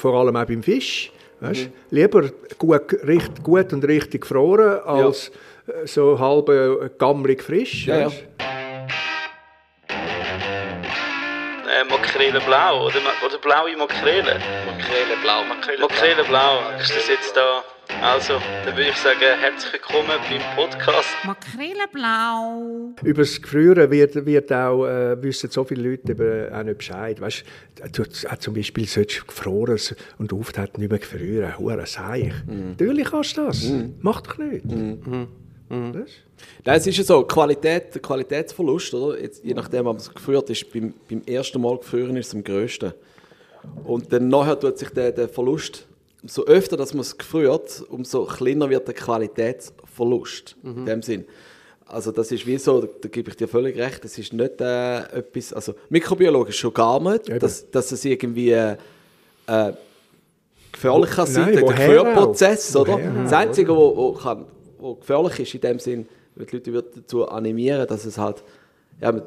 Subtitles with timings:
[0.00, 1.10] Vor allem auch beim Fisch.
[1.40, 1.66] Weißt?
[1.66, 1.72] Mhm.
[1.90, 5.32] Lieber gut, richt, gut und richtig gefroren als
[5.66, 5.86] ja.
[5.86, 7.86] so halb gammelig frisch.
[7.86, 8.06] Ja, ja.
[11.68, 14.40] Äh, Makrele blau oder, oder blaue Makrele?
[14.66, 16.60] Makrele blau, Makrele, Makrele blau.
[16.60, 16.78] blau.
[16.80, 17.64] Ist das jetzt da?
[18.00, 18.34] Also,
[18.64, 21.08] dann würde ich sagen, herzlich willkommen beim Podcast.
[21.24, 22.94] Makreleblau.
[23.02, 27.20] Über das Gefrieren wird, wird auch, äh, wissen so viele Leute eben auch nicht Bescheid.
[27.20, 27.42] Weißt,
[27.92, 29.80] du, auch zum Beispiel solltest du gefroren
[30.18, 31.58] und auftreten nicht mehr gefrieren.
[31.58, 32.32] Hure Seich.
[32.46, 32.70] Mm.
[32.70, 33.64] Natürlich kannst du das.
[33.64, 33.94] Mm.
[34.00, 34.64] Mach doch nicht.
[34.64, 35.26] Mm.
[35.68, 36.06] Mhm.
[36.64, 39.20] Nein, es ist ja so, Qualität, Qualitätsverlust, oder?
[39.20, 42.44] Jetzt, je nachdem, was man gefriert ist, beim, beim ersten Mal gefrieren ist es am
[42.44, 42.92] grössten.
[43.84, 45.88] Und dann nachher tut sich der, der Verlust
[46.22, 50.56] umso öfter dass man es gefriert, umso kleiner wird der Qualitätsverlust.
[50.62, 50.78] Mhm.
[50.78, 51.24] In dem Sinn.
[51.86, 54.60] Also das ist wie so, da, da gebe ich dir völlig recht, das ist nicht
[54.60, 58.76] äh, etwas, also mikrobiologisch schon gar nicht, dass, dass es irgendwie äh,
[60.70, 62.98] gefährlich kann sein, der Gefrierprozess, oder?
[63.24, 64.44] Das Einzige, wo, wo, kann,
[64.78, 68.44] wo gefährlich ist in dem Sinn, die Leute dazu animieren, dass es halt,
[69.00, 69.22] ja,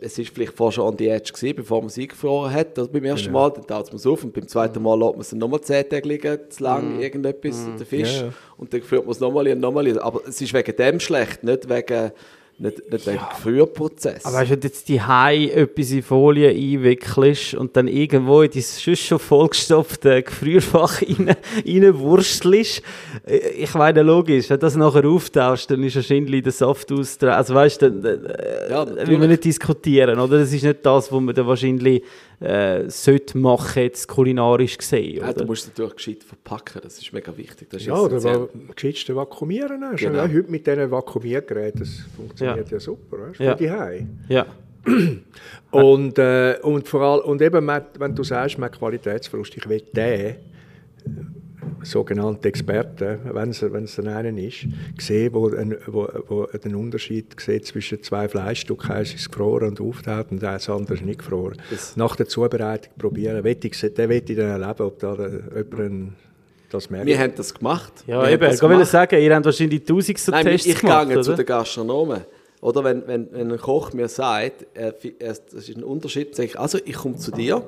[0.00, 2.78] es war vielleicht vorher schon on the edge gewesen, bevor man sie eingefroren hat.
[2.78, 3.40] Also beim ersten genau.
[3.40, 5.88] Mal, dann taucht man es auf und beim zweiten Mal lässt man es nochmal 10
[5.88, 7.00] Tage liegen, zu lang, mm.
[7.00, 7.76] irgendetwas, mm.
[7.78, 8.20] der Fisch.
[8.20, 8.32] Ja.
[8.56, 9.98] Und dann führt man es nochmal und nochmal.
[9.98, 12.12] Aber es ist wegen dem schlecht, nicht wegen
[12.62, 13.30] nicht, nicht ja.
[13.42, 14.24] Frühprozess.
[14.24, 18.42] Aber weißt du, wenn du jetzt die Hai etwas in Folie einwickelst und dann irgendwo
[18.42, 22.82] in dein sonst schon vollgestopfte Gefrierfach rein, reinwurstelst,
[23.26, 27.18] äh, ich meine, logisch, wenn du das nachher auftauschst, dann ist wahrscheinlich der Saft aus.
[27.20, 30.38] Also weißt du, äh, ja, will man nicht diskutieren, oder?
[30.38, 32.04] Das ist nicht das, was man dann wahrscheinlich
[32.42, 35.18] äh, sollte machen, jetzt kulinarisch gesehen.
[35.18, 35.28] Oder?
[35.28, 37.70] Ja, du musst es natürlich gescheit verpacken, das ist mega wichtig.
[37.70, 39.82] Das ja, oder wa gescheitste vakuumieren.
[39.84, 40.00] Hast.
[40.00, 40.16] Genau.
[40.16, 43.28] Ja, heute mit diesen Vakuumiergeräten, das funktioniert ja, ja super.
[43.28, 43.40] Weißt?
[43.40, 43.54] Ja.
[43.54, 44.06] die Hause.
[44.28, 44.46] Ja.
[45.70, 50.36] und, äh, und, vor allem, und eben, wenn du sagst, man Qualitätsverlust, ich will den
[51.82, 54.66] sogenannte Experten, wenn es, wenn es dann einen ist,
[54.98, 59.80] sehen, wo, ein, wo, wo den Unterschied sieht zwischen zwei Fleischstücken, eins ist gefroren und
[59.80, 61.56] auftaut und das andere ist nicht gefroren.
[61.70, 66.12] Das Nach der Zubereitung probieren, will ich, der will ich dann erleben, ob da jemand
[66.70, 67.06] das merkt.
[67.06, 67.92] Wir haben das gemacht.
[68.06, 71.08] Ja, wir eben, ich will sagen, ihr habt wahrscheinlich tausend so Nein, Tests ich gemacht,
[71.08, 72.22] gehe zu den Gastronomen.
[72.60, 76.48] Oder wenn, wenn, wenn ein Koch mir sagt, er, er, das ist ein Unterschied, sage
[76.48, 77.64] ich, also ich komme zu dir,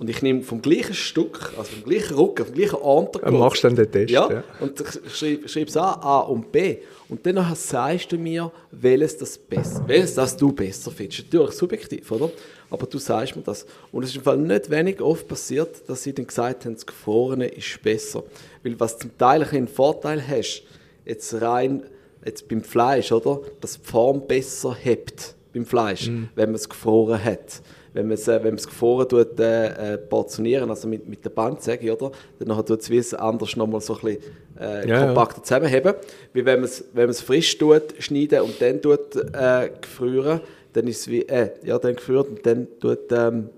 [0.00, 3.34] und ich nehme vom gleichen Stück, also vom gleichen Rücken, vom gleichen Untergrund.
[3.34, 4.32] Und machst dann den Test, ja.
[4.32, 4.44] ja.
[4.58, 6.78] Und ich schreibe, schreibe es an, A und B.
[7.10, 11.30] Und dann sagst du mir, welches das besser, welches das du besser findest.
[11.30, 12.30] Natürlich subjektiv, oder?
[12.70, 13.66] Aber du sagst mir das.
[13.92, 16.86] Und es ist im Fall nicht wenig oft passiert, dass sie dann gesagt haben, das
[16.86, 18.24] Gefrorene ist besser.
[18.62, 20.62] Weil was zum Teil einen Vorteil hast,
[21.04, 21.82] jetzt rein,
[22.24, 23.42] jetzt beim Fleisch, oder?
[23.60, 26.30] Dass die Form besser hebt beim Fleisch, mm.
[26.36, 27.60] wenn man es gefroren hat
[27.92, 31.24] wenn man es, äh, wenn man es gefroren tut, äh, äh, portionieren, also mit, mit
[31.24, 32.12] der Bandsäge, oder?
[32.38, 34.22] Dann tut es wie es anders nochmal so ein bisschen
[34.58, 35.44] äh, ja, kompakter ja.
[35.44, 35.94] zusammenheben.
[36.32, 40.40] Wie wenn man es, wenn man es frisch tut, schneiden und dann tut, äh, gefrieren,
[40.72, 43.50] dann ist es wie, äh, ja, dann gefriert und dann tut, ähm,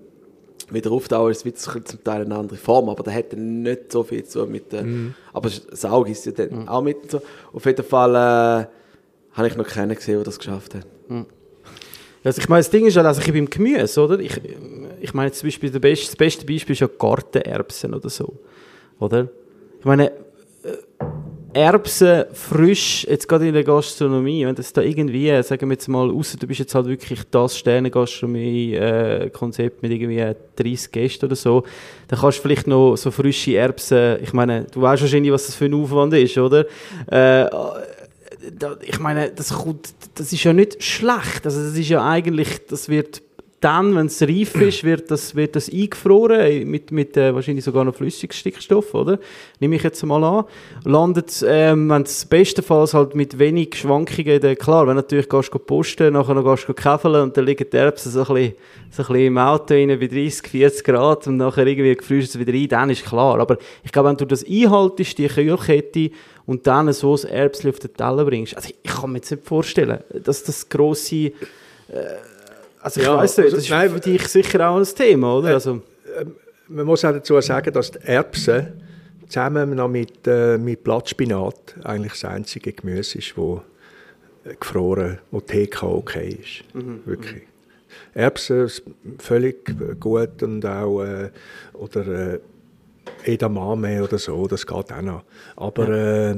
[0.69, 4.03] wieder auftauchen, ist es zum Teil eine andere Form, aber der hat dann nicht so
[4.03, 5.13] viel zu mit, äh, mhm.
[5.33, 6.67] aber das Auge ist ja dann mhm.
[6.67, 7.21] auch mit so.
[7.51, 8.65] Auf jeden Fall äh,
[9.33, 10.87] habe ich noch keinen gesehen, der das geschafft hat.
[11.07, 11.25] Mhm.
[12.23, 14.19] Also ich meine, das Ding ist ja, also ich beim Gemüse, oder?
[14.19, 14.39] Ich,
[15.01, 18.33] ich meine zum Beispiel, das beste, Beispiel ist ja Gartenerbsen oder so,
[18.99, 19.27] oder?
[19.79, 20.13] Ich meine, äh,
[21.53, 26.09] Erbsen frisch, jetzt gerade in der Gastronomie, wenn das da irgendwie, sagen wir jetzt mal,
[26.09, 31.63] außer du bist jetzt halt wirklich das Sterne-Gastronomie-Konzept mit irgendwie 30 Gästen oder so,
[32.07, 35.53] dann kannst du vielleicht noch so frische Erbsen, ich meine, du weißt wahrscheinlich, was das
[35.55, 36.65] für ein Aufwand ist, oder?
[37.11, 37.45] Äh,
[38.81, 41.45] ich meine, das, kommt, das ist ja nicht schlecht.
[41.45, 43.21] Also das ist ja eigentlich, das wird
[43.63, 47.85] dann, wenn es reif ist, wird das, wird das eingefroren mit, mit äh, wahrscheinlich sogar
[47.85, 49.19] noch Flüssigstickstoff, oder?
[49.59, 50.45] Nehme ich jetzt mal an.
[50.83, 55.59] Landet, ähm, wenn es bestenfalls halt mit wenig Schwankungen, dann, klar, wenn natürlich gehst du
[55.59, 58.53] posten, nachher noch gehst du käfeln und dann liegen die Erbsen so ein bisschen,
[58.91, 62.39] so ein bisschen im Auto rein bei 30, 40 Grad und nachher irgendwie gefrierst du
[62.39, 63.39] es wieder ein, dann ist klar.
[63.39, 66.11] Aber ich glaube, wenn du das einhaltest, die Kühlkette,
[66.45, 68.57] und dann so ein Erbsli auf den Teller bringst.
[68.57, 71.15] Also ich, ich kann mir jetzt nicht vorstellen, dass das grosse...
[71.87, 72.32] Äh,
[72.83, 75.51] also ich ja, weiss nicht, das ist nein, für dich sicher auch ein Thema, oder?
[75.51, 75.81] Äh, also,
[76.17, 76.25] äh,
[76.67, 78.83] man muss auch dazu sagen, dass die Erbsen
[79.29, 83.61] zusammen noch mit, äh, mit Blattspinat eigentlich das einzige Gemüse ist, wo
[84.43, 86.75] äh, gefroren, wo TK okay ist.
[86.75, 87.01] Mhm.
[87.05, 87.43] Wirklich.
[87.43, 87.47] Mhm.
[88.15, 88.69] Erbsen
[89.19, 91.29] völlig gut und auch äh,
[91.73, 92.39] oder äh,
[93.23, 95.23] Edamame oder so, das geht auch noch.
[95.55, 96.35] Aber ja.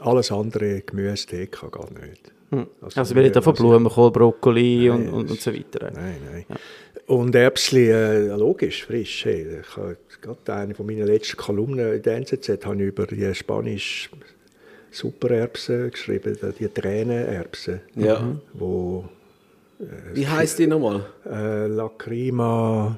[0.00, 2.33] alles andere Gemüse, TK geht nicht.
[2.54, 2.66] Hm.
[2.80, 5.90] Also, also wir reden von Blumenkohl, Brokkoli nein, und, und, und, so weiter.
[5.94, 6.44] Nein, nein.
[6.48, 6.56] Ja.
[7.06, 9.24] Und Erbsli, äh, logisch, frisch.
[9.26, 9.60] Hey.
[9.60, 13.34] Ich habe gerade eine von meinen letzten Kolumnen in der NZZ habe ich über die
[13.34, 14.08] spanische
[14.90, 18.36] Supererbsen geschrieben, die Tränenerbsen, Ja.
[18.54, 19.04] wo
[20.14, 21.04] Wie heisst die nochmal?
[21.30, 22.96] äh, Lacrima,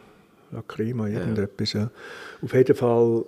[0.53, 1.73] Lacrima, irgendetwas.
[1.73, 1.91] Ja.
[2.43, 3.25] Auf jeden Fall,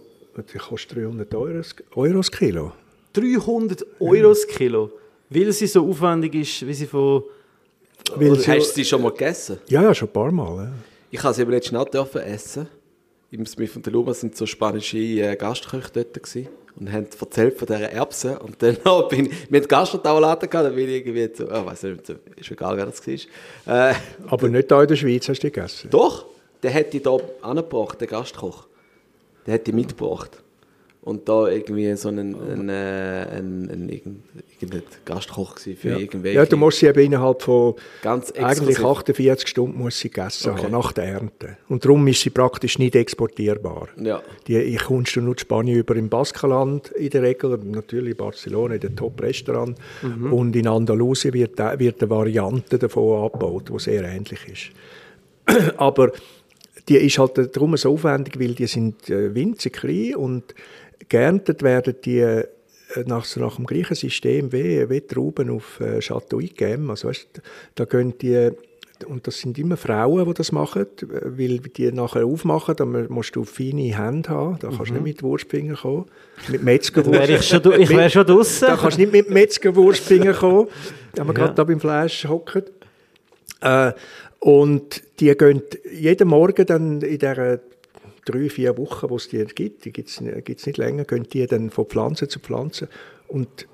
[0.53, 1.63] die kostet 300 Euro,
[1.97, 2.73] Euro das Kilo.
[3.15, 4.91] 300 Euro das Kilo.
[5.31, 7.23] Weil sie so aufwendig ist, wie sie von...
[8.15, 9.59] Weil Hast sie, du sie schon mal gegessen?
[9.69, 10.65] ja, ja, schon ein paar Mal.
[10.65, 10.73] Ja.
[11.11, 12.69] Ich habe sie aber letztens auch dürfen essen.
[13.31, 17.59] Im Smith und der Luma sind so spanische äh, Gastköche dort gewesen und haben erzählt
[17.59, 18.39] von dieser Erbsen.
[18.39, 18.77] Und dann
[19.11, 22.51] bin ich, wir hatten Gastrotauerladen gehabt, dann bin ich irgendwie so, oh, weiß nicht, ist
[22.51, 23.91] egal, wer das war.
[23.91, 23.95] Äh,
[24.29, 25.91] Aber nicht da in der Schweiz hast du die gegessen.
[25.91, 26.25] doch,
[26.63, 28.67] der hat die hier angebracht, der Gastkoch.
[29.47, 30.43] Der hat die mitgebracht.
[31.03, 34.23] Und da irgendwie so ein, ein, äh, ein, ein,
[34.61, 36.37] irgendein, Gastkoch für irgendwelche...
[36.37, 38.85] Ja, du musst sie eben innerhalb von Ganz eigentlich exklusiv.
[38.85, 40.65] 48 Stunden muss sie gegessen Okay.
[40.65, 41.57] haben, nach der Ernte.
[41.69, 43.89] Und darum ist sie praktisch nicht exportierbar.
[43.97, 44.23] Ja.
[44.47, 48.17] Die, ich kommst du nur in Spanien über im Baskenland in der Regel, natürlich in
[48.17, 49.77] Barcelona, in den Top-Restaurant.
[50.03, 50.33] Mhm.
[50.33, 54.71] Und in Andalusien wird, wird eine Variante davon angebaut, die sehr ähnlich ist.
[55.77, 56.13] Aber
[56.89, 60.55] die ist halt darum so aufwendig, weil die sind äh, winzig klein und
[61.09, 62.43] geerntet werden die
[63.07, 66.91] nach, so nach dem gleichen System wie, wie Trauben auf äh, Chateau Yquem.
[66.91, 67.29] Also weißt,
[67.75, 68.51] da gehen die
[69.07, 73.37] und das sind immer Frauen, die das machen, äh, weil die nachher aufmachen, dann musst
[73.37, 76.07] du feine Hände haben, da kannst du nicht mit Wurstfinger kommen,
[76.49, 77.13] mit Metzgerwurst.
[77.29, 78.67] Wäre ich schon, ich wäre schon draussen.
[78.67, 80.67] Da kannst du nicht mit Metzgerwurstfinger kommen,
[81.15, 81.39] wenn wir Ja.
[81.41, 82.65] gerade da beim Fleisch hocken.
[83.61, 83.93] Äh,
[84.41, 85.63] und die gehen
[85.93, 87.61] jeden Morgen dann in dieser
[88.29, 91.71] drei, vier Wochen, wo es die gibt, die gibt es nicht länger, gehen die dann
[91.71, 92.89] von Pflanze zu Pflanze
[93.27, 93.67] und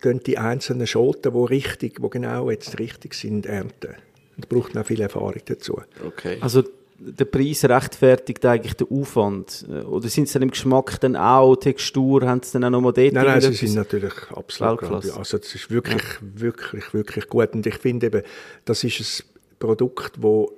[0.00, 3.94] gehen die einzelnen Schoten, die richtig, wo genau jetzt richtig sind, ernten.
[4.36, 5.80] Und braucht auch viel Erfahrung dazu.
[6.04, 6.38] Okay.
[6.40, 6.62] Also
[6.98, 9.66] der Preis rechtfertigt eigentlich den Aufwand?
[9.68, 13.12] Oder sind sie dann im Geschmack dann auch, Textur, haben sie dann auch nochmal dort
[13.12, 15.16] Nein, nein, sie sind natürlich absolut Weltklasse.
[15.16, 17.54] Also das ist wirklich, wirklich, wirklich gut.
[17.54, 18.22] Und ich finde eben,
[18.64, 20.52] das ist ein Produkt, wo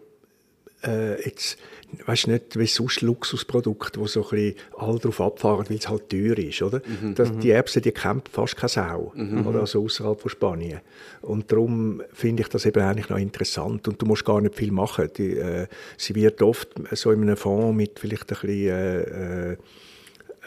[0.87, 1.59] äh, jetzt,
[2.07, 6.09] weißt nicht, wie sonst Luxusprodukte, wo so ein bisschen alle drauf abfahren, weil es halt
[6.09, 6.81] teuer ist, oder?
[7.15, 9.13] Das, die Erbsen, die kennt fast keine Sau,
[9.49, 9.61] oder?
[9.61, 10.81] Also außerhalb von Spanien.
[11.23, 13.89] Und darum finde ich das eben eigentlich noch interessant.
[13.89, 15.09] Und du musst gar nicht viel machen.
[15.17, 15.67] Die, äh,
[15.97, 19.57] sie wird oft so in einem Fond mit vielleicht ein bisschen äh, äh,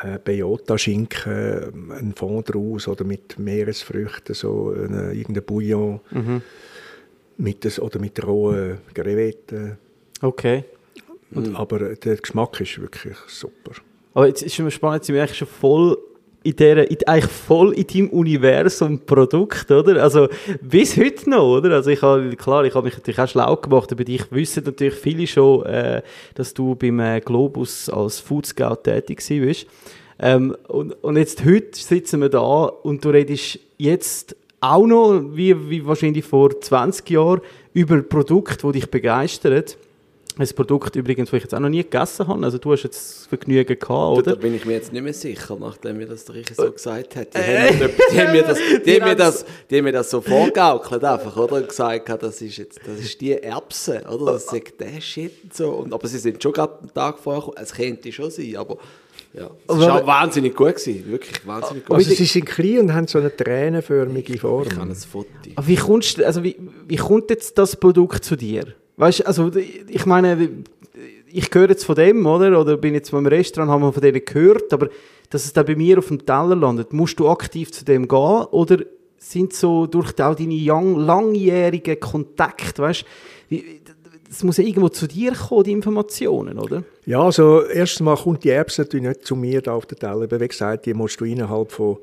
[0.04, 6.00] äh, Beyota-Schinken, ein Fond draus oder mit Meeresfrüchten, so eine, irgendein Bouillon
[7.38, 9.78] mit des, oder mit rohen Crevetten.
[10.22, 10.64] Okay.
[11.34, 13.72] Und, Aber der Geschmack ist wirklich super.
[14.14, 15.98] Aber jetzt ist es spannend, sind wir eigentlich schon voll
[16.44, 20.02] in der, in, eigentlich voll in deinem Universum Produkt, oder?
[20.02, 20.28] Also
[20.62, 21.76] bis heute noch, oder?
[21.76, 24.24] Also ich habe, klar, ich habe mich natürlich auch schlau gemacht über dich.
[24.32, 26.02] Wissen natürlich viele schon, äh,
[26.36, 29.68] dass du beim äh, Globus als Food Scout tätig bist.
[30.20, 35.70] Ähm, und, und jetzt heute sitzen wir da und du redest jetzt auch noch, wie,
[35.70, 37.42] wie wahrscheinlich vor 20 Jahren,
[37.74, 39.64] über Produkte, die dich begeistern.
[40.38, 42.44] Ein Produkt übrigens, das ich jetzt auch noch nie gegessen habe.
[42.44, 44.36] Also du hast jetzt das Vergnügen gehabt, Da oder?
[44.36, 47.34] bin ich mir jetzt nicht mehr sicher, nachdem mir das der Richi so gesagt hat.
[47.34, 50.10] Die, haben, mir, die, haben mir das, die, haben mir das, die haben mir das
[50.10, 51.58] so vorgaukelt einfach, oder?
[51.58, 54.34] Und gesagt, das ist jetzt, das ist die Erbse, oder?
[54.34, 55.70] Das ist der Shit und so.
[55.72, 57.58] Und, aber sie sind schon gerade einen Tag vorher gekommen.
[57.62, 58.78] Es könnte schon sein, aber
[59.34, 59.50] ja.
[59.68, 61.10] Es war auch wahnsinnig gut gewesen.
[61.10, 61.96] Wirklich wahnsinnig gut.
[61.98, 64.68] Also sie sind klein und haben so eine tränenförmige Form.
[64.68, 65.30] ich habe ein Foto.
[65.56, 66.58] Aber wie, kommst, also wie,
[66.88, 68.76] wie kommt jetzt das Produkt zu dir?
[69.02, 70.50] Weißt also ich meine,
[71.26, 72.62] ich höre jetzt von dem, oder?
[72.62, 74.90] Oder bin jetzt mal im Restaurant, haben wir von denen gehört, aber
[75.32, 78.46] dass es dann bei mir auf dem Teller landet, musst du aktiv zu dem gehen
[78.52, 78.78] oder
[79.18, 83.06] sind so durch auch deine young, langjährigen Kontakte, weißt
[83.50, 83.58] du,
[84.30, 86.84] es muss ja irgendwo zu dir kommen, die Informationen, oder?
[87.08, 90.26] Ja, also erstens mal kommt die Erbse natürlich nicht zu mir da auf den Teller.
[90.26, 91.98] Aber Wie gesagt, die musst du innerhalb von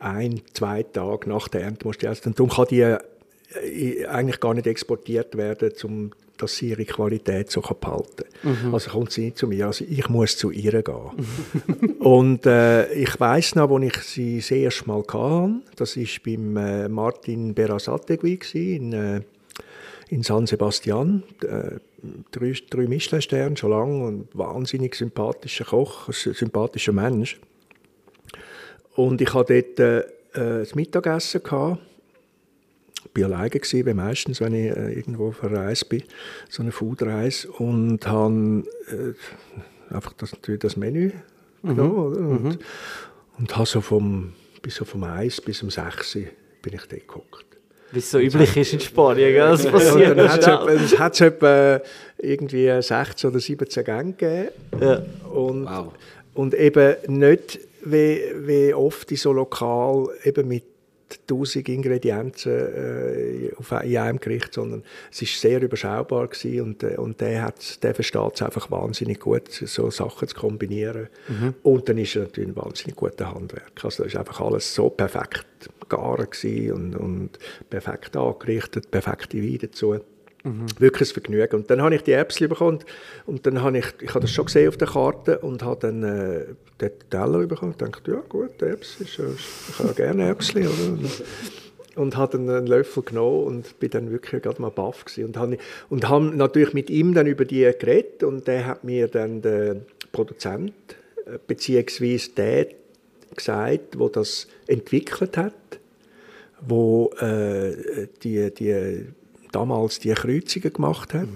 [0.00, 2.30] ein, zwei Tagen nach der Ernte musst du essen.
[2.30, 6.10] Und darum kann die äh, eigentlich gar nicht exportiert werden, um
[6.42, 8.74] dass sie ihre Qualität so behalten kann.
[8.74, 11.98] Also kommt sie nicht zu mir, also ich muss zu ihr gehen.
[12.00, 16.56] Und äh, ich weiß noch, wo ich sie das erste Mal hatte, das war beim
[16.56, 19.20] äh, Martin Berasategui in, äh,
[20.08, 21.22] in San Sebastian.
[21.42, 21.78] Äh,
[22.32, 27.38] drei, drei Michelin-Sterne, schon lange, und wahnsinnig sympathischer Koch, ein sympathischer Mensch.
[28.94, 29.98] Und ich hatte dort äh,
[30.34, 31.42] äh, das Mittagessen.
[31.42, 31.78] Gehabt.
[33.14, 36.02] Ich war alleine, gewesen, wie meistens, wenn ich äh, irgendwo verreist bin,
[36.48, 37.50] so eine Foodreise.
[37.50, 41.10] Und habe äh, einfach das, natürlich das Menü
[41.62, 41.92] genommen.
[41.92, 42.18] Oder?
[42.20, 42.58] Und,
[43.38, 46.22] und habe so vom, bis so vom 1 bis um 6 Uhr
[46.62, 47.44] bin ich dort gehockt.
[47.90, 49.50] Wie es so üblich ist in Spanien, gell?
[49.50, 51.80] Das passiert dann hat es hat's etwa
[52.16, 54.48] irgendwie 16 oder 17 Gänge gegeben.
[54.80, 55.02] Ja.
[55.30, 55.92] Und, Wow.
[56.32, 60.64] und eben nicht wie, wie oft in so lokal eben mit
[61.22, 66.96] 1000 Ingredienzen äh, auf, in einem Gericht, sondern es ist sehr überschaubar gewesen und, äh,
[66.96, 71.08] und der, hat, der versteht es einfach wahnsinnig gut, so Sachen zu kombinieren.
[71.62, 73.84] Und dann ist er natürlich ein wahnsinnig guter Handwerker.
[73.84, 75.46] Also da ist einfach alles so perfekt
[75.80, 77.38] gegaren gewesen und, und
[77.70, 80.00] perfekt angerichtet, perfekte Weine dazu.
[80.78, 81.54] Wirklich ein Vergnügen.
[81.56, 82.80] Und dann habe ich die Äpfel bekommen
[83.26, 86.02] und, dann habe ich, ich habe das schon gesehen auf der Karte und habe dann
[86.02, 86.44] äh,
[86.80, 89.24] den Teller bekommen und dachte, ja gut, Äpfel, ist, ja-
[89.70, 90.98] ich habe gerne Äpfel, oder?
[91.94, 95.26] Und, habe dann einen Löffel genommen und bin dann wirklich gerade mal baff gewesen.
[95.26, 95.58] und habe
[95.90, 99.76] und habe natürlich mit ihm dann über die geredet und der hat mir dann der
[100.10, 100.72] Produzent
[101.26, 102.66] äh, beziehungsweise der
[103.36, 105.52] gesagt, wo das entwickelt hat,
[106.66, 109.06] wo äh, die, die
[109.52, 111.28] damals die Kreuzungen gemacht hat.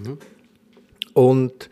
[1.15, 1.71] Und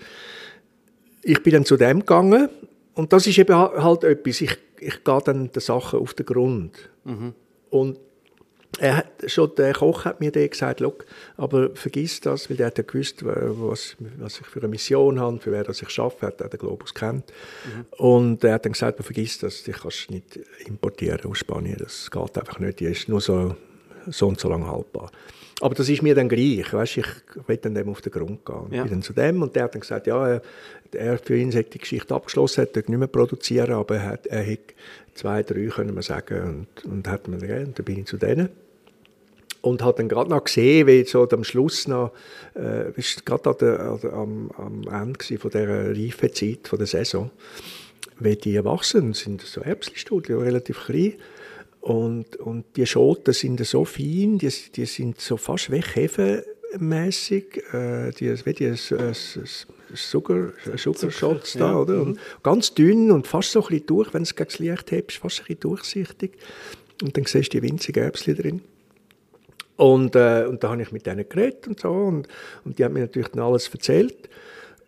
[1.22, 2.48] ich bin dann zu dem gegangen
[2.94, 6.90] und das ist eben halt etwas, ich, ich gehe dann den Sachen auf den Grund.
[7.70, 7.98] Und
[8.78, 10.94] er hat, schon der Koch hat mir dann gesagt, «Schau,
[11.36, 15.38] aber vergiss das, weil der hat ja gewusst, was, was ich für eine Mission habe,
[15.38, 17.32] für wer das ich arbeite, hat er den Globus kennt.
[17.98, 21.76] Und er hat dann gesagt, «Aber vergiss das, die kannst du nicht importieren aus Spanien,
[21.78, 23.54] das geht einfach nicht, die ist nur so,
[24.08, 25.10] so und so lange haltbar.
[25.64, 27.06] Aber das ist mir dann gleich, weißt, ich
[27.46, 28.66] will dann dem auf den Grund gehen.
[28.70, 28.76] Ja.
[28.76, 30.42] Ich bin dann zu dem und der hat dann gesagt, ja,
[30.92, 34.46] er, für ihn hat die Geschichte abgeschlossen, dürfte nicht mehr produzieren, aber er hat, er
[34.46, 34.58] hat
[35.14, 38.18] zwei, drei, können wir sagen, und, und hat mir gegeben, und dann bin ich zu
[38.18, 38.50] denen
[39.62, 42.12] und hat dann gerade noch gesehen, wie so am Schluss noch,
[42.54, 46.86] äh, ist gerade an der, an der, am, am Ende von dieser Reifezeit von der
[46.86, 47.30] Saison,
[48.20, 51.14] wie die wachsen, sind so Erbsenstudien, relativ klein.
[51.84, 58.34] Und, und die Schoten sind so fein, die, die sind so fast weghebenmässig, äh, die,
[58.46, 59.12] wie die Sugar,
[59.94, 61.76] Sugar Shots da, ja.
[61.76, 62.00] oder?
[62.00, 65.18] Und ganz dünn und fast so ein bisschen durch, wenn es gegen das Licht hebst,
[65.18, 66.38] fast ein bisschen durchsichtig.
[67.02, 68.62] Und dann siehst du die winzigen Erbsen drin.
[69.76, 71.90] Und, äh, und da habe ich mit denen geredet und so.
[71.90, 72.28] Und,
[72.64, 74.30] und die haben mir natürlich dann alles erzählt.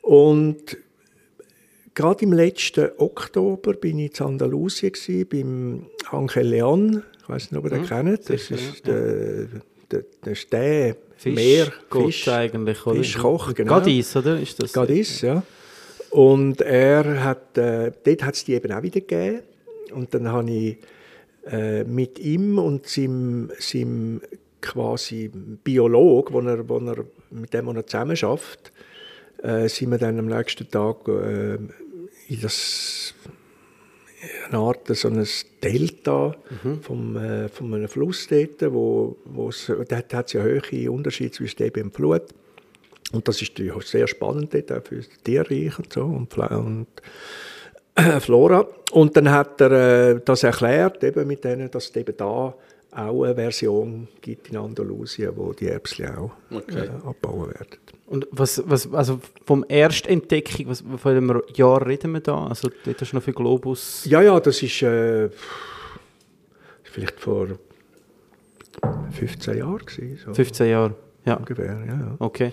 [0.00, 0.78] Und
[1.96, 7.02] gerade im letzten Oktober bin ich in Andalusien gewesen, beim Angel Leon.
[7.20, 8.30] Ich weiß nicht, ob ihr den kennt.
[8.30, 9.46] Das sicher, ist der,
[9.90, 12.96] der, der ist der Fisch, Meer, Fisch, eigentlich, oder?
[12.96, 13.80] Fischkoch, genau.
[13.80, 14.38] Gadis, oder?
[14.38, 14.72] Ist das?
[14.72, 15.42] Gadis, ja.
[16.10, 19.40] Und er hat, äh, dort hat es die eben auch wieder gegeben.
[19.92, 20.76] Und dann habe ich
[21.50, 24.20] äh, mit ihm und seinem, seinem
[24.60, 25.30] quasi
[25.64, 28.72] Biolog, wo er, wo er, mit dem er zusammen schafft,
[29.42, 31.58] äh, sind wir dann am nächsten Tag äh,
[32.28, 33.14] in das
[34.48, 35.26] eine Art so ein
[35.62, 36.34] Delta
[36.82, 41.32] vom, äh, von einem Fluss dort, wo, wo es, dort hat es ja hohe Unterschiede
[41.32, 42.22] zwischen Ebbe und Flut.
[43.12, 46.86] Und das ist natürlich sehr spannend dort, auch für Tierreich und so und, und
[47.94, 48.66] äh, Flora.
[48.92, 49.70] Und dann hat er
[50.16, 52.54] äh, das erklärt, eben mit denen, dass es eben da
[52.92, 56.86] auch eine Version gibt in Andalusien, wo die Erbsen auch Okay.
[56.86, 57.78] äh, abbauen werden.
[58.06, 62.46] Und was, was, also vom Erstentdeckung, was, von welchem Jahr reden wir da?
[62.46, 64.04] Also dort hast du noch für Globus...
[64.04, 65.28] Ja, ja, das ist äh,
[66.84, 67.48] vielleicht vor
[69.10, 70.94] 15 Jahren gewesen, so 15 Jahre,
[71.24, 71.34] ja.
[71.34, 71.84] ungefähr.
[71.86, 72.16] Ja, ja.
[72.18, 72.52] Okay.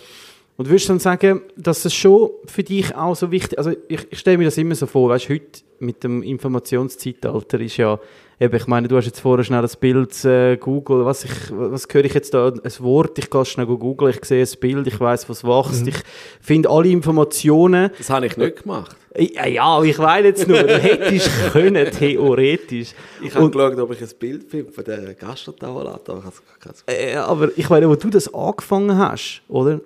[0.55, 4.05] Und würdest du dann sagen, dass es schon für dich auch so wichtig also ich,
[4.11, 7.99] ich stelle mir das immer so vor, weißt heute mit dem Informationszeitalter ist ja,
[8.39, 11.87] eben, ich meine, du hast jetzt vorher schnell das Bild äh, Google, was, ich, was
[11.91, 14.99] höre ich jetzt da, ein Wort, ich gehe schnell googeln, ich sehe ein Bild, ich
[14.99, 15.95] weiß was wächst, ich
[16.39, 18.95] finde alle Informationen, Das habe ich nicht gemacht.
[19.17, 22.93] ja, ja, ich weiß jetzt nur, du hättest können, theoretisch.
[23.21, 26.35] Ich habe geschaut, ob ich ein Bild finde von der Gastrotauerlatte, aber ich habe
[26.73, 29.81] es keine- Äh, aber ich meine, wo du das angefangen hast, oder?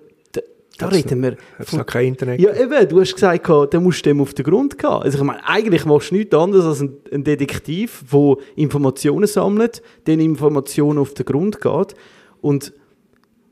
[0.78, 2.40] Da, reden wir es noch kein Internet?
[2.40, 4.88] Ja, eben, du hast gesagt, da musst du dem auf den Grund gehen.
[4.88, 10.20] Also ich meine, eigentlich machst du nichts anderes als ein, Detektiv, der Informationen sammelt, den
[10.20, 11.94] Informationen auf den Grund geht.
[12.40, 12.72] Und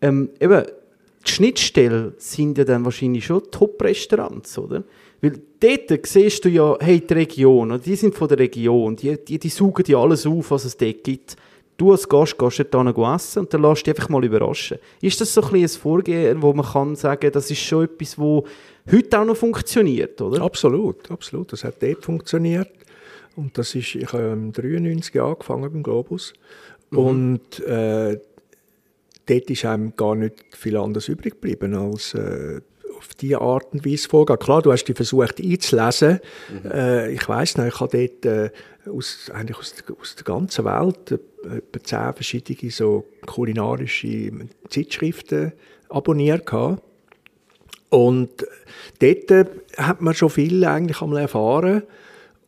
[0.01, 0.63] ähm, eben,
[1.27, 4.85] die Schnittstellen sind ja dann wahrscheinlich schon Top-Restaurants, oder?
[5.21, 9.39] Weil dort siehst du ja, hey, die Region, die sind von der Region, die, die,
[9.39, 11.37] die saugen ja alles auf, was es dort gibt.
[11.77, 14.79] Du als Gast gehst dort essen und dann lässt dich einfach mal überraschen.
[15.01, 18.47] Ist das so ein, ein Vorgehen, wo man kann sagen, das ist schon etwas, wo
[18.91, 20.43] heute auch noch funktioniert, oder?
[20.43, 21.53] Absolut, absolut.
[21.53, 22.71] Das hat dort funktioniert.
[23.37, 26.33] Und das ist, ich habe im 93 angefangen beim Globus.
[26.91, 28.19] Und äh,
[29.27, 32.61] dort ist einem gar nicht viel anderes übrig geblieben, als äh,
[32.97, 34.39] auf diese Art und Weise vorgehen.
[34.39, 36.21] Klar, du hast die versucht einzulesen.
[36.65, 38.51] Äh, ich weiß nicht, ich habe dort äh,
[38.91, 44.33] aus, eigentlich aus, der, aus der ganzen Welt äh, etwa zehn verschiedene so kulinarische
[44.69, 45.53] Zeitschriften
[45.89, 46.83] abonniert gehabt.
[47.89, 48.31] Und
[48.99, 49.45] dort äh,
[49.77, 51.83] hat man schon viel eigentlich einmal erfahren.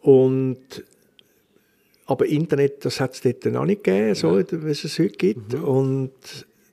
[0.00, 0.85] Und
[2.07, 5.52] aber Internet, das hat es dort noch nicht gegeben, so, wie es es heute gibt.
[5.55, 6.11] Und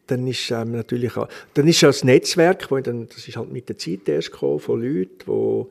[0.07, 3.51] dann ist ähm, natürlich auch, dann ist ja das Netzwerk, wo dann, das ist halt
[3.51, 5.65] mit der Zeit erst gekommen, von Leuten, die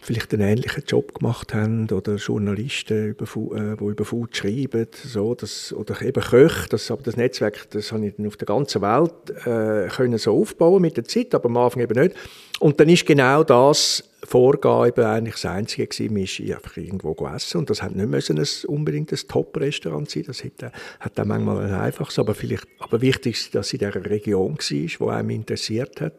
[0.00, 5.34] vielleicht einen ähnlichen Job gemacht haben oder Journalisten, über, äh, die über Food schreiben, so,
[5.34, 8.82] das, oder eben Köche, das, aber das Netzwerk, das habe ich dann auf der ganzen
[8.82, 12.16] Welt äh, können so aufbauen mit der Zeit, aber am Anfang eben nicht.
[12.60, 17.58] Und dann ist genau das Vorgehen eigentlich das Einzige gewesen, man ist einfach irgendwo gegessen
[17.58, 21.64] und das hat nicht müssen ein, unbedingt ein Top-Restaurant sein, das hat, hat auch manchmal
[21.64, 25.30] ein einfaches, aber vielleicht, aber wichtig ist, dass es in dieser Region war, die einem
[25.30, 26.14] interessiert hat.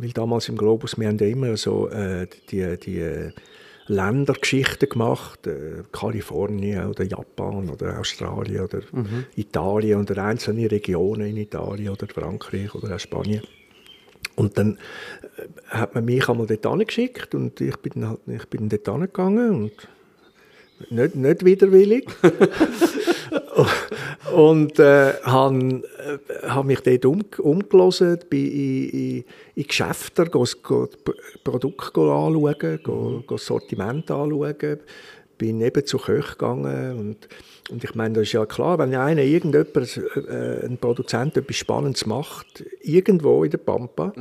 [0.00, 3.32] Weil damals im Globus, wir haben ja immer so äh, die, die äh,
[3.88, 8.80] Ländergeschichten gemacht, äh, Kalifornien oder Japan oder Australien oder
[9.34, 13.42] Italien oder einzelne Regionen in Italien oder Frankreich oder auch Spanien.
[14.36, 14.78] Und dann
[15.36, 19.50] äh, hat man mich einmal dort hingeschickt und ich bin, halt, ich bin dort hingegangen
[19.50, 19.88] und
[20.90, 22.08] nicht, nicht widerwillig.
[24.34, 29.24] und äh, habe äh, hab mich dort um, umgelassen, bin in, in,
[29.54, 30.88] in Geschäfte, go, go,
[31.44, 34.78] Produkte anschauen, go, go Sortiment anschauen,
[35.36, 37.28] bin eben zu Köchen gegangen und,
[37.70, 42.06] und ich meine, das ist ja klar, wenn einer irgendjemand, äh, ein Produzent etwas Spannendes
[42.06, 44.12] macht, irgendwo in der Pampa,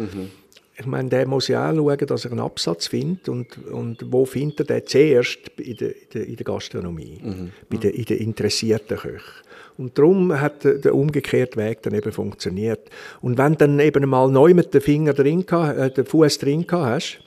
[0.80, 4.26] ich meine, der muss ja auch schauen, dass er einen Absatz findet und, und wo
[4.26, 5.40] findet er den zuerst?
[5.58, 7.20] In der, in der, Gastronomie,
[7.68, 9.44] bei den, in den interessierten Köchen.
[9.78, 12.90] Und darum hat der, umgekehrte Weg dann eben funktioniert.
[13.22, 17.20] Und wenn dann eben mal neu mit den Finger drin, äh, den Fuß drin hast,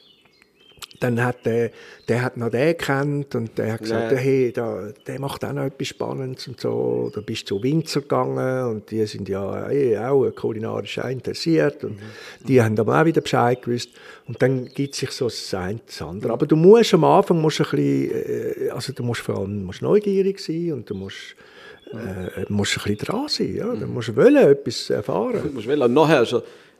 [1.00, 1.70] dann hat der,
[2.08, 4.18] der hat noch den gekannt und der hat gesagt, Ja.
[4.18, 7.10] hey, da, der macht auch noch etwas Spannendes und so.
[7.14, 11.98] Da bist du zu Winzer gegangen und die sind ja eh auch kulinarisch interessiert und
[12.46, 13.90] die haben aber auch wieder Bescheid gewusst.
[14.28, 16.32] Und dann gibt sich so das eine das andere.
[16.34, 19.80] Aber du musst am Anfang musst ein bisschen, äh, also du musst vor allem musst
[19.80, 21.34] neugierig sein und du musst,
[21.92, 23.56] äh, musst ein bisschen dran sein.
[23.56, 23.74] Ja?
[23.74, 25.40] Du musst wollen, etwas erfahren.
[25.42, 25.82] Du musst wollen.
[25.82, 26.26] Und nachher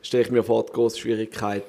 [0.02, 1.64] stelle ich mir vor, die grosse Schwierigkeit,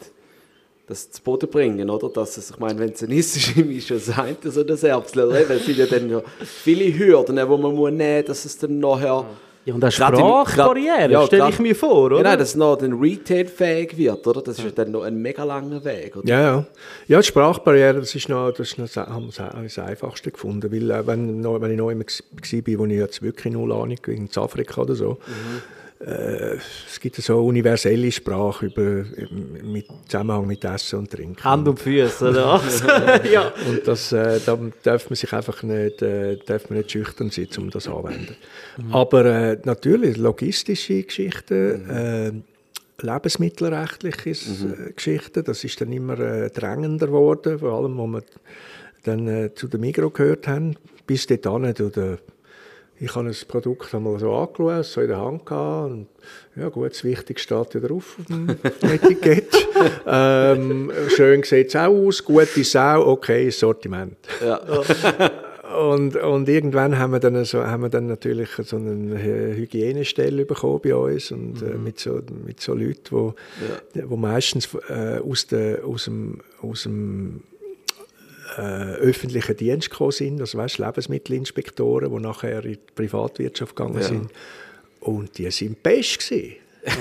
[0.92, 2.10] das zu Boden bringen, oder?
[2.10, 4.84] Dass es, ich meine, wenn es ein ist, ist ist ja das eine, so das
[4.84, 5.50] Erbsel, oder?
[5.50, 8.58] Weil es sind ja dann ja viele Hürden, die man muss nehmen muss, dass es
[8.58, 9.26] dann nachher...
[9.64, 12.18] Ja, und im- Sprachbarriere, ja, stelle ich mir vor, oder?
[12.18, 14.42] Ja, nein, dass es noch dann retailfähig wird, oder?
[14.42, 16.28] Das ist ja dann noch ein mega langer Weg, oder?
[16.28, 16.66] Ja, ja.
[17.08, 20.72] Ja, die Sprachbarriere, das ist noch, das ist noch, das haben wir das Einfachste gefunden,
[20.72, 24.28] weil äh, wenn, wenn ich noch immer war, wo ich jetzt wirklich null Ahnung in
[24.36, 25.20] Afrika oder so,
[26.06, 31.44] äh, es gibt so eine universelle Sprache über, im mit Zusammenhang mit Essen und Trinken.
[31.44, 33.54] Hand und Füße, oder ja.
[33.70, 37.48] Und das, äh, da darf man sich einfach nicht, äh, darf man nicht schüchtern sein,
[37.58, 38.36] um das anzuwenden.
[38.92, 42.32] Aber äh, natürlich logistische Geschichten, äh,
[43.04, 48.24] lebensmittelrechtliche äh, Geschichten, das ist dann immer äh, drängender geworden, vor allem, wo wir
[49.04, 50.76] dann zu der Migro gehört haben,
[51.08, 52.20] bis dorthin, du, der,
[53.04, 56.08] ich habe das Produkt einmal so angeschaut, so in der Hand gehabt und
[56.56, 58.50] ja gut, das Wichtigste steht ja drauf auf dem
[58.82, 59.48] Etikett.
[60.06, 64.16] ähm, schön sieht es auch aus, gut ist es auch, okay, Sortiment.
[64.46, 64.62] Ja.
[65.72, 70.44] Und, und irgendwann haben wir dann, so, haben wir dann natürlich so eine Hy- Hygienestelle
[70.44, 73.36] bekommen bei uns und äh, mit, so, mit so Leuten, wo,
[74.04, 77.44] wo meistens äh, aus, der, aus dem, aus dem
[78.58, 84.04] äh, öffentlichen Dienst gekommen sind, also weißt, Lebensmittelinspektoren, die nachher in die Privatwirtschaft gegangen Ja.
[84.08, 84.30] sind.
[85.00, 86.56] Und die sind best gewesen.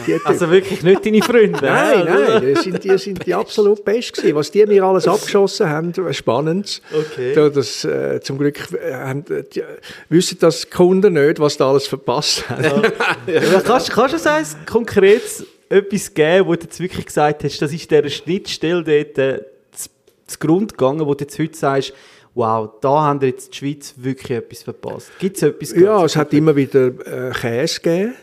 [0.07, 1.59] Die Also wirklich nicht deine Freunde.
[1.63, 4.35] Nein, ja, nein, die sind die, sind die absolut best gewesen.
[4.35, 6.83] Was die mir alles abgeschossen haben, spannend.
[6.93, 7.35] Okay.
[7.35, 9.63] Da, das, äh, zum Glück äh, haben, äh, die,
[10.09, 12.83] wissen das die Kunden nicht, was da alles verpasst haben.
[13.27, 15.23] Ja, kannst, kannst du uns eins konkret
[15.71, 19.45] etwas geben, wo du jetzt wirklich gesagt hast, das ist dieser Schnittstelle dort
[20.31, 21.93] zu, zu Grund gegangen, wo du jetzt heute sagst,
[22.35, 25.11] wow, da haben jetzt die Schweiz wirklich etwas verpasst.
[25.19, 25.73] Gibt es etwas?
[25.75, 28.15] Ja, es hat immer wieder äh, Käse gegeben,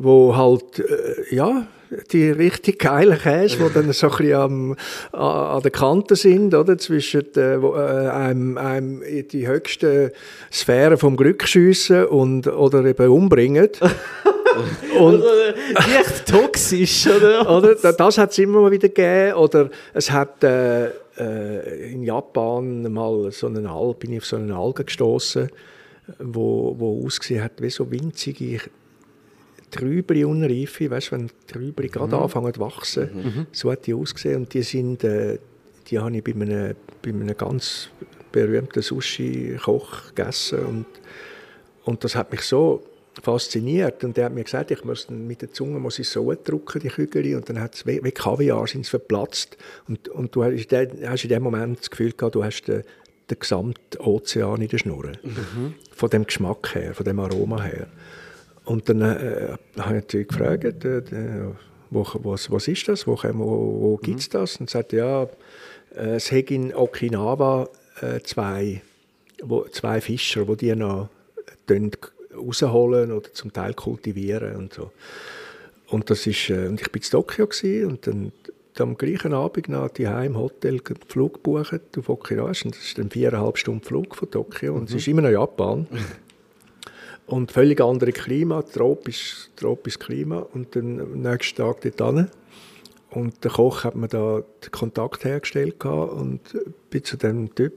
[0.00, 1.66] wo halt, äh, ja,
[2.10, 4.76] die richtig geilen Käse, die dann so ein bisschen am,
[5.12, 10.10] an, der Kante sind, oder, zwischen äh, äh, einem, einem in die höchsten
[10.50, 13.68] Sphären vom Glück schiessen und, oder eben umbringen.
[14.98, 17.56] und, Also, äh, Echt toxisch, oder?
[17.56, 17.74] oder?
[17.74, 19.34] Da- Das hat es immer mal wieder gegeben.
[19.36, 20.88] Oder es hat äh,
[21.22, 25.48] äh, in Japan mal so einen Al bin ich auf so einen Alge gestoßen,
[26.18, 28.60] wo, wo ausgesehen hat wie so winzige
[29.70, 34.42] Trübli unreife, weißt du, wenn die Trübli gerade anfangen zu wachsen, so hat die ausgesehen
[34.42, 35.38] und die sind, äh,
[35.88, 37.88] die habe ich bei einem, bei einem ganz
[38.30, 40.86] berühmten Sushi-Koch gegessen und,
[41.84, 42.82] und das hat mich so
[43.20, 46.80] fasziniert und der hat mir gesagt, ich muss mit der Zunge muss ich so drücken,
[46.80, 49.56] die Kügel und dann hat es wie, wie Kaviar sind verplatzt
[49.88, 52.82] und, und du hast, hast in dem Moment das Gefühl gehabt, du hast den,
[53.28, 55.12] den gesamten Ozean in der Schnur.
[55.94, 57.86] Von dem Geschmack her, von dem Aroma her.
[58.64, 61.52] Und dann äh, habe ich natürlich gefragt, äh, äh,
[61.90, 64.56] wo, was, was ist das, wo, wo, wo gibt es das?
[64.56, 65.22] Und er sagte, ja,
[65.94, 67.68] äh, es hat in Okinawa
[68.00, 68.82] äh, zwei,
[69.42, 71.08] wo, zwei Fischer, die die noch
[71.66, 71.90] äh,
[72.36, 74.90] rausholen oder zum Teil kultivieren und so.
[75.88, 78.32] Und, das ist, äh, und ich war in Tokio gewesen, und dann
[78.78, 82.48] am gleichen Abend nach die im Hotel den Flug gebucht auf Okinawa.
[82.48, 85.86] Und das ist ein viereinhalb Stunden Flug von Tokio und es ist immer noch Japan.
[87.26, 90.38] und völlig andere Klima, tropisch, tropisches Klima.
[90.38, 92.28] Und dann am nächsten Tag dort hin.
[93.10, 96.40] Und der Koch hat mir da den Kontakt hergestellt und
[96.88, 97.74] bin zu dem Typ.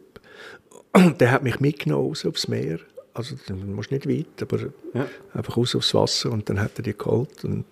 [0.93, 2.79] Und der hat mich mitgenommen raus aufs Meer.
[3.15, 4.59] Also, du musst nicht weit, aber
[4.93, 5.07] Ja.
[5.33, 7.43] einfach raus aufs Wasser und dann hat er die geholt.
[7.43, 7.65] Und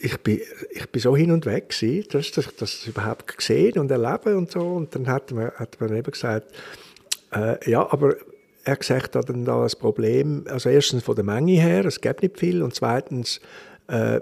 [0.00, 3.90] ich bin, ich bin so hin und weg gewesen, dass ich das überhaupt gesehen und
[3.90, 4.60] erleben und so.
[4.60, 6.52] Und dann hat man, hat man eben gesagt,
[7.32, 8.16] äh, ja, aber
[8.64, 12.00] er hat gesagt, hat dann da ein Problem, also erstens von der Menge her, es
[12.00, 13.40] gibt nicht viel, und zweitens
[13.86, 14.20] äh,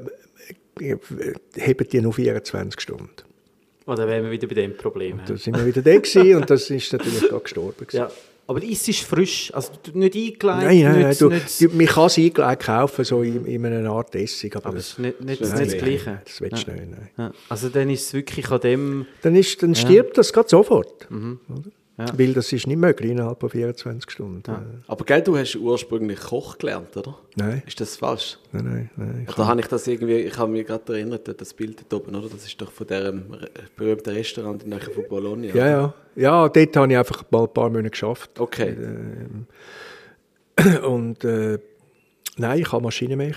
[0.79, 3.11] heben die nur 24 Stunden.
[3.87, 5.21] Oder wären wir wieder bei dem Problem?
[5.27, 7.79] Da sind wir wieder da gewesen, und das ist natürlich gerade gestorben.
[7.87, 7.97] gewesen.
[7.97, 8.11] Ja.
[8.49, 9.53] Aber ist es frisch?
[9.53, 10.45] Also du- nicht eingelegt?
[10.45, 13.67] Nein, nein, nein, nicht, du, nicht, du, man kann es eingelegt kaufen, so in, in
[13.67, 16.23] einer Art Essig, aber, aber es ist nicht, nicht, Nein, nicht das nein, Gleiche.
[16.25, 17.11] Das willst du nicht, nein.
[17.19, 17.33] Ja.
[17.49, 19.07] Also dann ist es wirklich an dem...
[19.23, 21.09] Dann, ist, dann stirbt das gerade sofort.
[21.11, 21.63] Oder?
[21.99, 22.07] Ja.
[22.19, 24.51] Weil das ist nicht möglich innerhalb von 24 Stunden.
[24.51, 24.57] Äh,
[24.87, 27.19] Aber gell, du hast ursprünglich Koch gelernt, oder?
[27.37, 28.39] Nein, Ist das falsch?
[28.53, 28.91] nein, nein.
[28.97, 29.27] nein.
[29.35, 32.29] Oder habe ich das irgendwie, ich habe mich gerade erinnert, das Bild dort oben, oder?
[32.29, 33.25] Das ist doch von diesem
[33.77, 35.47] berühmten Restaurant in der Nähe von Bologna.
[35.47, 35.95] Ja, ja.
[36.17, 38.39] Ja, dort habe ich einfach mal ein paar Monate geschafft.
[38.41, 38.77] Okay.
[40.87, 41.59] Und äh,
[42.37, 43.37] nein, ich habe Maschinenmech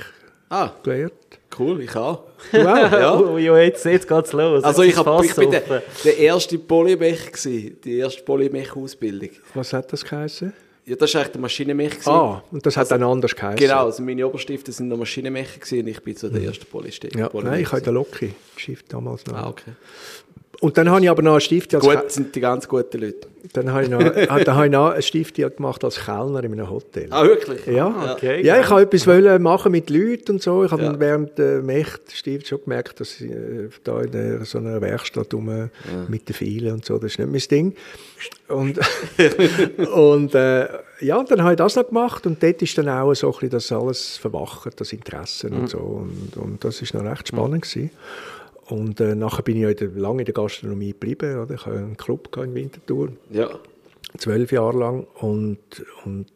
[0.50, 1.14] Ah, gelernt.
[1.58, 2.24] Cool, ich auch.
[2.52, 2.92] Du auch?
[2.92, 3.20] Ja.
[3.40, 4.64] Ja, jetzt, jetzt geht's los.
[4.64, 9.30] Also ich, hab, ich bin der, der erste Polymech die erste Polymech-Ausbildung.
[9.54, 10.54] Was hat das geheißen?
[10.86, 11.92] Ja, das war eigentlich der Maschinenmech.
[11.92, 12.10] gewesen.
[12.10, 13.58] Ah, und das hat dann anders geheißen.
[13.58, 17.16] Genau, also meine Oberstifte sind noch Maschinenmecher gewesen und ich bin so der erste Polystifte.
[17.18, 17.30] Mhm.
[17.32, 19.36] Ja, nein, ich habe den Loki geschifft damals noch.
[19.36, 19.72] Ah, okay.
[20.62, 23.28] Und dann habe ich aber noch einen Stift als Gut, sind die ganz guten Leute.
[23.54, 26.52] dann habe ich noch, ah, dann habe ich noch einen Stift gemacht als Kellner in
[26.52, 27.08] einem Hotel.
[27.12, 27.66] Ah, wirklich?
[27.66, 30.66] Ja, okay, ja, ich habe etwas wollen machen mit Leuten und so.
[30.66, 30.90] Ich habe Ja.
[30.92, 35.70] dann während der Mächt-Stift schon gemerkt, dass ich äh, da in so einer Werkstatt rum
[36.10, 37.76] mit den Filen und so, das ist nicht mein Ding.
[38.50, 38.80] Und,
[39.94, 40.68] und äh,
[41.00, 43.50] ja, dann habe ich das noch gemacht und dort ist dann auch so ein bisschen
[43.52, 45.78] das alles verwacht, das Interesse und so.
[45.78, 47.92] Und, und das ist noch recht spannend gewesen.
[48.70, 51.40] Und äh, nachher bin ich ja lange in der Gastronomie geblieben.
[51.40, 51.56] Oder?
[51.56, 53.50] Ich hatte einen Club in Winterthur Ja.
[54.18, 55.58] zwölf Jahre lang und,
[56.06, 56.28] und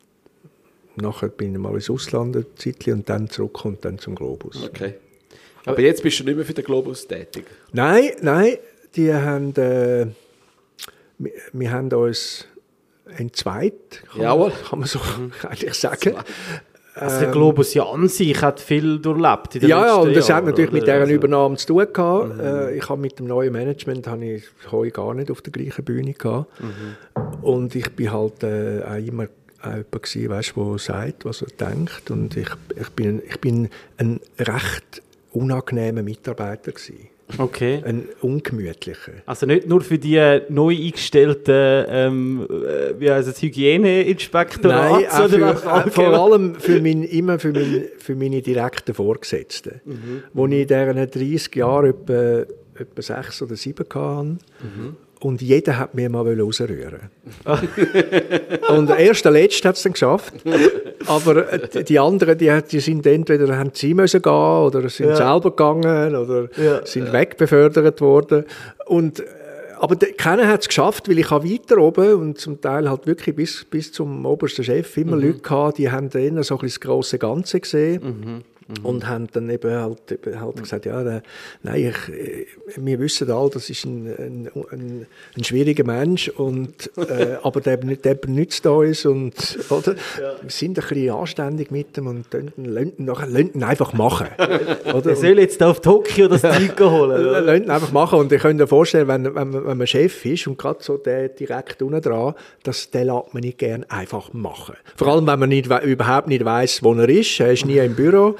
[0.95, 4.63] nachher bin ich mal ins Ausland ein Zeitchen und dann zurück und dann zum Globus.
[4.63, 4.95] Okay.
[5.65, 7.45] Aber jetzt bist du nicht mehr für den Globus tätig.
[7.71, 8.57] Nein, nein,
[8.95, 10.07] die haben, äh,
[11.17, 12.47] wir, wir haben uns
[13.17, 14.49] entzweit, kann, Jawohl.
[14.49, 14.99] man, kann man so
[15.47, 16.15] eigentlich sagen.
[16.95, 20.25] Also der Globus ja an sich hat viel durchlebt in den Ja, ja, und das
[20.25, 20.91] hat Jahren, natürlich mit oder?
[20.91, 22.39] dieser Also- Übernahme zu tun gehabt.
[22.39, 24.43] Äh, ich habe mit dem neuen Management habe ich
[24.85, 26.51] ich gar nicht auf der gleichen Bühne gehabt.
[27.41, 29.27] Und ich bin halt äh, auch immer
[29.63, 32.11] auch jemand gewesen, weißt, der sagt, was er denkt.
[32.11, 35.01] Und ich, ich, bin, ich bin ein recht
[35.31, 37.07] unangenehmer Mitarbeiter gewesen.
[37.37, 37.81] Okay.
[37.85, 39.13] Ein ungemütlicher.
[39.25, 45.29] Also nicht nur für die neu eingestellten ähm, äh, wie heißt es, Hygieneinspektorat, Nein, auch
[45.29, 49.81] sondern für, auch vor allem für mein, immer für, mein, für meine direkten Vorgesetzten.
[50.33, 52.45] Wo ich in diesen 30 Jahren etwa,
[52.79, 54.37] etwa sechs oder sieben hatte.
[55.23, 56.99] Und jeder hat mir mal rausrühren
[58.69, 60.33] Und erst der Letzte hat es dann geschafft.
[61.07, 65.15] Aber äh, die- anderen, die, die sind entweder haben sie müssen gehen oder sind Ja.
[65.15, 66.85] selber gegangen oder Ja.
[66.85, 68.43] sind wegbefördert worden.
[68.85, 69.23] Und äh,
[69.79, 73.35] aber keiner hat es geschafft, weil ich habe weiter oben und zum Teil halt wirklich
[73.35, 76.79] bis, bis zum obersten Chef immer Leute gehabt, die haben dann so ein bisschen das
[76.79, 78.43] grosse Ganze gesehen.
[78.83, 81.21] Und haben dann eben halt, eben halt gesagt, ja, der,
[81.63, 82.45] nein, ich, äh,
[82.77, 85.05] wir wissen alle, das ist ein, ein, ein,
[85.37, 89.33] ein schwieriger Mensch, und, äh, aber der, der benutzt uns und
[89.69, 89.95] oder?
[90.41, 92.53] wir sind ein bisschen anständig mit ihm und lassen
[92.97, 94.27] ihn- lassen lassen einfach machen.
[94.93, 95.09] oder?
[95.11, 97.11] Er soll jetzt auf Tokio das Zeug holen.
[97.25, 97.39] Äh?
[97.41, 98.19] Lasst ihn einfach machen.
[98.19, 100.97] Und ihr könnt euch vorstellen, wenn, wenn, man- wenn man Chef ist und gerade so
[100.97, 104.75] der direkt unten dran, das, den lässt man nicht gerne einfach machen.
[104.95, 107.39] Vor allem, wenn man nicht, überhaupt nicht weiß, wo er ist.
[107.39, 108.35] Er ist nie im Büro.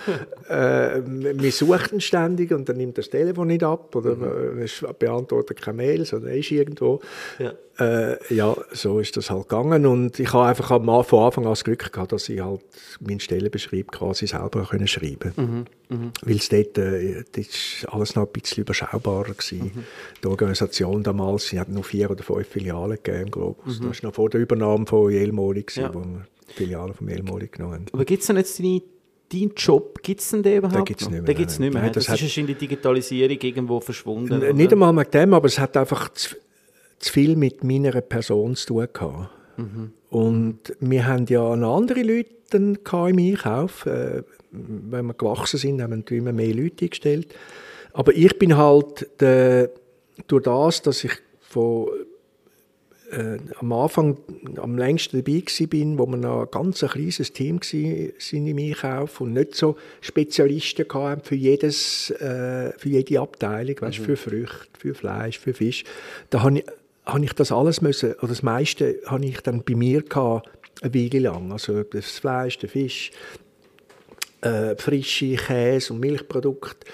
[0.49, 4.11] Äh, man sucht ihn ständig und dann nimmt er das Telefon nicht ab oder
[4.57, 6.99] äh, es beantwortet keine Mails oder er ist irgendwo.
[7.39, 7.53] Ja.
[7.79, 11.63] Äh, ja, so ist das halt gegangen und ich habe einfach von Anfang an das
[11.63, 12.61] Glück gehabt, dass ich halt
[12.99, 15.65] meinen Stellenbeschrieb quasi selber können schreiben
[16.23, 19.85] Weil es dort, äh, dort ist alles noch ein bisschen überschaubarer gewesen.
[20.23, 23.79] Die Organisation damals, sie hatten nur vier oder fünf Filialen gegeben im Globus.
[23.79, 25.91] Das war noch vor der Übernahme von Jelmoli, Ja.
[25.91, 27.85] wo wir die Filiale von Jelmoli genommen haben.
[27.91, 28.83] Aber gibt es denn jetzt deine,
[29.33, 31.11] deinen Job, gibt es denn den überhaupt gibt's noch?
[31.11, 31.89] nicht mehr, Den gibt's nicht mehr.
[31.89, 34.37] Das, das ist in der Digitalisierung irgendwo verschwunden.
[34.37, 34.53] Oder?
[34.53, 36.35] Nicht einmal mit dem, aber es hat einfach zu,
[36.99, 39.29] zu viel mit meiner Person zu tun gehabt.
[40.09, 42.77] Und wir haben ja andere Leute dann
[43.09, 43.85] im Einkauf.
[43.85, 47.33] Äh, wenn wir gewachsen sind, haben wir natürlich immer mehr Leute eingestellt.
[47.93, 49.71] Aber ich bin halt der,
[50.27, 51.87] durch das, dass ich von
[53.13, 54.17] äh, am Anfang
[54.57, 59.21] am längsten dabei bin, wo wir noch ein ganz ein kleines Team sind im Einkauf
[59.21, 64.93] und nicht so Spezialisten hatten für jedes, äh, für jede Abteilung, weißt, für Früchte, für
[64.93, 65.83] Fleisch, für Fisch.
[66.29, 66.65] Da habe ich,
[67.05, 70.49] habe ich das alles müssen, oder das meiste habe ich dann bei mir gehabt,
[70.81, 71.51] eine Weile lang.
[71.51, 73.11] Also das Fleisch, der Fisch,
[74.41, 76.85] äh, frische Käse und Milchprodukte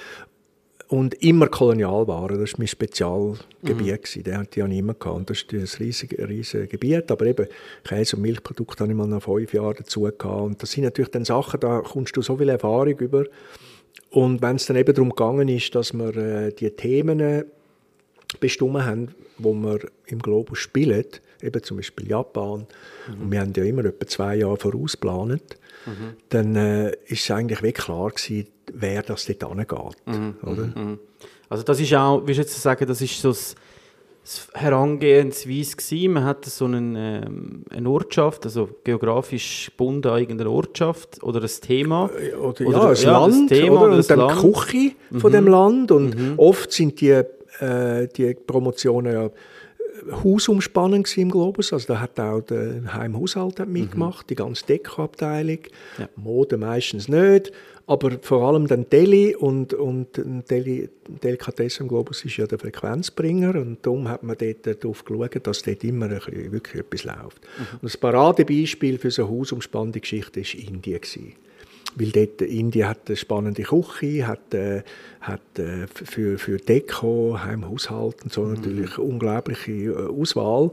[0.89, 4.15] und immer Kolonialwaren, das war mein Spezialgebiet.
[4.15, 4.23] Mhm.
[4.23, 5.17] Den hatte ich auch immer gehabt.
[5.17, 7.12] Und das ist ein riesiges, riesiges Gebiet.
[7.12, 7.45] Aber eben
[7.84, 10.23] Käse- und Milchprodukte habe ich mal nach fünf Jahren dazu gehabt.
[10.23, 13.25] Und das sind natürlich dann Sachen, da kommst du so viel Erfahrung über.
[14.10, 17.43] Und wenn es dann eben darum gegangen ist, dass wir äh, die Themen
[18.39, 21.06] bestimmt haben, wo wir im Globus spielen,
[21.43, 22.65] eben zum Beispiel Japan,
[23.08, 25.59] und wir haben ja immer etwa zwei Jahre vorausgeplant,
[26.29, 29.95] dann äh, ist es eigentlich wirklich klar gewesen, wer das dort angeht.
[30.43, 30.97] Oder?
[31.49, 33.55] Also das ist auch, wie jetzt sagen, das ist so das,
[34.23, 36.13] das Herangehensweise gewesen.
[36.13, 41.49] Man hatte so einen, ähm, eine Ortschaft, also geografisch gebunden an irgendeine Ortschaft oder ein
[41.61, 42.09] Thema.
[42.39, 43.81] Oder, Oder- ja, ein ja, das Land, Thema oder?
[43.85, 44.43] oder und dann Land.
[44.43, 45.91] die Küche von dem Land.
[45.91, 47.09] Und oft sind die,
[47.59, 49.31] äh, die Promotionen ja äh,
[50.23, 51.73] hausumspannend im Globus.
[51.73, 55.59] Also da hat auch der Heimhaushalt mitgemacht, die ganze Dekoabteilung.
[55.97, 56.09] Ja.
[56.15, 57.51] Mode meistens nicht,
[57.88, 60.09] aber vor allem dann Deli und, und
[60.49, 65.47] Deli, Delikatessen im Globus ist ja der Frequenzbringer und darum hat man dort darauf geschaut,
[65.47, 67.41] dass dort immer ein bisschen, wirklich etwas läuft.
[67.73, 71.01] Und das Paradebeispiel für so eine hausumspannende Geschichte war Indien.
[71.01, 71.33] Gewesen.
[71.95, 74.84] Weil dort Indien hat eine spannende Küche, hat, äh,
[75.21, 80.71] hat äh, für, für Deko, Heimhaushalt und so natürlich eine unglaubliche äh, Auswahl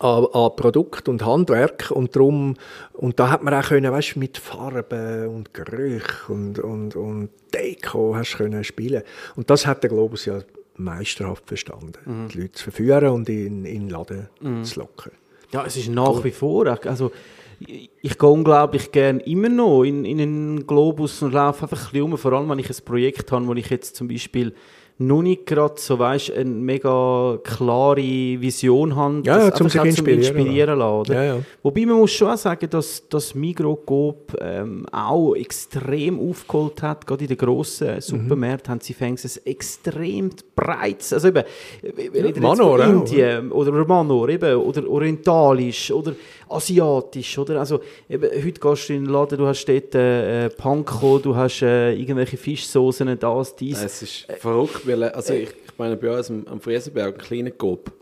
[0.00, 1.90] an, an Produkt und Handwerk.
[1.90, 2.56] Und drum
[2.92, 8.14] und da hat man auch können, weißt, mit Farben und Gerüch und, und, und Deko
[8.14, 9.02] hast können spielen.
[9.36, 10.40] Und das hat der Globus ja
[10.76, 14.28] meisterhaft verstanden, die Leute zu verführen und in, in den Laden
[14.64, 15.12] zu locken.
[15.52, 16.66] Ja, es ist nach wie vor.
[16.84, 17.12] Also,
[17.60, 22.02] ich, gehe unglaublich gerne immer noch in, in einen Globus und laufe einfach ein bisschen
[22.02, 24.54] um, vor allem wenn ich ein Projekt habe, wo ich jetzt zum Beispiel
[24.98, 30.20] noch nicht gerade so, weißt, eine mega klare Vision habe, Ja, ja, zum sich inspirieren
[30.20, 31.00] inspirieren lassen.
[31.00, 31.14] Oder?
[31.14, 31.40] Ja, ja.
[31.62, 37.06] Wobei man muss schon auch sagen, dass das Migros Coop ähm, auch extrem aufgeholt hat.
[37.06, 41.42] Gerade in den grossen Supermärkten haben sie fängst ein extrem breites, also eben,
[41.82, 46.14] wir reden jetzt Manor von auch, Indien oder Manor, eben, oder orientalisch oder
[46.48, 47.58] asiatisch, oder?
[47.58, 51.62] Also eben, heute gehst du in den Laden, du hast dort äh, Panko, du hast
[51.62, 53.82] äh, irgendwelche Fischsoßen, das, dies.
[53.82, 57.50] Es ist verrückt, weil, also ich, ich meine, bei uns am, am Friesenberg, ein kleiner
[57.50, 57.92] Coop,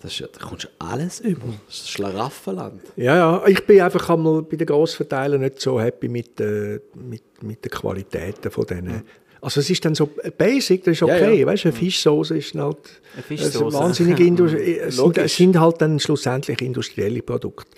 [0.00, 1.42] das ist, ja- da kommst du alles über.
[1.66, 2.82] Das ist ein Schlaraffenland.
[2.96, 7.22] Ja, ja, ich bin einfach einmal bei den Grossverteilern nicht so happy mit, äh, mit,
[7.42, 9.02] mit den Qualitäten von denen.
[9.40, 11.46] Also es ist dann so basic, das ist Ja, okay, ja.
[11.46, 12.78] weißt du, eine Fischsoße ist halt
[13.14, 13.64] Eine Fischsoße.
[13.64, 15.24] also wahnsinnig Industrie es, sind, Logisch.
[15.24, 17.70] es sind halt dann schlussendlich industrielle Produkte.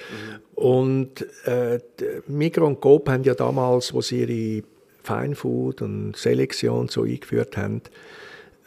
[0.55, 1.79] Und äh,
[2.27, 4.65] Migros und Coop haben ja damals, wo sie ihre
[5.09, 7.83] Fine Food und Selektion so eingeführt haben,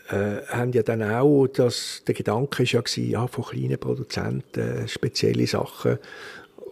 [0.10, 4.88] äh, haben ja dann auch, das, der Gedanke ist ja, gewesen, ja von kleinen Produzenten
[4.88, 5.99] spezielle Sachen.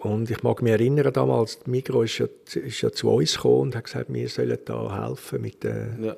[0.02, 3.62] Und ich mag mich erinnern, damals, die Migros ist ja, ist ja zu uns gekommen
[3.62, 6.16] und hat gesagt, wir sollen da helfen mit den Ja.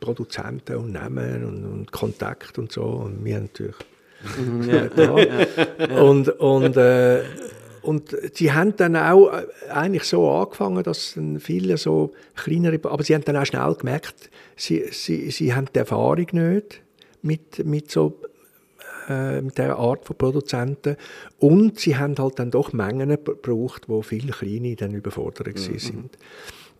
[0.00, 2.82] Produzenten und Namen und, und Kontakt und so.
[2.82, 3.74] Und wir haben natürlich
[4.96, 6.00] ja, ja.
[6.00, 7.22] und, und, äh,
[7.86, 13.04] und sie haben dann auch äh, eigentlich so angefangen, dass dann viele so kleinere, aber
[13.04, 16.82] sie haben dann auch schnell gemerkt, sie, sie, sie haben die Erfahrung nicht
[17.22, 18.20] mit, mit so
[19.08, 20.96] äh, mit dieser Art von Produzenten
[21.38, 25.78] und sie haben halt dann doch Mengen gebraucht, wo viele Kleine dann überfordert mhm.
[25.78, 26.18] sind.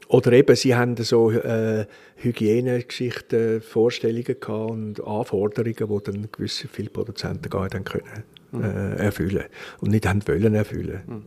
[0.08, 6.90] Oder eben, sie haben so äh, Hygienegeschichten, Vorstellungen gehabt und Anforderungen, die dann gewisse viele
[6.90, 9.44] Produzenten gar nicht können, äh, erfüllen
[9.80, 11.24] und nicht haben wollen erfüllen.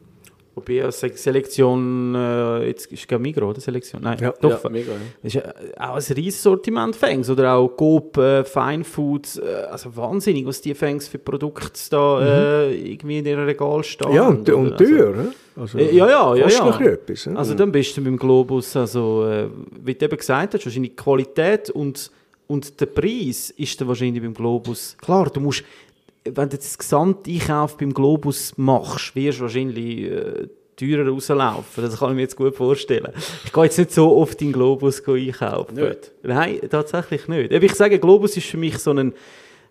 [0.55, 4.01] Wobei ja Se- Selektion, äh, jetzt ist es Migros, oder Selektion?
[4.01, 4.33] Nein, Ja.
[4.41, 4.61] doch.
[4.63, 4.97] Ja, mega, ja.
[5.23, 9.67] Das ist ja auch ein riesiges Sortiment Fangs oder auch Coop, äh, Fine Foods, äh,
[9.71, 12.21] also wahnsinnig, was die Fangs für Produkte da
[12.65, 14.09] äh, irgendwie in ihrem Regal stehen.
[14.09, 14.15] Mhm.
[14.15, 15.13] Ja, und, und Also- teuer.
[15.55, 16.65] Also, Äh, ja, ja, ja, ja.
[16.65, 17.25] noch etwas.
[17.27, 17.37] ne?
[17.37, 19.47] Also dann bist du beim Globus, also äh,
[19.83, 22.11] wie du eben gesagt hast, wahrscheinlich die Qualität und,
[22.47, 24.97] und der Preis ist dann wahrscheinlich beim Globus.
[24.99, 25.63] Klar, du musst,
[26.35, 31.83] wenn du das Gesamteinkauf beim Globus machst, wirst du wahrscheinlich äh, teurer rauslaufen.
[31.83, 33.11] Das kann ich mir jetzt gut vorstellen.
[33.45, 35.75] Ich gehe jetzt nicht so oft in den Globus einkaufen.
[35.75, 36.11] Nicht?
[36.23, 37.51] Nein, tatsächlich nicht.
[37.51, 39.13] Eben, Ich sage, Globus ist für mich so ein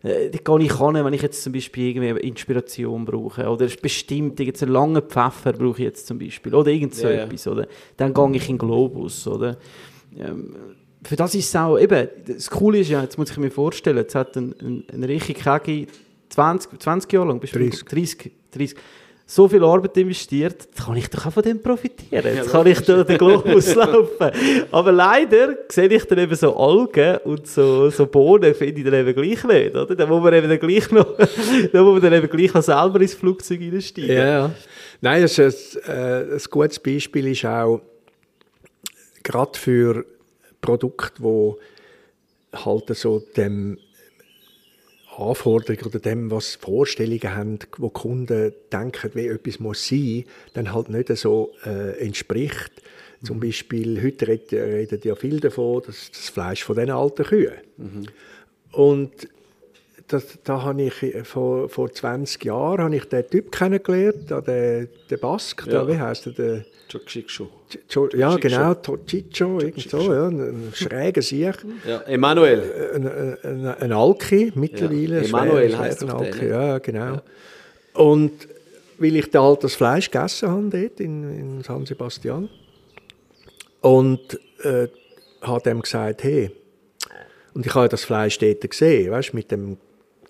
[0.03, 4.39] äh, da gehe ich hin, wenn ich jetzt zum Beispiel irgendwie Inspiration brauche oder bestimmt
[4.39, 7.25] jetzt einen langen Pfeffer brauche ich jetzt zum Beispiel oder irgend so ja.
[7.25, 7.67] etwas, oder?
[7.97, 9.57] Dann gehe ich in den Globus, oder?
[10.17, 10.55] Ähm,
[11.03, 13.99] für das ist es auch, eben, das Coole ist ja, jetzt muss ich mir vorstellen,
[13.99, 15.87] jetzt hat ein, ein, ein Richi Kegi
[16.39, 17.85] 20, 20 Jahre lang, bist du 30.
[17.85, 18.79] 30, 30,
[19.27, 22.35] so viel Arbeit investiert, jetzt kann ich doch auch von dem profitieren.
[22.35, 24.31] Jetzt kann ich durch den Globus laufen.
[24.71, 28.95] Aber leider sehe ich dann eben so Algen und so, so Bohnen, finde ich dann
[28.95, 29.77] eben gleich nicht.
[29.77, 29.97] Oder?
[29.97, 31.17] Da muss man eben dann gleich noch,
[31.73, 34.17] da muss man dann eben gleich noch selber ins Flugzeug reinsteigen.
[34.17, 34.51] Ja, ja.
[35.01, 37.83] Nein, das ist ein, äh, ein gutes Beispiel ist auch
[39.25, 40.07] gerade für
[40.61, 41.59] Produkte, wo
[42.55, 43.77] halt so dem
[45.19, 50.89] Anforderungen oder dem, was Vorstellungen haben, wo Kunden denken, wie etwas muss sein, dann halt
[50.91, 52.71] nicht so äh, entspricht.
[53.25, 57.53] Zum Beispiel, heute redet, redet ja viel davon, dass das Fleisch von den alten Kühen.
[58.73, 59.11] Und
[60.07, 64.89] das, da habe ich äh, vor, vor 20 Jahren habe ich den Typ kennengelernt, den,
[65.11, 65.85] den Bask, Ja.
[65.85, 66.65] da, wie heißt der?
[67.91, 68.75] Jo- ja, genau,
[69.61, 71.55] irgend so, ja, ein, ein schräger Sieg.
[71.87, 72.63] Ja, Emanuel.
[72.95, 73.07] Ein,
[73.43, 75.17] ein, ein Alki mittlerweile.
[75.17, 75.69] Ja, ein Emanuel
[76.03, 76.51] doch der, Alki, ne?
[76.51, 77.21] Ja, genau.
[77.95, 78.33] Und
[78.99, 82.49] weil ich da halt das Fleisch gegessen habe dort in, in San Sebastian
[83.81, 84.89] und äh,
[85.43, 86.51] habe dem gesagt, hey,
[87.55, 89.77] und ich habe ja das Fleisch dort gesehen, weißt, mit dem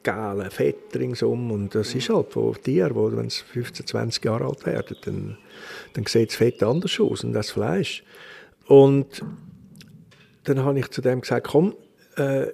[0.03, 4.47] gelben Fett ringsum und das ist halt von Tieren, wo wenn sie 15, 20 Jahre
[4.47, 5.39] alt werden, dann,
[5.95, 8.03] dann sieht das Fett anders aus und das Fleisch.
[8.67, 9.23] Und
[10.45, 11.75] dann habe ich zu dem gesagt, komm,
[12.17, 12.47] äh,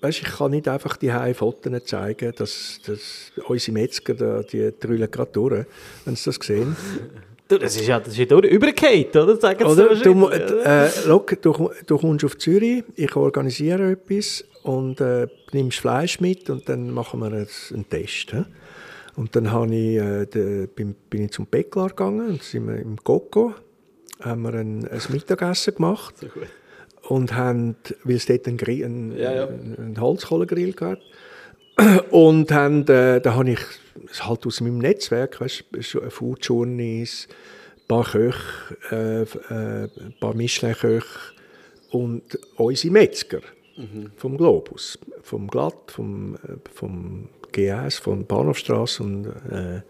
[0.00, 5.10] weißt, ich kann nicht einfach die Fotos zeigen, dass, dass unsere Metzger, da, die trüllen
[5.10, 5.66] gerade durch,
[6.04, 6.76] wenn sie das sehen.
[7.48, 9.36] Du, das ist ja, das ist ja durch, übergekehrt, oder?
[9.36, 9.94] Sagen Oder?
[9.94, 16.20] Du, äh, schau, du, du kommst auf Zürich, ich organisiere etwas und äh, nimmst Fleisch
[16.20, 18.32] mit und dann machen wir einen, einen Test.
[18.32, 18.42] He?
[19.14, 22.76] Und dann habe ich, äh, de, bin, bin ich zum Bäckler gegangen und sind wir
[22.76, 23.54] im Coco,
[24.20, 26.14] haben wir ein, ein Mittagessen gemacht
[27.08, 29.46] und haben, weil es dort einen, Grill, einen, Ja, ja.
[29.46, 30.98] einen Holzkohlegrill gab,
[32.10, 33.60] und haben, äh, da habe ich
[34.20, 35.64] halt aus meinem Netzwerk, weißt,
[36.08, 37.28] Food Journeys,
[37.76, 41.06] ein paar Köche, äh, äh, ein paar Michelin-Köche
[41.90, 43.40] und unsere Metzger
[44.16, 49.82] vom Globus, vom Glatt, vom, äh, vom GS, von Bahnhofstrasse und äh,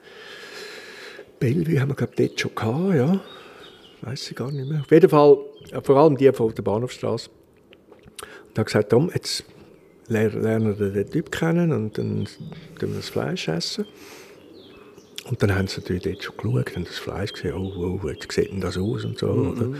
[1.39, 3.21] Bellevue haben wir glaube dort schon gehabt, ja.
[4.03, 4.81] Weiß ich gar nicht mehr.
[4.81, 5.39] Auf jeden Fall,
[5.83, 7.31] vor allem die von der Bahnhofstrasse.
[8.49, 9.45] Und habe gesagt, Tom, jetzt
[10.09, 12.27] lernen wir den Typ kennen und dann
[12.79, 13.87] tun wir das Fleisch essen.
[15.29, 18.17] Und dann haben sie natürlich dort schon geschaut und das Fleisch gesehen, oh, oh, wie
[18.33, 19.29] sieht denn das aus und so.
[19.29, 19.71] oder?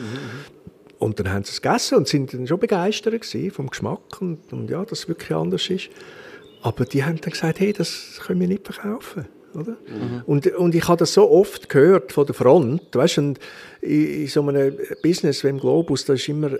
[0.99, 4.71] Und dann haben sie es gegessen und sind dann schon begeistert vom Geschmack und, und
[4.71, 5.91] ja, dass es wirklich anders ist.
[6.63, 9.27] Aber die haben dann gesagt, hey, das können wir nicht verkaufen.
[9.55, 9.77] Oder?
[10.27, 13.39] Und, und ich habe das so oft gehört von der Front, weißt, und
[13.81, 16.51] in, in so einem Business wie im Globus, da ist immer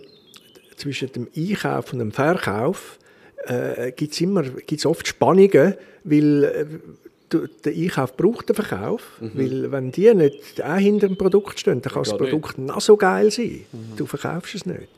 [0.77, 2.99] zwischen dem Einkauf und dem Verkauf
[3.47, 6.67] äh, gibt es immer gibt's oft Spannungen, weil äh,
[7.65, 11.93] der Einkauf braucht den Verkauf, weil wenn die nicht auch hinter dem Produkt stehen, dann
[11.93, 12.31] kann das Gar nicht.
[12.31, 13.63] Produkt noch so geil sein,
[13.97, 14.89] du verkaufst es nicht.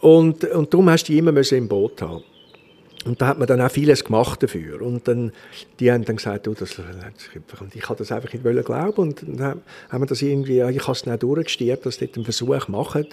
[0.00, 2.22] Und, und darum hast du die immer müssen im Boot haben.
[3.06, 4.82] Und da hat man dann auch vieles gemacht dafür.
[4.82, 5.32] Und dann,
[5.80, 6.76] die haben dann gesagt, du, das,
[7.60, 9.00] und ich habe das einfach nicht wollen glauben.
[9.00, 12.16] Und dann haben- wir das irgendwie, ich habe es dann auch durchgestiert, dass sie dort
[12.16, 13.06] einen Versuch machen.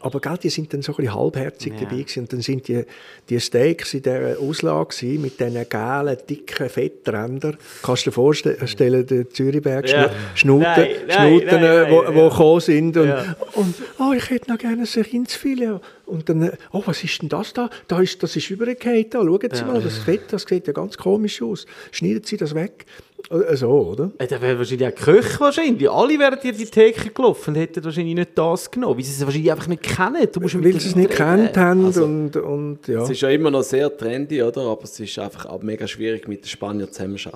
[0.00, 1.80] Aber gell, die sind dann so ein bisschen halbherzig Ja.
[1.80, 2.20] dabei gewesen.
[2.20, 2.84] Und dann sind die,
[3.28, 7.56] die Steaks in dieser Auslage gewesen, mit diesen gelben, dicken Fetträndern.
[7.82, 10.10] Kannst du dir vorstellen, den Zürichberg Ja.
[10.34, 12.28] Schnuten, Nein, nein, Schnuten nein, wo, nein, wo ja.
[12.28, 12.96] gekommen sind.
[12.96, 13.36] Und, Ja.
[13.54, 15.80] und oh, ich hätte noch gerne ein Rindsfilet.
[16.08, 17.68] Und dann, oh, was ist denn das da?
[17.86, 19.14] da ist, das ist übergekehrt.
[19.14, 19.20] Da.
[19.22, 19.66] Schauen Sie Ja.
[19.66, 21.66] mal, das Fett, das sieht ja ganz komisch aus.
[21.92, 22.86] Schneiden Sie das weg.
[23.30, 24.10] Äh, So, oder?
[24.18, 25.90] Äh, Da wäre wahrscheinlich auch Köche wahrscheinlich.
[25.90, 29.24] Alle wären dir die Theke gelaufen und hätten wahrscheinlich nicht das genommen, weil sie es
[29.24, 30.26] wahrscheinlich einfach nicht kennen.
[30.32, 33.02] Du musst ja Weil sie es nicht kennt haben Also, und, und ja.
[33.02, 34.62] Es ist ja immer noch sehr trendy, oder?
[34.62, 37.28] Aber es ist einfach auch mega schwierig, mit den Spaniern zusammen zu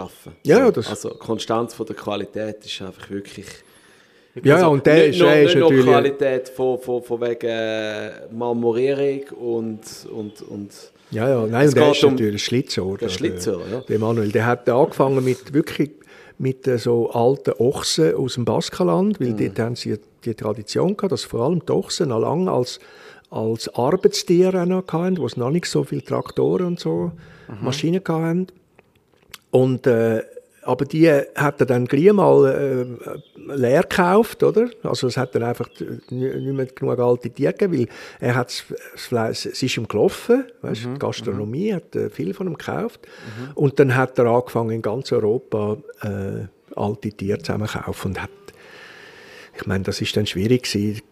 [0.00, 0.36] arbeiten.
[0.44, 3.46] Ja, so, das- Also, die Konstanz von der Qualität ist einfach wirklich...
[4.42, 5.84] Ja, also, und der ist, der ist nicht natürlich...
[5.86, 9.80] Qualität von, von, von wegen äh, Marmorierung und,
[10.12, 10.70] und, und
[11.10, 12.96] Ja, ja, nein, und der ist um- natürlich Schlitzohr.
[12.98, 13.80] der Schlitzohr, ja.
[13.80, 15.90] Der Manuel, der hat angefangen mit wirklich
[16.38, 19.36] mit äh, so alten Ochsen aus dem Baskenland, weil Mhm.
[19.38, 22.78] dort haben sie die Tradition gehabt, dass vor allem die Ochsen noch lange als,
[23.30, 27.10] als Arbeitstiere noch hatten, wo es noch nicht so viele Traktoren und so
[27.48, 27.64] Mhm.
[27.64, 28.46] Maschinen hatten.
[29.50, 30.22] Und, äh,
[30.62, 34.68] aber die hat er dann gleich mal äh, leer gekauft, oder?
[34.82, 37.88] Also es hat dann einfach nicht mehr genug alte Tiere gegeben, weil
[38.20, 38.64] er hat das
[38.96, 43.00] Fleisch, es ist ihm gelaufen, weißt, die Gastronomie hat äh, viel von ihm gekauft.
[43.54, 46.46] Und dann hat er angefangen in ganz Europa äh,
[46.76, 48.30] alte Tiere zusammen zu kaufen und hat,
[49.56, 51.02] ich meine, das ist dann schwierig gewesen.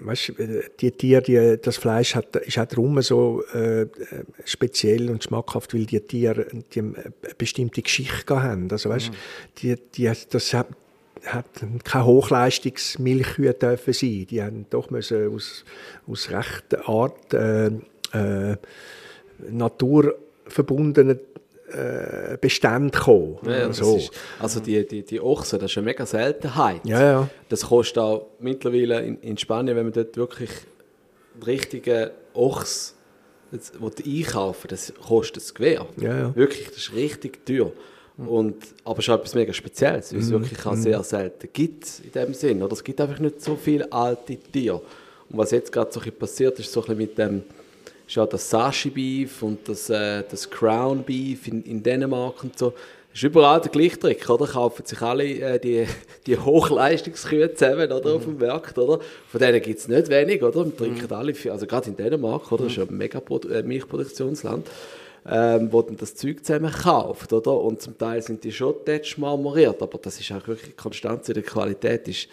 [0.00, 0.32] Weißt,
[0.80, 3.86] die Tiere, die, das Fleisch hat, ist auch darum so äh,
[4.44, 6.94] speziell und schmackhaft, weil die Tiere die eine
[7.36, 8.68] bestimmte Geschichte haben.
[8.70, 9.10] Also, weißt,
[9.58, 10.68] die, die, das hat,
[11.24, 11.46] hat
[11.84, 14.26] keine Hochleistungsmilchkühe dürfen sein.
[14.30, 15.64] Die haben doch müssen aus,
[16.06, 17.70] aus recht Art äh,
[18.12, 18.56] äh,
[19.50, 21.18] naturverbundenen
[21.72, 23.38] äh, Beständen kommen.
[23.46, 23.96] Ja, so.
[23.96, 26.80] ist, also die, die, die Ochsen, das ist eine mega Seltenheit.
[26.84, 27.30] Ja, ja.
[27.48, 30.50] Das kostet auch mittlerweile in, in Spanien, wenn man dort wirklich
[31.34, 32.94] den richtigen Ochs
[33.50, 35.86] will einkaufen das kostet das Gewehr.
[35.96, 36.36] Ja, ja.
[36.36, 37.72] Wirklich, das ist richtig teuer.
[38.18, 42.00] Und, aber es ist auch etwas mega Spezielles, weil es wirklich auch sehr selten gibt
[42.04, 42.62] in dem Sinn.
[42.62, 42.72] Oder?
[42.72, 44.82] Es gibt einfach nicht so viele alte Tiere.
[45.30, 47.42] Und was jetzt gerade so passiert, ist so ein bisschen mit dem
[48.08, 52.58] ist ja das Sashi Beef und das, äh, das Crown Beef in, in Dänemark und
[52.58, 52.70] so.
[53.10, 54.46] Das ist überall der gleiche Trick, oder?
[54.46, 55.86] Kaufen sich alle äh, die,
[56.26, 59.00] die Hochleistungskühe zusammen oder, auf dem Markt, oder?
[59.30, 60.60] Von denen gibt es nicht wenig, oder?
[60.60, 62.64] Und trinken alle, viel, also gerade in Dänemark, oder?
[62.64, 64.66] Das ist ja ein mega Produ äh, Milchproduktionsland.
[65.30, 67.52] Ähm, wo dann das Zeug zusammen kauft, oder?
[67.60, 71.34] Und zum Teil sind die schon tätsch marmoriert, aber das ist auch wirklich Konstanz in
[71.34, 72.08] der Qualität.
[72.08, 72.28] Ist,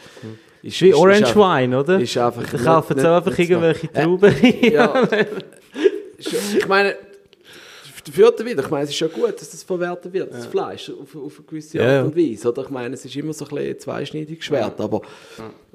[0.62, 2.00] ist, Wie ist- Orange ist Wine, oder?
[2.00, 4.34] Ist einfach Da kaufen sie auch einfach irgendwelche Äh, Trauben.
[4.72, 5.08] ja.
[6.34, 6.96] ich meine,
[8.06, 11.16] dafür wieder, ich meine, es ist ja gut, dass das verwertet wird, das Fleisch, auf,
[11.16, 12.04] auf eine gewisse Art Ja, ja.
[12.04, 12.50] und Weise.
[12.50, 12.64] Oder?
[12.64, 15.02] Ich meine, es ist immer so ein bisschen zweischneidiges Schwert, aber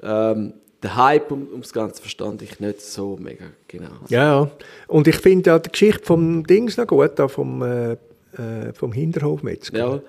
[0.01, 3.89] ähm, der Hype um, ums Ganze verstand ich nicht so mega genau.
[4.09, 4.51] Ja, ja.
[4.87, 7.97] Und ich finde ja die Geschichte vom Dings noch gut, da vom, äh, äh,
[8.73, 10.01] vom Hinterhofmetzger, Ja.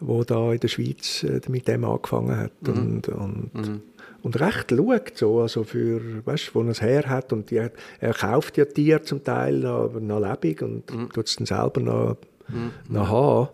[0.00, 2.72] wo da in der Schweiz äh, mit dem angefangen hat Mhm.
[2.72, 3.80] und, und,
[4.22, 7.68] und recht schaut, so, also für, weißt, wo er es her hat und die,
[8.00, 11.10] er kauft ja Tiere zum Teil noch, noch lebendig und Mhm.
[11.12, 12.16] tut es dann selber noch,
[12.88, 13.48] noch haben.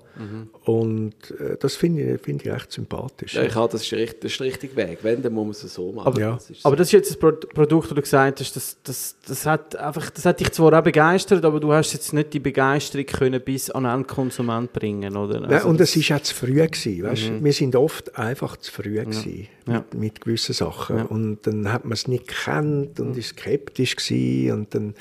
[0.65, 3.35] Und äh, das finde ich, finde ich echt sympathisch.
[3.35, 5.01] Ja, ich habe, das ist, der richt- das ist der richtige Weg.
[5.03, 6.07] Wenn, dann muss man es so machen.
[6.07, 6.33] Aber, Ja.
[6.35, 6.67] das ist so.
[6.69, 9.77] aber das ist jetzt ein Pro Produkt, wo du gesagt hast, das, das, das, hat
[9.77, 13.41] einfach, das hat dich zwar auch begeistert, aber du hast jetzt nicht die Begeisterung können
[13.43, 15.41] bis an den Endkonsument bringen, oder?
[15.41, 16.55] Nein, Also und das- es war auch zu früh.
[16.67, 17.45] Gewesen, weißt?
[17.45, 19.75] Wir sind oft einfach zu früh gewesen Ja.
[19.75, 20.97] Mit, mit gewissen Sachen.
[20.97, 21.03] Ja.
[21.05, 24.53] Und dann hat man es nicht gekannt und ist skeptisch gewesen.
[24.53, 24.95] Und dann,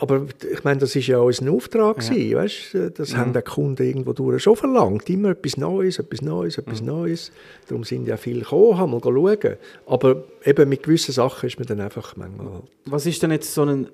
[0.00, 2.98] aber ich meine, das ist ja unser Auftrag gewesen, weißt?
[2.98, 5.08] Das haben die Kunden irgendwo durch schon verlangt.
[5.10, 7.32] Immer etwas Neues, etwas Neues, etwas Neues.
[7.68, 9.56] Darum sind ja viele gekommen, haben mal schauen.
[9.86, 12.62] Aber eben mit gewissen Sachen ist man dann einfach manchmal...
[12.86, 13.88] Was ist denn jetzt so ein,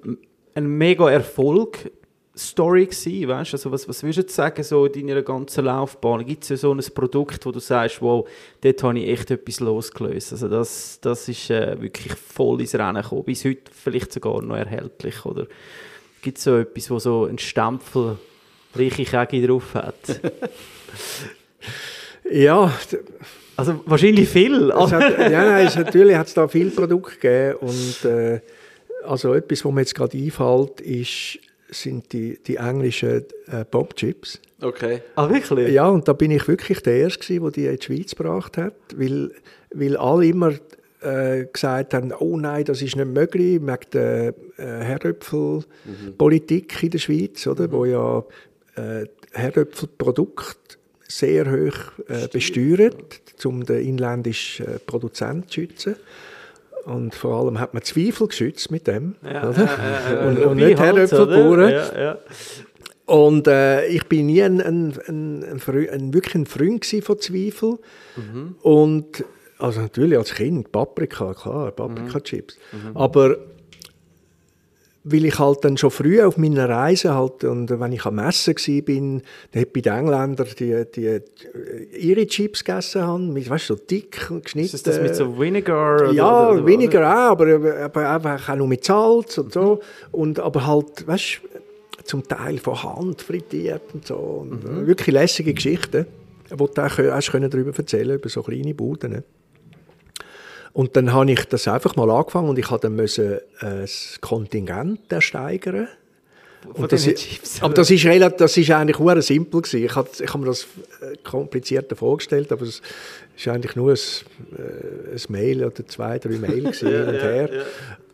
[0.54, 1.90] ein mega Erfolg?
[2.36, 3.52] Story gewesen, weißt?
[3.54, 6.26] Also was, was würdest du sagen, so in deiner ganzen Laufbahn?
[6.26, 8.28] Gibt es ja so ein Produkt, wo du sagst, wow,
[8.60, 10.32] dort habe ich echt etwas losgelöst?
[10.32, 14.56] Also das, das ist äh, wirklich voll ins Rennen gekommen, bis heute vielleicht sogar noch
[14.56, 15.46] erhältlich, oder?
[16.22, 18.18] Gibt es so etwas, wo so einen Stempel
[18.74, 19.94] reiche Kegi drauf hat?
[22.30, 22.72] Ja,
[23.56, 27.58] Also wahrscheinlich viel, Es hat, ja, nein, es, natürlich hat es da viele Produkte gegeben
[27.60, 28.40] und äh,
[29.04, 31.38] also etwas, was mir jetzt gerade einfällt, ist,
[31.74, 34.40] sind die, die englischen äh, Popchips.
[34.60, 35.02] okay.
[35.16, 35.72] ah, wirklich?
[35.72, 38.74] Ja, und da bin ich wirklich der Erste, der die in die Schweiz gebracht hat,
[38.96, 39.30] weil,
[39.72, 40.52] weil alle immer
[41.00, 46.98] äh, gesagt haben, oh nein, das ist nicht möglich, wegen der äh, Herdöpfelpolitik in der
[46.98, 48.24] Schweiz, oder, wo ja
[48.76, 55.96] äh, Herdöpfelprodukte sehr hoch äh, besteuert, um den inländischen äh, Produzenten zu schützen.
[56.84, 59.14] Und vor allem hat man Zweifel geschützt mit dem.
[59.22, 59.68] Ja, oder?
[60.10, 61.70] äh, und, und nicht oder?
[61.70, 62.18] Ja, ja.
[63.06, 67.78] Und äh, ich bin nie ein, ein, ein, ein, wirklich ein Freund von Zweifel.
[68.62, 69.24] Und
[69.58, 72.58] also natürlich als Kind Paprika, klar, Paprika-Chips.
[72.94, 73.36] Aber
[75.06, 78.54] weil ich halt dann schon früh auf meiner Reise halt, und wenn ich am Messen
[78.54, 83.48] war, bin, dann hat bei den Engländern die, die, die ihre Chips gegessen haben, mit,
[83.48, 84.74] weißt du, so dick und geschnitten.
[84.74, 86.10] Ist das mit so Vinegar?
[86.10, 89.80] Ja, oder, oder, weniger auch, aber, aber einfach auch nur mit Salz und so.
[90.10, 91.48] Und, aber halt, weißt du,
[92.04, 94.16] zum Teil von Hand frittiert und so.
[94.16, 96.06] Und äh, Wirklich lässige Geschichten,
[96.50, 99.22] wo du auch können darüber erzählen über so kleine Buden.
[100.74, 104.18] Und dann habe ich das einfach mal angefangen und ich habe dann müssen, äh, das
[104.20, 105.88] Kontingent ersteigern.
[106.72, 109.84] Und das, Chips, aber das ist, relativ, das ist eigentlich nur simpel gewesen.
[109.84, 110.62] Ich habe, ich habe mir das
[111.00, 112.82] äh, komplizierter vorgestellt, aber es
[113.36, 113.98] ist eigentlich nur ein,
[114.58, 117.50] äh, ein Mail oder zwei, drei Mail gewesen, hin und her.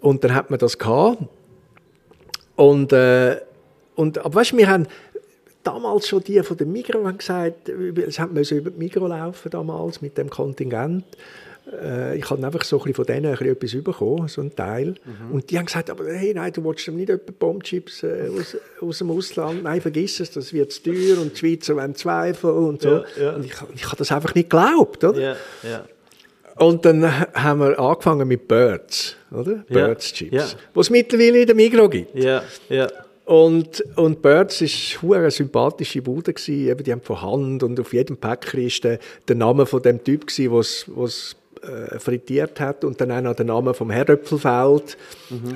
[0.00, 1.22] Und dann hat man das gehabt.
[2.56, 3.40] Und, äh,
[3.94, 4.86] und aber weißt, du, wir haben
[5.62, 10.02] damals schon die von der Migros haben gesagt, es hat über die Migros laufen damals
[10.02, 11.04] mit dem Kontingent.
[11.72, 14.54] Äh, ich habe einfach so ein bisschen von denen ein bisschen etwas bekommen, so ein
[14.54, 14.94] Teil.
[15.30, 18.98] Und die haben gesagt, aber hey, nein, du willst nicht etwa Bombchips äh, aus, aus
[18.98, 19.62] dem Ausland.
[19.62, 22.88] Nein, vergiss es, das wird zu teuer und die Schweizer wollen Zweifel und so.
[22.88, 23.30] Ja, ja.
[23.34, 25.20] Und ich, ich habe das einfach nicht geglaubt, oder?
[25.20, 25.84] Ja, ja.
[26.56, 29.64] Und dann haben wir angefangen mit Birds, oder?
[29.68, 30.44] Birds Chips, ja.
[30.74, 32.14] was es mittlerweile in der Migros gibt.
[32.14, 32.88] Ja, ja.
[33.24, 36.34] Und, und Birds war eine sympathische Bude.
[36.34, 36.68] Gewesen.
[36.68, 38.98] Eben, die haben von Hand und auf jedem Päckchen ist der,
[39.28, 43.46] der Name von dem Typ, der es äh, frittiert hat und dann auch noch der
[43.46, 44.96] Name vom Herdöpfelfeld.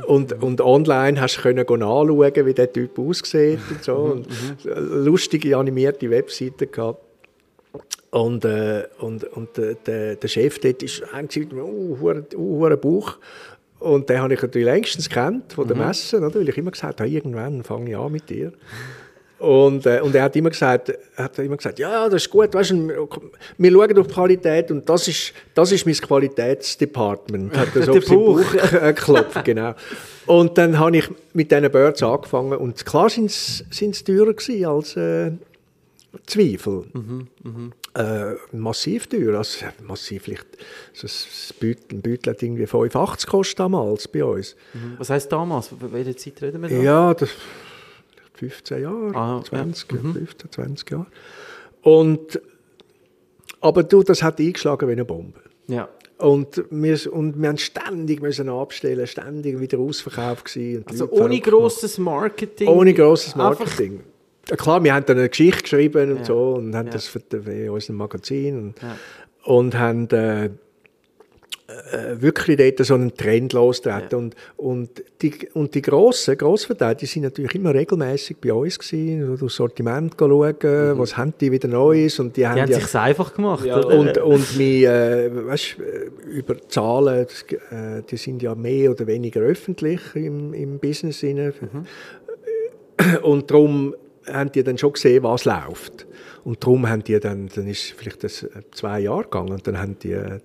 [0.07, 3.95] Und, und online hast du können go nachschauen, wie der Typ aussieht und so.
[3.95, 4.29] Und
[4.65, 7.01] lustige animierte Webseiten gehabt.
[8.11, 12.77] Und, äh, und, und äh, der, der Chef dort ist eigentlich gesagt, oh, oh, hure
[12.77, 13.17] Bauch.
[13.81, 16.35] Und den habe ich natürlich längstens kennt von der Messe, oder?
[16.35, 18.53] weil ich immer gesagt habe, irgendwann fange ich an mit dir.
[19.45, 22.55] Und, äh, und er hat immer gesagt, er hat immer gesagt, ja, das ist gut,
[22.55, 22.89] weißt du,
[23.59, 27.55] wir schauen auf die Qualität und das ist, das ist mein Qualitätsdepartment.
[27.55, 28.43] Hat er so auf seinen Bauch.
[28.43, 29.75] Bauch äh, geklopft, genau.
[30.25, 34.97] Und dann habe ich mit diesen Birds angefangen und klar sind es teurer gewesen als
[34.97, 35.33] äh,
[36.27, 36.85] Zweifel.
[37.97, 40.47] Äh, massiv teuer, also massiv vielleicht,
[40.95, 44.57] so ein Beutel, ein Beutel hat irgendwie 85 gekostet damals bei uns.
[44.97, 45.71] Was heisst damals?
[45.79, 46.77] Welche Zeit reden wir da?
[46.77, 47.31] Ja, das,
[48.51, 49.45] 15 Jahre, Ah, ja.
[49.45, 51.07] 20, 15, 20 Jahre.
[51.83, 52.41] Und,
[53.61, 55.41] aber du, das hat eingeschlagen wie eine Bombe.
[55.69, 55.89] Ja.
[56.19, 60.85] Und wir, und wir haben ständig müssen abstellen, ständig wieder ausverkauft gewesen.
[60.89, 62.69] Also ohne grosses Marketing.
[62.69, 64.01] Ohne grosses Marketing.
[64.49, 66.25] Ja, klar, wir haben dann eine Geschichte geschrieben und Ja.
[66.25, 66.93] so und haben Ja.
[66.93, 68.97] das für, für unser Magazin und, Ja.
[69.45, 70.51] und haben äh,
[71.67, 74.09] äh, wirklich dort so einen Trend losgetreten.
[74.11, 74.19] Ja.
[74.19, 79.27] Und, und die, und die grossen, Grossverteiler, die sind natürlich immer regelmäßig bei uns gewesen,
[79.27, 82.79] so durchs Sortiment schauen, was haben die wieder Neues und die, Die haben haben ja
[82.79, 83.79] sich's einfach gemacht, Ja.
[83.79, 89.07] und, und wir, äh, weißt, äh, über Zahlen, das, äh, die sind ja mehr oder
[89.07, 91.25] weniger öffentlich im, im Business.
[91.25, 91.53] Rein.
[93.23, 93.95] Und darum
[94.27, 96.07] haben die dann schon gesehen, was läuft.
[96.45, 99.79] Und darum haben die dann, dann ist vielleicht das äh, zwei Jahre gegangen, und dann
[99.79, 100.39] haben die, äh,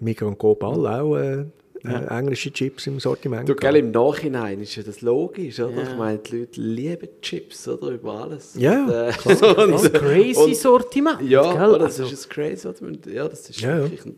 [0.00, 1.44] die Migros und alle auch äh,
[1.84, 3.48] äh, englische Chips im Sortiment.
[3.48, 5.70] Du, gell, im Nachhinein ist ja das logisch, oder?
[5.76, 5.82] Ja.
[5.90, 7.88] Ich meine, die Leute lieben Chips, oder?
[7.90, 8.54] Über alles.
[8.58, 9.12] Ja, Und, äh,
[9.70, 11.20] Das crazy und- Sortiment.
[11.22, 11.78] Ja, gell?
[11.78, 13.06] das Also, ist ein crazy Sortiment.
[13.06, 13.82] Ja, das ist Ja, ja.
[13.82, 14.06] wirklich...
[14.06, 14.16] ein-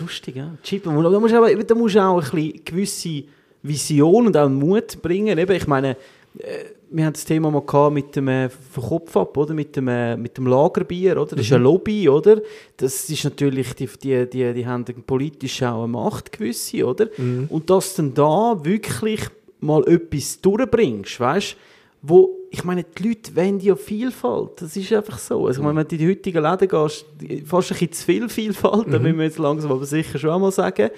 [0.00, 0.54] lustig, ja.
[0.62, 0.82] Chip.
[0.84, 3.22] Da musst du aber, da musst du auch ein bisschen gewisse
[3.62, 5.36] Vision und auch Mut bringen.
[5.38, 5.90] Eben, ich meine,
[6.38, 9.54] äh, wir haben das Thema mal gehabt mit dem äh, vom Kopf ab, oder?
[9.54, 11.36] Mit dem, äh, mit dem Lagerbier, oder?
[11.36, 12.40] Das ist ein Lobby, oder?
[12.76, 17.08] Das ist natürlich, die, die, die, die haben politisch auch eine Macht gewisse, oder?
[17.48, 19.20] Und dass du dann da wirklich
[19.60, 21.56] mal etwas durchbringst, weißt
[22.02, 25.46] wo, ich meine, die Leute wollen ja Vielfalt, das ist einfach so.
[25.46, 27.04] Also, meine, wenn du in die heutigen Läden gehst,
[27.44, 30.52] fast ein bisschen zu viel Vielfalt, da müssen wir jetzt langsam aber sicher schon einmal
[30.52, 30.90] sagen.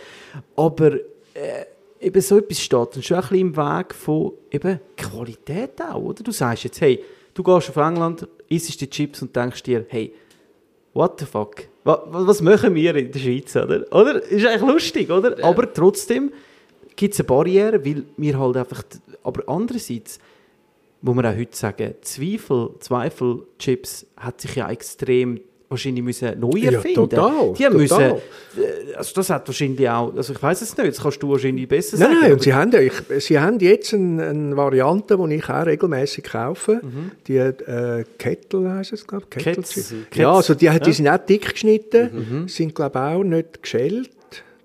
[0.56, 0.94] Aber
[1.34, 1.64] äh,
[2.00, 6.22] eben so etwas steht dann schon ein bisschen im Weg von eben Qualität auch, oder?
[6.22, 7.02] Du sagst jetzt, hey,
[7.34, 10.12] du gehst auf England, isst die Chips und denkst dir, hey,
[10.94, 11.68] what the fuck?
[11.84, 13.84] Was, was machen wir in der Schweiz, oder?
[13.92, 14.22] Oder?
[14.22, 15.42] Ist eigentlich lustig, oder?
[15.44, 16.32] Aber trotzdem
[16.96, 18.82] gibt es eine Barriere, weil wir halt einfach,
[19.22, 20.18] aber andererseits,
[21.02, 25.40] wo wir auch heute sagen, Zweifel, Zweifel-Chips hat sich ja extrem
[25.70, 27.08] wahrscheinlich müssen neu Ja, erfinden.
[27.08, 28.20] total, Die müssen, total.
[28.58, 31.68] äh, also das hat wahrscheinlich auch, also ich weiß es nicht, das kannst du wahrscheinlich
[31.68, 32.18] besser Nein, sagen.
[32.22, 32.92] nein, und sie haben, ja, ich,
[33.24, 36.80] sie haben jetzt eine, eine Variante, die ich auch regelmäßig kaufe.
[37.28, 39.44] Die äh, Kettle heisst es, glaube ich.
[39.44, 40.92] Kettle Ketz- Ja, also die, die ja.
[40.92, 44.10] sind auch dick geschnitten, sind, glaube ich, auch nicht geschält.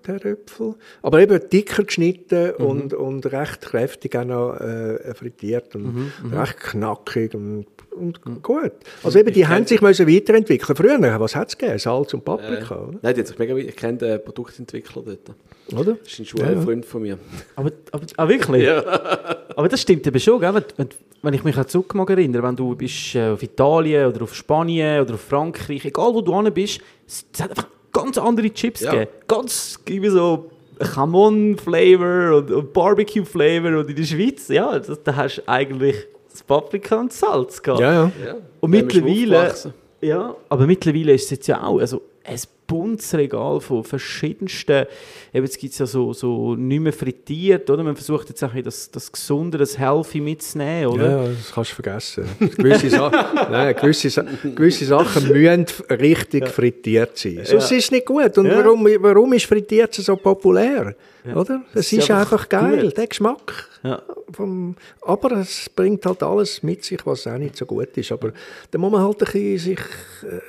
[0.08, 0.74] Herdöpfel.
[1.02, 7.34] Aber eben dicker geschnitten und, und recht kräftig auch noch äh, frittiert und recht knackig
[7.34, 8.72] und, und gut.
[9.02, 10.76] Also eben, die haben sich müssen weiterentwickeln.
[10.76, 11.78] Früher, was hat es gegeben?
[11.78, 12.98] Salz und Paprika, oder?
[13.02, 15.36] Nein, die hat sich mega, ich kenne den Produktentwickler dort.
[15.72, 15.96] oder?
[16.02, 17.18] Das ist ein Schulfreund von mir.
[17.56, 18.68] Aber, aber ah, wirklich?
[18.68, 20.54] Aber das stimmt eben schon, gell?
[20.54, 20.88] Wenn, wenn,
[21.22, 25.00] wenn ich mich an zurück erinnere, wenn du bist äh, auf Italien oder auf Spanien
[25.00, 28.92] oder auf Frankreich, egal wo du hin bist, es hat einfach ganz andere Chips Ja.
[28.92, 29.10] gegeben.
[29.26, 35.38] Ganz irgendwie so Chamon-Flavor und, und Barbecue-Flavor und in der Schweiz, ja, das, da hast
[35.38, 35.96] du eigentlich
[36.30, 37.80] das Paprika und Salz gehabt.
[37.80, 38.12] Ja, ja.
[38.24, 38.34] Ja.
[38.60, 39.54] Und mittlerweile,
[40.00, 44.86] ja, aber mittlerweile ist es jetzt ja auch, also ein buntes Regal von verschiedensten,
[45.32, 47.82] eben jetzt gibt es ja so, so nicht mehr frittiert, oder?
[47.84, 51.10] Man versucht jetzt ein das, das Gesunde, das Healthy mitzunehmen, oder?
[51.10, 52.24] Ja, das kannst du vergessen.
[52.56, 53.10] Gewisse, Sa
[53.50, 57.40] Nein, gewisse, Sa gewisse Sachen müssen richtig frittiert sein.
[57.44, 58.36] Sonst ist es nicht gut.
[58.38, 58.58] Und Ja.
[58.64, 60.94] warum, warum ist frittiert so populär?
[61.34, 61.62] Oder?
[61.74, 62.96] Es ist ist, einfach geil, gut.
[62.96, 63.68] der Geschmack.
[63.82, 64.00] Ja.
[64.32, 68.12] Vom, aber es bringt halt alles mit sich, was auch nicht so gut ist.
[68.12, 68.32] Aber
[68.70, 69.78] da muss man halt ein bisschen sich
[70.22, 70.40] äh,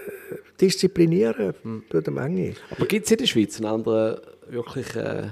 [0.59, 2.53] disziplinieren durch die Menge.
[2.69, 5.27] Aber gibt es in der Schweiz einen anderen wirklich äh,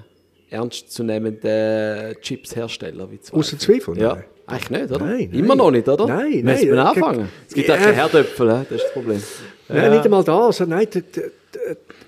[0.49, 3.19] ernstzunehmenden Chipshersteller wie?
[3.31, 3.97] Ausser Zweifel?
[3.97, 4.15] Ja.
[4.15, 4.23] Nein.
[4.47, 5.05] Eigentlich nicht, oder?
[5.05, 5.57] Nein, Immer nein.
[5.57, 6.07] noch nicht, oder?
[6.07, 6.85] Nein, Müssen wir nein.
[6.87, 7.29] anfangen?
[7.47, 7.75] Es gibt Ja.
[7.75, 9.21] auch keine Herdöpfel, das ist das Problem.
[9.69, 10.45] Nein, nicht einmal da.
[10.45, 10.87] Also, nein,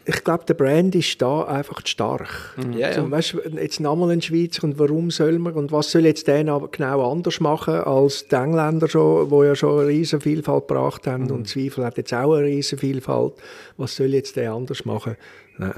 [0.05, 2.55] ich glaube, der Brand ist da einfach zu stark.
[2.73, 2.87] Ja, ja.
[2.89, 6.43] Also, weißt, jetzt nochmal ein Schweizer und warum soll man und was soll jetzt der
[6.71, 11.31] genau anders machen als die Engländer, schon, die ja schon eine riesen Vielfalt gebracht haben
[11.31, 13.33] und Zweifel hat jetzt auch eine riesen Vielfalt.
[13.77, 15.17] Was soll jetzt der anders machen?
[15.57, 15.73] Nein.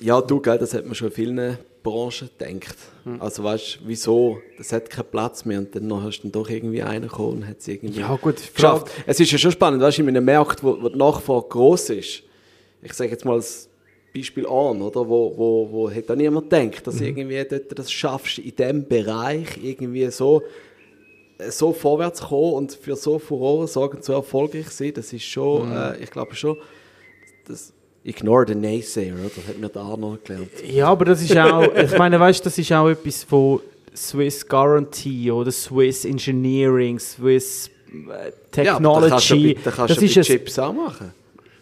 [0.00, 1.58] Ja, du, gell, das hat man schon vielen
[1.88, 2.76] Branchen gedacht.
[3.04, 3.20] Hm.
[3.20, 4.38] Also weißt du, wieso?
[4.56, 7.46] Das hat keinen Platz mehr und dann hast du dann doch irgendwie einen gekommen und
[7.48, 8.88] hat es irgendwie Ja, gut, geschafft.
[9.06, 11.90] Es ist ja schon spannend, weißt du, in einem Markt, wo, wo die Nachfrage groß
[11.90, 12.22] ist,
[12.82, 13.68] ich sage jetzt mal als
[14.14, 16.84] Beispiel an, oder, wo, wo, wo hat da niemand gedacht, Mhm.
[16.84, 20.42] dass du irgendwie dort das schaffst, in diesem Bereich irgendwie so,
[21.38, 25.68] äh, so vorwärts kommen und für so Furore sorgen, so erfolgreich sein, das ist schon,
[25.68, 25.76] Mhm.
[25.76, 26.56] äh, ich glaube schon,
[27.46, 27.72] das
[28.04, 29.30] Ignore the Naysayer, oder?
[29.34, 30.48] Das hat mir da noch gelernt.
[30.66, 33.60] Ja, aber das ist auch, ich meine, weißt, das ist auch etwas von
[33.94, 39.58] Swiss Guarantee oder Swiss Engineering, Swiss äh, Ja, da kannst du Technology.
[39.62, 41.12] da kannst das du ist Chips auch machen.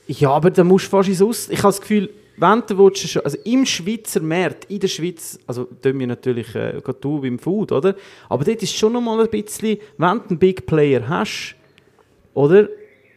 [0.08, 1.48] Ja, aber da musst du fast ins Aus.
[1.48, 5.38] Ich habe das Gefühl, wenn du willst, schon, also im Schweizer Markt, in der Schweiz,
[5.46, 7.96] also tun wir natürlich äh, gerade du beim Food, oder?
[8.28, 11.56] Aber dort ist schon noch mal ein bisschen, wenn du einen Big Player hast,
[12.34, 12.68] oder?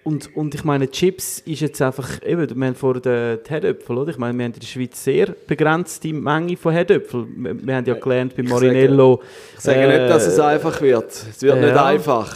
[0.10, 3.96] Und, und ich meine, Chips ist jetzt einfach, eben, wir haben vorhin die die Herdöpfel,
[3.96, 4.10] oder?
[4.10, 7.28] Ich meine, wir haben in der Schweiz sehr begrenzte Menge von Herdöpfel.
[7.36, 9.22] Wir, wir haben ja gelernt beim Ich sage- Marinello.
[9.54, 11.12] Ich sage äh, nicht, dass es einfach wird.
[11.12, 11.62] Es wird ja.
[11.64, 12.36] nicht einfach.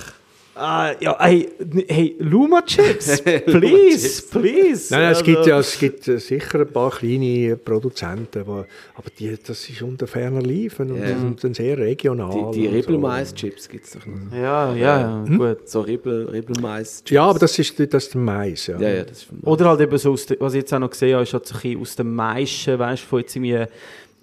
[0.55, 1.49] Ah, ja, hey,
[1.87, 4.93] hey, Luma Chips, please, please.
[4.93, 9.09] Nein, nein, es Also- gibt ja es gibt sicher ein paar kleine Produzenten, aber, aber
[9.17, 11.15] die, das ist unter ferner Liefen und, Ja.
[11.15, 12.51] und dann sehr regional.
[12.53, 13.35] Die, die und so.
[13.47, 14.37] Gibt es doch noch.
[14.37, 15.67] Ja, ja, ja, gut.
[15.67, 17.09] So Ribbel, Ribbelmais-Chips.
[17.09, 18.67] Ja, aber das ist, das ist der Mais.
[18.67, 18.79] Ja.
[18.79, 20.79] Ja, ja, das ist von Oder halt eben so, aus der, was ich jetzt auch
[20.79, 23.35] noch gesehen habe, ist halt so ein bisschen aus dem Maischen, weißt du, von jetzt
[23.35, 23.65] irgendwie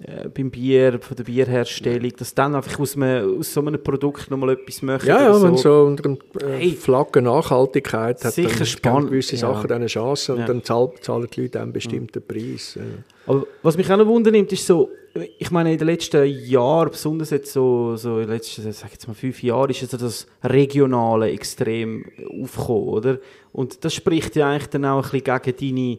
[0.07, 4.31] äh, beim Bier, von der Bierherstellung, dass dann einfach aus, einem, aus so einem Produkt
[4.31, 5.09] nochmal etwas möchte.
[5.09, 6.73] Ja, ja, wenn so unter dem äh, Hey.
[6.73, 9.41] Flagge Nachhaltigkeit hat, Sicher dann spannend, gewisse ja.
[9.41, 10.47] Sachen dann eine Chance und Ja.
[10.47, 12.75] dann zahl, zahlen die Leute einen bestimmten Preis.
[12.77, 12.83] Ja.
[13.27, 14.91] Aber was mich auch noch wundernimmt, ist so,
[15.39, 18.93] ich meine, in den letzten Jahren, besonders jetzt so, so in den letzten, sag ich
[18.93, 22.05] jetzt mal fünf Jahren, ist also das Regionale extrem
[22.43, 23.19] aufgekommen, oder?
[23.53, 25.99] Und das spricht ja eigentlich dann auch ein bisschen gegen deine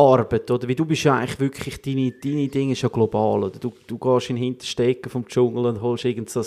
[0.00, 0.68] Arbeit, oder?
[0.68, 3.58] Weil du bist ja eigentlich wirklich, deine, deine Dinge ist ja global, oder?
[3.58, 6.46] Du, du gehst in den Hinterstecken vom Dschungel und holst irgend so, ich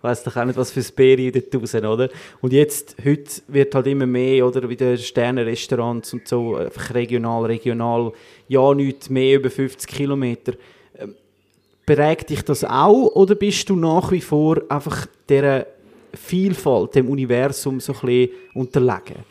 [0.00, 2.08] weiss doch auch nicht, was für Sperien dort raus, oder?
[2.40, 4.68] Und jetzt, heute wird halt immer mehr, oder?
[4.68, 8.12] Wie der Sternenrestaurants und so, einfach regional, regional,
[8.48, 10.52] ja, nicht mehr über 50 Kilometer.
[10.98, 11.14] Ähm,
[11.84, 15.66] Prägt dich das auch, oder bist du nach wie vor einfach dieser
[16.14, 19.24] Vielfalt, dem Universum so ein bisschen unterlegen?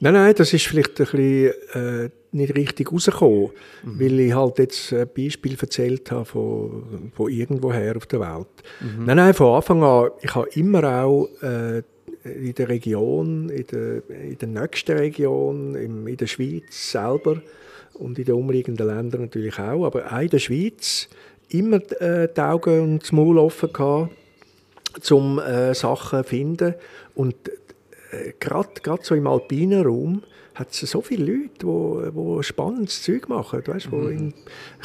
[0.00, 3.50] Nein, nein, das ist vielleicht ein bisschen äh, nicht richtig rausgekommen,
[3.84, 8.46] weil ich halt jetzt ein Beispiel erzählt habe von, von irgendwoher auf der Welt.
[8.98, 11.82] Nein, nein, von Anfang an, ich habe immer auch äh,
[12.24, 17.40] in der Region, in der, in der nächsten Region, im, in der Schweiz selber
[17.94, 21.08] und in den umliegenden Ländern natürlich auch, aber auch in der Schweiz
[21.50, 24.10] immer äh, die Augen und das Maul offen gehabt,
[25.12, 26.74] um äh, Sachen zu finden.
[27.14, 27.36] Und
[28.40, 30.22] gerade so im alpinen Raum
[30.54, 34.32] hat es so viele Leute, die wo, wo spannendes Zeug machen, weißt, wo in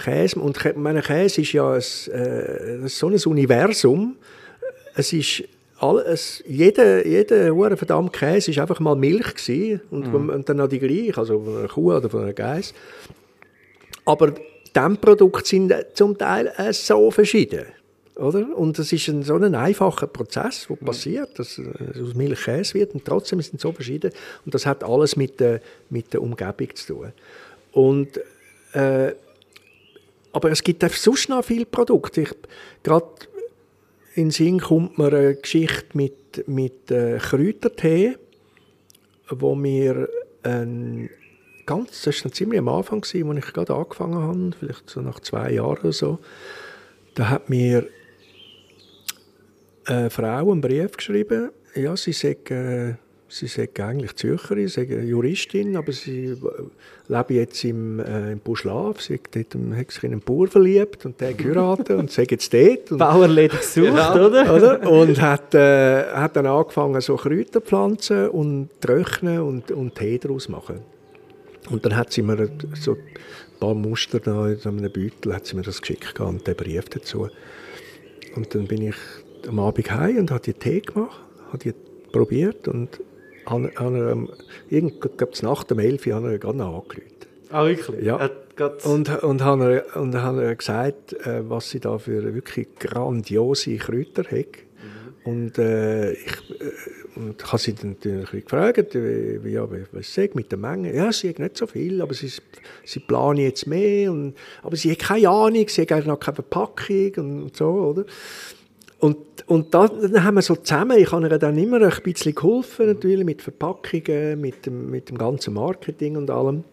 [0.04, 4.16] Käse und meine Käse ist ja ein, äh, ist so ein Universum.
[4.96, 5.44] Es ist
[5.78, 10.68] alles, jeder, jeder hure verdammte Käse ist einfach mal Milch gewesen und, und dann noch
[10.68, 12.74] die gleiche, also von einer Kuh oder von einer Geiss.
[14.06, 17.66] Aber diese Produkte sind zum Teil äh, so verschieden.
[18.20, 18.58] Oder?
[18.58, 22.74] Und das ist ein, so ein einfacher Prozess, der passiert, dass äh, aus Milch Käse
[22.74, 24.12] wird und trotzdem sind sie so verschieden.
[24.46, 27.14] Und das hat alles mit der, mit der Umgebung zu tun.
[27.72, 28.20] Und,
[28.74, 29.14] äh,
[30.32, 32.22] aber es gibt auch sonst noch viele Produkte.
[32.22, 32.32] Ich,
[32.84, 33.08] gerade
[34.16, 38.18] in den Sinn kommt mir eine Geschichte mit, mit äh, Kräutertee,
[39.30, 40.10] wo wir
[40.44, 41.10] ein
[41.66, 45.52] ganz, das war ziemlich am Anfang, als ich gerade angefangen habe, vielleicht so nach zwei
[45.52, 46.20] Jahren oder so,
[47.16, 47.88] da hat mir
[49.86, 52.96] eine Frau einen Brief geschrieben, ja, sie sagt, äh,
[53.28, 56.36] sie sagt eigentlich Zürcherin, sie ist Juristin, aber sie
[57.08, 61.06] lebt jetzt im, äh, im Buschlav, sie hat, dort, hat sich in einen Bauer verliebt
[61.06, 62.92] und der geheiratet und sie jetzt dort.
[62.92, 64.28] Und, Bauerledig gesucht, Genau.
[64.28, 64.54] oder?
[64.56, 64.92] oder?
[64.92, 70.50] Und hat, äh, hat dann angefangen, so Kräuter pflanzen und trocknen und, und Tee daraus
[70.50, 70.80] machen.
[71.70, 72.98] Und dann hat sie mir so ein
[73.60, 77.30] paar Muster da in einem Beutel, hat sie mir das geschickt und den Brief dazu.
[78.36, 78.96] Und dann bin ich
[79.48, 81.74] am Abend heim und habe die Tee gemacht, habe die
[82.12, 83.00] probiert und
[83.46, 84.30] habe, habe, ähm,
[84.70, 87.04] irgend, glaub, nach dem 11 Uhr habe ich noch angerufen.
[87.52, 88.06] Ah, wirklich?
[88.06, 88.30] Ja.
[88.84, 94.70] Und, und habe und habe gesagt, äh, was sie da für wirklich grandiose Kräuter hat.
[95.24, 100.30] Und äh, ich, äh, und habe sie dann natürlich gefragt, wie, wie, ja, was sie
[100.34, 100.96] mit der Menge.
[100.96, 102.32] Ja, sie hat nicht so viel, aber sie,
[102.86, 104.12] sie planen jetzt mehr.
[104.12, 108.06] Und, aber sie hat keine Ahnung, sie hat noch keine Verpackung und so, oder?
[109.00, 112.36] Und, und da, dann haben wir so zusammen, ich habe ihr dann immer ein bisschen
[112.36, 116.66] geholfen, natürlich, mit Verpackungen, mit dem, mit dem ganzen Marketing und allem.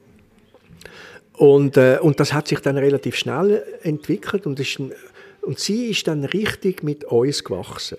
[1.35, 6.09] Und, äh, und das hat sich dann relativ schnell entwickelt und, ist, und sie ist
[6.09, 7.99] dann richtig mit uns gewachsen.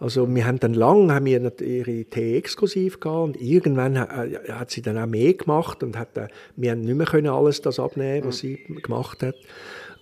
[0.00, 4.70] Also wir haben dann lang haben wir ihre Tee exklusiv gehabt und irgendwann äh, hat
[4.70, 7.80] sie dann auch mehr gemacht und hat, äh, wir haben nicht mehr können alles das
[7.80, 9.34] abnehmen, was sie gemacht hat.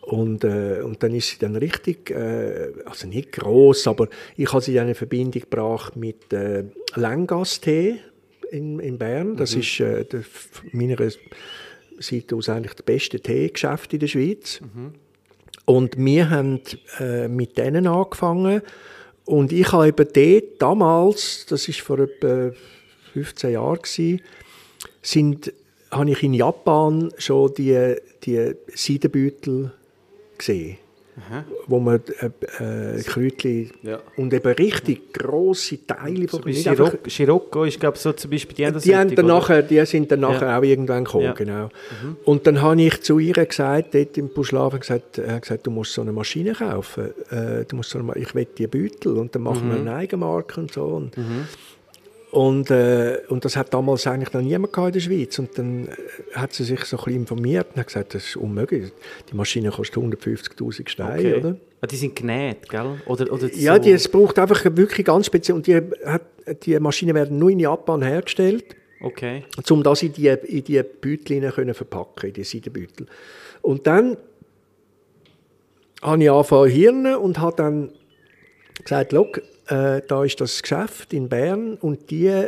[0.06, 4.62] Und, äh, und dann ist sie dann richtig, äh, also nicht groß, aber ich habe
[4.62, 6.62] sie dann in Verbindung gebracht mit äh,
[6.94, 7.96] Langas-Tee
[8.52, 9.36] in, in Bern.
[9.36, 10.22] Das ist äh, der,
[10.70, 10.96] meiner
[11.98, 14.60] Seite aus eigentlich das beste Teegeschäft in der Schweiz.
[15.64, 16.60] Und wir haben
[17.00, 18.62] äh, mit denen angefangen.
[19.24, 22.52] Und ich habe eben dort damals, das ist vor etwa
[23.12, 24.20] 15 Jahren, gewesen,
[25.02, 25.52] sind,
[25.90, 29.72] habe ich in Japan schon die, die Seidenbeutel
[30.38, 30.78] gesehen.
[31.66, 34.00] Wo man äh, äh, Kräutchen Ja.
[34.18, 38.80] und eben richtig grosse Teile von einfach- Scirocco, Scirocco ist, glaube so zum Beispiel die
[38.80, 40.58] die, haben dann nachher, die sind dann nachher Ja.
[40.58, 41.32] auch irgendwann gekommen, Ja.
[41.32, 41.70] genau.
[42.26, 45.94] Und dann habe ich zu ihr gesagt, dort im Buschlaven gesagt, hat gesagt, du musst
[45.94, 47.06] so eine Maschine kaufen.
[47.30, 50.60] Äh, du musst so eine, ich will die Beutel und dann machen wir eine Eigenmarke
[50.60, 50.84] und so.
[50.84, 51.16] Und,
[52.32, 55.38] und, äh, und das hat damals eigentlich noch niemand gehabt in der Schweiz.
[55.38, 55.90] Und dann äh,
[56.34, 58.92] hat sie sich so ein bisschen informiert und hat gesagt, das ist unmöglich.
[59.30, 61.34] Die Maschine kostet 150'000 Steine, Okay.
[61.36, 61.56] oder?
[61.80, 63.00] Ah, die sind genäht, gell?
[63.06, 63.82] Oder, oder Ja, so.
[63.82, 65.56] die, es braucht einfach wirklich ganz speziell.
[65.56, 66.22] Und die, hat,
[66.64, 68.64] die Maschinen werden nur in Japan hergestellt
[69.00, 69.44] Okay.
[69.70, 73.06] um das in die, in die Beutel können verpacken, in die Seidenbeutel.
[73.62, 74.16] Und dann
[76.02, 77.92] habe ich angefangen zu hirnen und habe dann
[78.82, 79.26] gesagt, «Schau,
[79.68, 82.46] äh, da ist das Geschäft in Bern und die,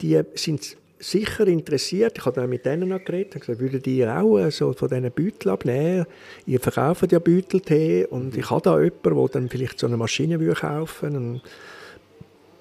[0.00, 2.16] die sind sicher interessiert.
[2.16, 4.88] Ich habe dann mit denen noch geredet und gesagt, würdet ihr auch äh, so von
[4.88, 6.06] diesen Beuteln abnehmen?
[6.46, 10.40] Ihr verkauft ja Beuteltee und ich habe da jemanden, der dann vielleicht so eine Maschine
[10.40, 11.40] würde kaufen und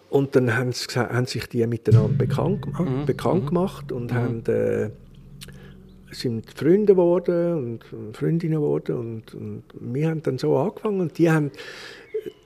[0.09, 4.89] und dann haben, sie, haben sich die miteinander bekannt, gemacht- bekannt gemacht und haben, äh,
[6.11, 8.95] sind Freunde geworden und Freundinnen geworden.
[8.95, 11.01] Und, und wir haben dann so angefangen.
[11.01, 11.51] Und die, haben,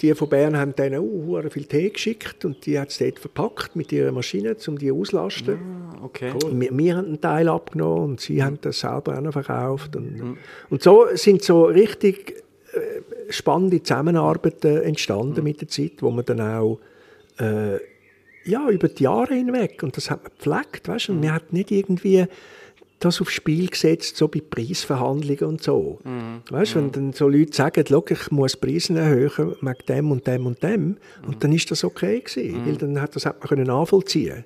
[0.01, 3.75] die von Bern haben denen auch viel Tee geschickt und die hat es dort verpackt
[3.75, 5.57] mit ihrer Maschine, um die auszulasten.
[5.57, 6.31] Ah, okay.
[6.31, 9.95] Und Wir, wir haben einen Teil abgenommen und sie haben das selber auch noch verkauft.
[9.95, 10.37] Und,
[10.69, 16.41] und so sind so richtig äh, spannende Zusammenarbeiten entstanden mit der Zeit, wo man dann
[16.41, 16.79] auch
[17.39, 17.77] äh,
[18.45, 21.53] ja, über die Jahre hinweg, und das hat man gepflegt, weißt du, und man hat
[21.53, 22.25] nicht irgendwie
[22.99, 25.99] das aufs Spiel gesetzt, so bei Preisverhandlungen und so.
[26.49, 30.27] Weißt du, wenn dann so Leute sagen, «Schau, ich muss Preise erhöhen wegen dem und
[30.27, 33.47] dem und dem, und dann ist das okay gewesen, weil dann hat das hat man
[33.49, 34.43] können nachvollziehen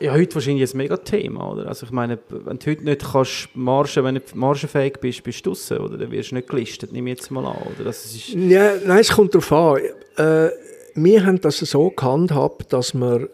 [0.00, 1.68] Ja, heute wahrscheinlich ein mega Thema, oder?
[1.68, 5.46] Also ich meine, wenn du heute nicht kannst marschen, wenn du nicht margenfähig bist, bist
[5.46, 5.96] du draussen, oder?
[5.96, 7.84] Dann wirst du nicht gelistet, nehme ich jetzt mal an, oder?
[7.84, 8.30] Das ist...
[8.30, 9.80] Ja, nein, es kommt darauf an.
[10.16, 10.50] Äh,
[10.94, 13.28] wir haben das so gehandhabt, dass wir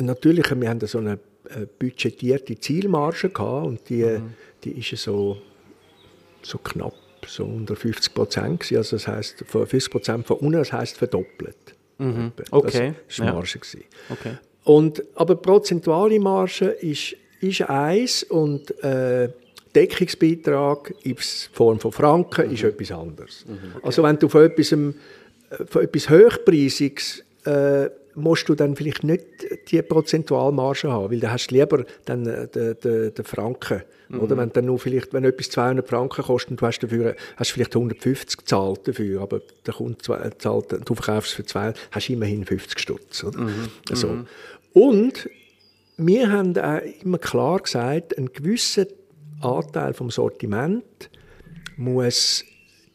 [0.00, 1.14] natürlich, wir haben so eine
[1.48, 4.18] äh, budgetierte Zielmarge gehabt und die,
[4.64, 5.38] die ist ja so,
[6.42, 6.94] so knapp,
[7.26, 8.76] so unter 50 Prozent gewesen.
[8.78, 11.56] Also das heisst, von 50 Prozent von unten, das heisst verdoppelt.
[11.98, 12.56] Etwa.
[12.56, 13.32] Okay, Das war ja.
[13.32, 13.58] die Marge.
[13.58, 13.84] gewesen.
[14.08, 14.32] Okay.
[14.64, 19.30] Und, aber die prozentuale Marge ist ist eins und äh,
[19.74, 23.46] Deckungsbeitrag in Form von Franken ist etwas anderes.
[23.82, 24.94] Also wenn du von etwas, ähm,
[25.66, 29.24] von etwas Hochpreisiges äh, musst du dann vielleicht nicht
[29.70, 33.82] die Prozentualmarge haben, weil dann hast du lieber dann äh, den, den, den Franken.
[34.18, 37.52] Oder wenn dann nur vielleicht, wenn etwas 200 Franken kostet und du hast dafür, hast
[37.52, 42.08] vielleicht 150 gezahlt dafür, aber der Kunde zwei- zahlt, du verkaufst es für zwei, hast
[42.08, 43.22] du immerhin 50 Stutz.
[43.22, 43.48] Oder?
[43.92, 44.24] So.
[44.72, 45.30] Und
[45.96, 48.86] wir haben auch immer klar gesagt, ein gewisser
[49.42, 50.82] Anteil vom Sortiment
[51.76, 52.44] muss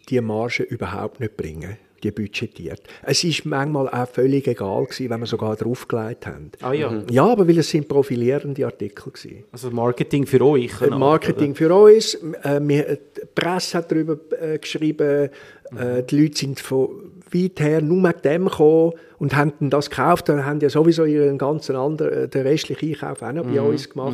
[0.10, 2.82] die Marge überhaupt nicht bringen, die budgetiert.
[3.04, 6.52] Es ist manchmal auch völlig egal gewesen, wenn wir sogar draufgelegt haben.
[6.62, 9.44] Ah ja, Ja, aber weil es sind profilierende Artikel gewesen.
[9.52, 10.82] also Marketing für euch.
[10.82, 15.30] Äh, Marketing für uns, äh, wir, die Presse hat darüber äh, geschrieben,
[15.78, 16.90] äh, die Leute sind von
[17.32, 21.06] weit her nur mit dem gekommen und haben dann das gekauft und haben ja sowieso
[21.06, 24.14] ihren ganzen anderen, äh, den restlichen Einkauf auch noch bei uns gemacht.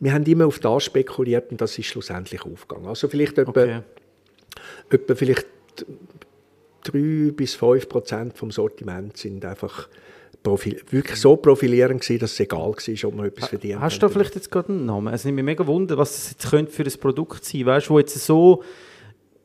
[0.00, 2.88] Wir haben immer auf das spekuliert und das ist schlussendlich aufgegangen.
[2.88, 3.80] Also vielleicht etwa, Okay.
[4.90, 5.46] etwa vielleicht
[6.92, 9.88] drei bis fünf Prozent vom Sortiment sind einfach
[10.42, 14.02] profil wirklich so profilierend gewesen, dass es egal war, ob man etwas verdient Hast hat
[14.02, 15.12] du da oder vielleicht jetzt gerade einen Namen?
[15.12, 17.98] Es nimmt mich mega wunder, was das jetzt könnte für ein Produkt sein weißt, wo
[17.98, 18.62] jetzt so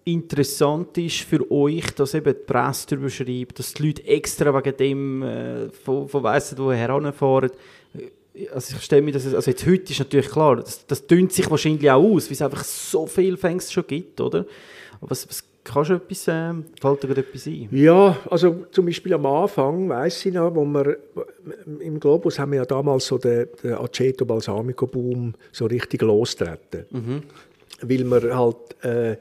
[0.03, 4.77] interessant ist für euch, dass eben die Presse darüber schreibt, dass die Leute extra wegen
[4.77, 7.51] dem äh, von, von weiss woher herfahren.
[8.53, 11.49] Also ich stelle mir das, also jetzt heute ist natürlich klar, das, das dünnt sich
[11.49, 14.45] wahrscheinlich auch aus, weil es einfach so viele Fängs schon gibt, oder?
[15.01, 17.69] Was, was kannst du etwas, äh, fällt dir etwas ein?
[17.71, 20.97] Ja, also zum Beispiel am Anfang, weiss ich noch, wo wir
[21.79, 26.85] im Globus haben wir ja damals so den, den Aceto Balsamico Boom so richtig losgetreten.
[27.81, 29.17] Weil wir halt äh,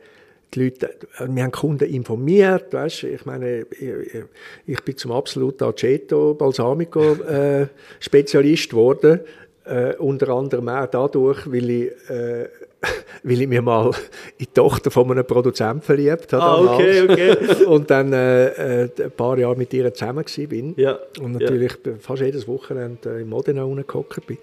[0.53, 0.91] die Leute,
[1.27, 4.25] wir haben Kunden informiert, weißt, ich meine, ich,
[4.67, 7.69] ich bin zum absoluten Aceto Balsamico äh,
[8.01, 9.21] Spezialist geworden,
[9.65, 12.49] äh, unter anderem auch dadurch, weil ich äh,
[13.23, 13.91] weil ich mir mal
[14.39, 16.43] in die Tochter von einem Produzenten verliebt habe.
[16.43, 17.63] Ah, okay, damals.
[17.67, 20.75] Und dann äh, äh, ein paar Jahre mit ihr zusammen bin.
[20.77, 24.39] Ja, Und natürlich fast jedes Wochenende äh, in Modena rumgehockt bin.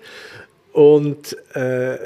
[0.74, 1.98] Und äh,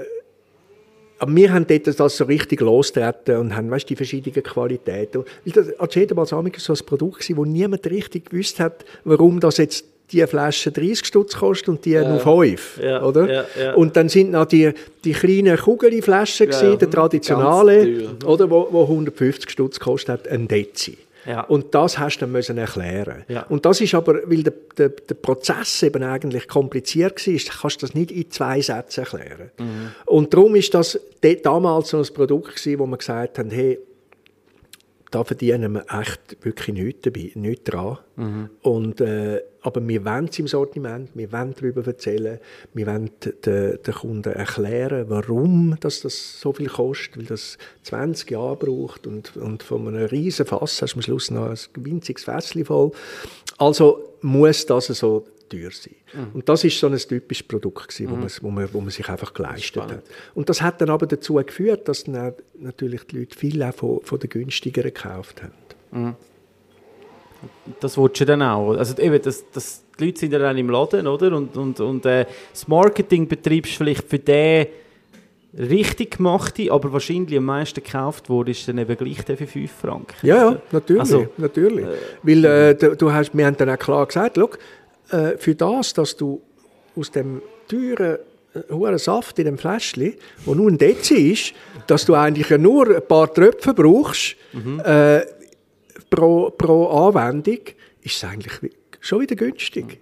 [1.21, 5.23] aber wir haben dort das so richtig losgetreten und haben weißt, die verschiedenen Qualitäten.
[5.45, 5.67] Weil das
[6.15, 11.05] war so ein Produkt, wo niemand richtig gewusst hat, warum das jetzt die Flasche 30
[11.05, 12.79] Stutz kostet und die nur 5.
[12.83, 13.31] Ja, oder?
[13.31, 13.73] ja, ja.
[13.73, 14.71] Und dann sind noch die,
[15.03, 18.29] die kleinen Kugelflaschen, Ja, traditionelle, teuer.
[18.29, 20.97] oder, wo, wo 150 Stutz kostet hat, ein Dezi.
[21.25, 21.41] Ja.
[21.41, 23.23] Und das hast du dann müssen erklären.
[23.27, 23.43] Ja.
[23.43, 27.85] Und das ist aber, weil der, der, der Prozess eben eigentlich kompliziert war, kannst du
[27.85, 29.51] das nicht in zwei Sätzen erklären.
[30.05, 30.99] Und darum ist das
[31.43, 33.79] damals so ein Produkt gewesen, wo wir gesagt haben, hey,
[35.11, 37.97] da verdienen wir echt wirklich nichts dabei, nichts dran.
[38.61, 42.39] Und, äh, aber wir wollen es im Sortiment, wir wollen darüber erzählen,
[42.73, 43.11] wir wollen
[43.45, 49.05] den, den Kunden erklären, warum das, das so viel kostet, weil das 20 Jahre braucht
[49.05, 52.91] und, und von einem riesen Fass hast du am Schluss noch ein winziges Fässchen voll.
[53.57, 55.95] Also muss das so teuer sein.
[56.33, 59.07] Und das ist so ein typisches Produkt, gewesen, wo, man, wo, man, wo man sich
[59.07, 60.03] einfach geleistet hat.
[60.33, 63.99] Und das hat dann aber dazu geführt, dass dann natürlich die Leute viel auch von,
[64.01, 66.15] von den günstigeren gekauft haben.
[67.79, 68.75] Das willst du dann auch.
[68.75, 71.35] Also eben, das, das, die Leute sind ja dann im Laden, oder?
[71.35, 74.67] Und, und, und äh, das Marketing betreibst vielleicht für den
[75.57, 79.71] richtig gemachte, aber wahrscheinlich am meisten gekauft wurde, ist dann eben gleich der für 5
[79.71, 80.25] Franken.
[80.25, 81.01] Ja, ja, natürlich.
[81.01, 81.85] Also, natürlich.
[82.23, 84.49] Weil äh, du, du hast, wir haben dann auch klar gesagt, schau,
[85.11, 86.41] äh, für das, dass du
[86.95, 88.17] aus dem teuren
[88.53, 91.53] äh, hohen Saft in dem Fläschchen, wo nur ein Dezi ist,
[91.87, 94.35] dass du eigentlich ja nur ein paar Tröpfe brauchst
[94.83, 95.21] äh,
[96.09, 97.59] pro, pro Anwendung,
[98.01, 99.99] ist es eigentlich schon wieder günstig.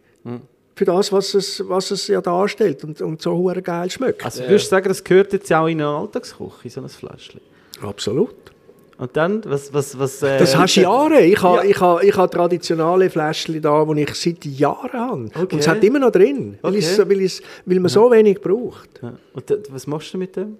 [0.75, 4.23] Für das, was es, was es ja darstellt und, und so hure geil schmeckt.
[4.23, 7.41] Also würdest du sagen, das gehört jetzt auch in eine Alltagsküche, so ein Fläschchen?
[7.81, 8.35] Absolut.
[8.99, 9.73] Und dann, was...
[9.73, 11.21] was, was äh, Das hast du Jahre.
[11.21, 11.63] Ich habe Ja.
[11.63, 15.29] ich ha, ich ha traditionelle Fläschchen da, die ich seit Jahren habe.
[15.33, 15.55] Okay.
[15.55, 16.79] Und es hat immer noch drin, weil, Okay.
[16.79, 18.99] es, weil, es, weil man so wenig braucht.
[19.01, 19.13] Ja.
[19.33, 20.57] Und was machst du mit dem?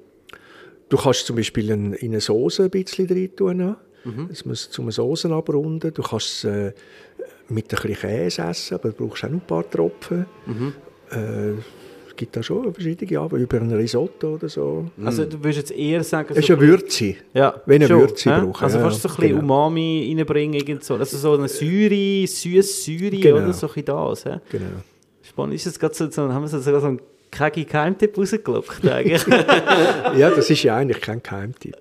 [0.87, 3.75] Du kannst zum Beispiel in, in eine Soße ein bisschen rein tun.
[4.05, 4.27] Mhm.
[4.29, 5.93] Das muss zum Soßen abrunden.
[5.93, 6.71] Du kannst es äh,
[7.49, 10.25] mit ein bisschen Käse essen, aber du brauchst auch noch ein paar Tropfen.
[10.45, 10.73] Mhm.
[11.11, 11.65] Äh, es
[12.19, 14.85] gibt da schon verschiedene, aber über ein Risotto oder so.
[15.05, 16.27] Also du würdest jetzt eher sagen...
[16.31, 17.15] Es ist so eine Würze.
[17.33, 18.41] Ja, Wenn eine schon, Würze hä?
[18.41, 19.41] brauchen, Also ja, fast so ein bisschen genau.
[19.41, 20.95] Umami reinbringen, irgend so.
[20.95, 23.37] also so eine Säure, süße Säure Genau.
[23.37, 24.25] oder so ein das.
[24.25, 24.39] hä?
[24.51, 24.65] Genau.
[25.23, 26.99] Spannend, ist das gerade so, haben wir so, sogar so einen
[27.31, 29.25] kegi Geheimtipp rausgelockt eigentlich?
[30.17, 31.77] Ja, das ist ja eigentlich kein Geheimtipp.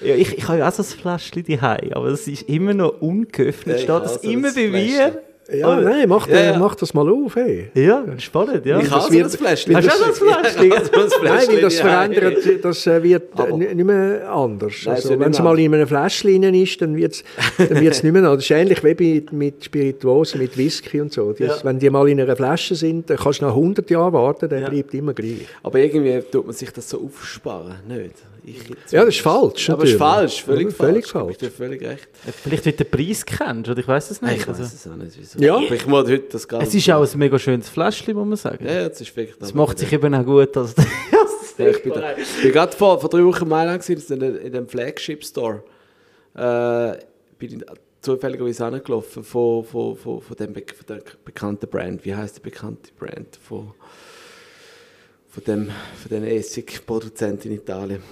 [0.00, 3.00] ja, ich, ich habe ja auch so ein Fläschchen daheim, aber das ist immer noch
[3.00, 3.78] ungeöffnet.
[3.80, 5.22] Ja, steht das immer bei mir?
[5.52, 5.80] Ja, Oh.
[5.80, 6.58] nein, mach, Ja, ja.
[6.58, 7.36] mach das mal auf.
[7.36, 7.70] Hey.
[7.74, 8.78] Ja, spannend, ja.
[8.80, 9.76] Ich das habe so ein Fläschchen.
[9.76, 10.70] Hast du auch so ein Fläschchen?
[10.72, 14.72] Ja, so Nein, weil das verändert, das äh, wird Aber- ni- nicht mehr anders.
[14.84, 17.24] Nein, also, wenn es mal in einem Fläschchen ist, dann wird es
[17.58, 18.38] dann wird's nicht mehr anders.
[18.38, 21.32] Das ist ähnlich wie bei, mit Spirituosen, mit Whisky und so.
[21.32, 21.64] Das.
[21.64, 24.68] Wenn die mal in einer Flasche sind, dann kannst du nach 100 Jahren warten, Ja.
[24.68, 25.46] bleibt immer gleich.
[25.62, 28.14] Aber irgendwie tut man sich das so aufsparen, nicht?
[28.48, 29.96] Ich Ja, das ist falsch, Aber es ist natürlich.
[29.96, 30.76] falsch, völlig Ja, falsch.
[30.76, 31.36] völlig Ich gebe falsch.
[31.38, 32.08] dir völlig recht.
[32.42, 34.36] Vielleicht, weil du den Preis kennst, oder ich weiß es nicht.
[34.36, 35.38] ich weiß also, es auch nicht, wieso.
[35.40, 35.56] Ja.
[35.56, 36.64] Aber ich muss heute das gerade...
[36.64, 38.64] es ist auch ein mega schönes Fläschchen, muss man sagen.
[38.64, 39.36] Ja, ja, das ist wirklich...
[39.40, 40.74] Es macht sich eben auch gut als
[41.58, 44.68] Ja, ich bin, da, ich bin gerade vor, vor drei Wochen in Mailand in, dem
[44.68, 45.62] Flagship Store.
[46.34, 46.98] Äh,
[47.38, 47.66] bin ich
[48.02, 52.04] zufälligerweise angelaufen von, von, von, von, dem, Be- von der bekannten Brand.
[52.04, 53.38] Wie heißt die bekannte Brand?
[53.42, 53.72] Von,
[55.30, 58.02] von dem von den Essigproduzenten in Italien.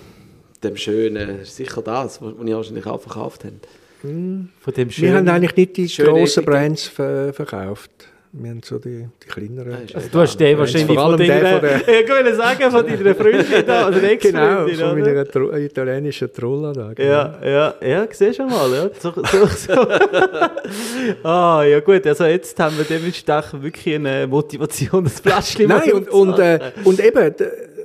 [0.64, 3.54] Dem schönen, sicher das, was ich wahrscheinlich auch verkauft habe.
[4.00, 5.16] Von dem Wir schönen...
[5.16, 6.44] haben eigentlich nicht die grossen.
[6.44, 7.90] Brands ver verkauft.
[8.36, 9.74] Wir haben so die, die kleineren.
[9.74, 11.60] Ah, ist Also, du hast den wahrscheinlich Vor allem von der deiner...
[11.60, 14.94] von der- ich wollte sagen, von deiner Freundin da, Genau, von oder?
[14.96, 16.92] meiner Tro italienischen Trolla da.
[16.94, 17.08] genau.
[17.12, 18.90] Ja, ja, ja, siehst du mal, ja.
[18.98, 19.72] So, so, so.
[21.28, 26.10] ah, ja gut, also jetzt haben wir dementsprechend wirklich eine Motivation, das Fläschchen Nein, und,
[26.10, 27.34] und, äh, und eben,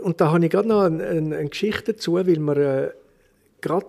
[0.02, 2.92] und da habe ich gerade noch eine, eine, eine Geschichte dazu, weil wir, äh,
[3.62, 3.86] gerade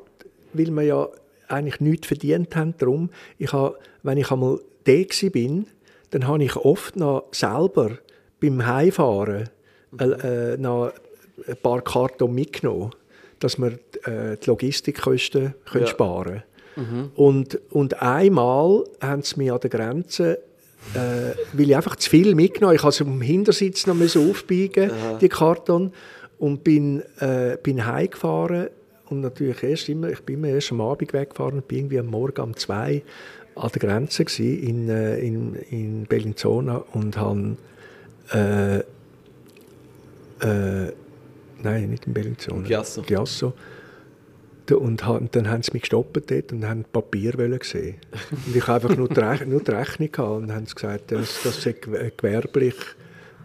[0.53, 1.09] weil wir ja
[1.49, 3.11] eigentlich nichts verdient haben darum.
[3.39, 4.93] Ich habe, wenn ich einmal da
[5.33, 5.67] bin,
[6.11, 7.99] dann habe ich oft noch selber
[8.41, 9.49] beim Heimfahren
[9.99, 10.93] äh, äh, noch
[11.47, 12.91] ein paar Karton mitgenommen,
[13.39, 13.73] dass wir
[14.05, 15.91] äh, die Logistikkosten können Ja.
[15.91, 16.43] sparen
[16.77, 17.11] können.
[17.15, 20.39] Und, und einmal haben sie mich an der Grenze
[20.95, 25.29] äh, weil ich einfach zu viel mitgenommen Ich musste am Hintersitz noch müssen aufbiegen, die
[25.29, 25.93] Karton.
[26.39, 28.69] Und bin, äh, bin heimgefahren.
[29.11, 32.07] Und natürlich erst immer, ich bin immer erst am Abend weggefahren und bin irgendwie am
[32.07, 33.03] Morgen um zwei
[33.57, 37.57] an der Grenze in, äh, in, in Bellinzona und habe
[38.33, 38.79] äh,
[40.41, 40.93] äh,
[41.63, 42.67] nein, nicht in Bellinzona.
[42.67, 43.03] Chiasso.
[43.03, 43.53] Chiasso.
[44.79, 45.05] Und
[45.37, 47.97] dann haben sie mich gestoppt dort und haben Papier wollen sehen.
[48.47, 51.43] Und ich habe einfach nur die, Rech nur die Rechnung gehabt und haben gesagt, das,
[51.43, 52.75] das sei gew- gewerblich,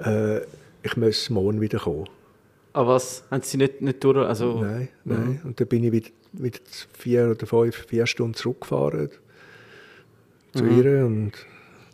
[0.04, 0.42] äh,
[0.84, 2.08] ich muss morgen wieder kommen.
[2.74, 3.24] Aber was?
[3.32, 4.18] Haben sie nicht, nicht durch...
[4.28, 5.42] Also, Nein, nein.
[5.44, 6.60] Und dann bin ich wieder, wieder
[6.94, 9.10] vier oder fünf, vier Stunden zurückgefahren
[10.54, 11.32] zu ihr und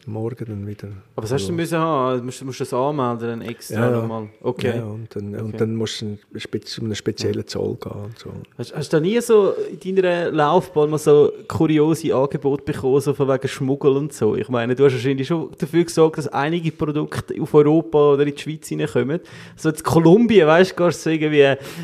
[0.08, 0.88] morgen dann wieder.
[1.16, 2.26] aber was hast du müssen haben?
[2.26, 4.30] Musst, musst du das anmelden, dann extra Ja, nochmal?
[4.42, 4.78] Okay.
[4.78, 5.44] Ja, und dann, Okay.
[5.44, 6.18] und dann musst du
[6.62, 8.32] zu einem speziellen Zoll gehen und so.
[8.58, 13.14] Hast, hast du da nie so in deiner Laufbahn mal so kuriose Angebote bekommen, so
[13.14, 14.36] von wegen Schmuggel und so?
[14.36, 18.34] Ich meine, du hast wahrscheinlich schon dafür gesorgt, dass einige Produkte auf Europa oder in
[18.36, 19.20] die Schweiz reinkommen.
[19.56, 21.42] So jetzt Kolumbien, weißt du, gehst so irgendwie,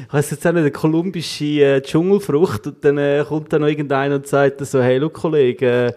[0.08, 3.68] ich weiss jetzt auch nicht, eine kolumbische äh, Dschungelfrucht und dann äh, kommt dann noch
[3.68, 5.94] irgendeiner und sagt so, hey, schau Kollege, äh,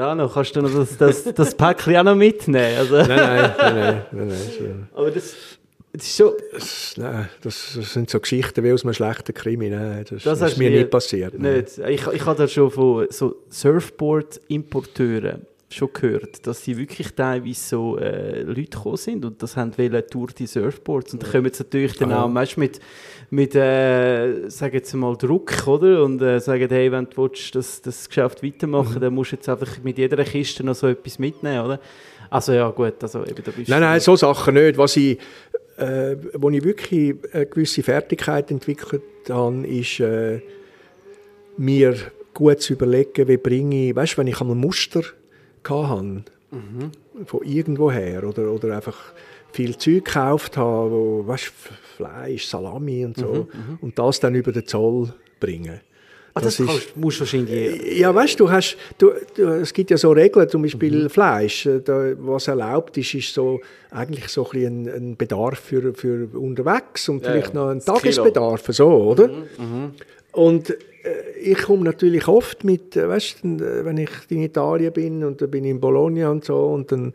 [0.00, 2.76] da noch, kannst du noch das, das, das Päckchen auch noch mitnehmen?
[2.78, 4.02] Also, Nein, nein, nein, nein.
[4.12, 5.34] nein, nein aber das,
[5.92, 6.32] das ist schon...
[6.52, 9.68] Das, nein, das, das sind so Geschichten wie aus einem schlechten Krimi.
[9.70, 11.34] Nein, das, Das das, ist mir nicht passiert.
[11.38, 11.58] nein.
[11.58, 11.78] Nicht.
[11.78, 17.96] Ich, ich habe da schon von so Surfboard-Importeuren schon gehört, dass sie wirklich teilweise so
[17.98, 21.62] äh, Leute gekommen sind und das haben wollen durch die Surfboards und da kommen sie
[21.62, 22.80] natürlich dann auch weißt, mit,
[23.30, 26.02] mit äh, sagen jetzt mal Druck, oder?
[26.04, 29.00] Und äh, sagen, hey, wenn du willst, das, das Geschäft weitermachen, Mhm.
[29.00, 31.80] dann musst du jetzt einfach mit jeder Kiste noch so etwas mitnehmen, oder?
[32.30, 34.78] Also ja, gut, also eben da bist Nein, nein, so Sachen nicht.
[34.78, 35.18] Was ich,
[35.76, 40.40] äh, wo ich wirklich eine gewisse Fertigkeit entwickelt habe, ist, äh,
[41.56, 41.96] mir
[42.34, 45.02] gut zu überlegen, wie bringe ich, weißt du, wenn ich einmal Muster
[45.68, 46.24] hatte,
[47.26, 48.96] von irgendwoher oder, oder einfach
[49.52, 51.52] viel Zeug gekauft habe, wo, weißt,
[51.96, 53.48] Fleisch, Salami und so,
[53.80, 55.80] und das dann über den Zoll bringen.
[56.32, 57.98] Ah, das das ist- kannst, musst du wahrscheinlich...
[57.98, 61.66] Ja, weißt du, hast, du, du, es gibt ja so Regeln, zum Beispiel Fleisch.
[61.66, 67.08] äh, Da, was erlaubt ist, ist so, eigentlich so ein, ein, Bedarf für, für unterwegs
[67.08, 67.80] und Ja, vielleicht noch ein.
[67.80, 69.28] Tagesbedarf, so, oder?
[70.32, 70.76] Und äh,
[71.42, 75.40] ich komme natürlich oft mit, äh, weißt du, äh, wenn ich in Italien bin und
[75.40, 77.12] dann bin ich in Bologna und so und dann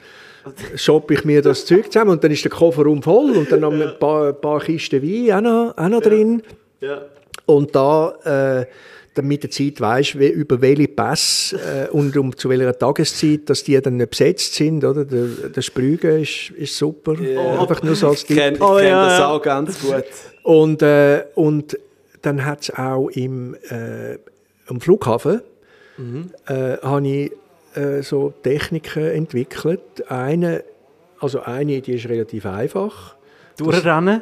[0.75, 3.71] shoppe ich mir das Zeug zusammen und dann ist der Kofferraum voll und dann noch
[3.71, 6.41] ein paar, ein paar Kisten Wein auch noch, auch noch drin.
[6.81, 7.01] Ja.
[7.45, 8.65] Und da äh,
[9.13, 13.49] dann mit der Zeit weisst, wie, über welche Pässe äh, und um zu welcher Tageszeit,
[13.49, 15.05] dass die dann nicht besetzt sind, oder?
[15.05, 17.15] Der, der Sprüge ist, ist super.
[17.59, 20.03] Einfach nur so als Ich kenne Oh, kenn ja, das auch ganz gut.
[20.43, 21.77] Und, äh, und
[22.25, 24.17] dann hat es auch im, äh,
[24.67, 25.41] am Flughafen
[26.47, 27.31] äh, habe ich
[27.75, 29.81] äh, so Techniken entwickelt.
[30.09, 30.63] Eine,
[31.19, 33.15] also eine, die ist relativ einfach.
[33.57, 34.21] Durchrennen?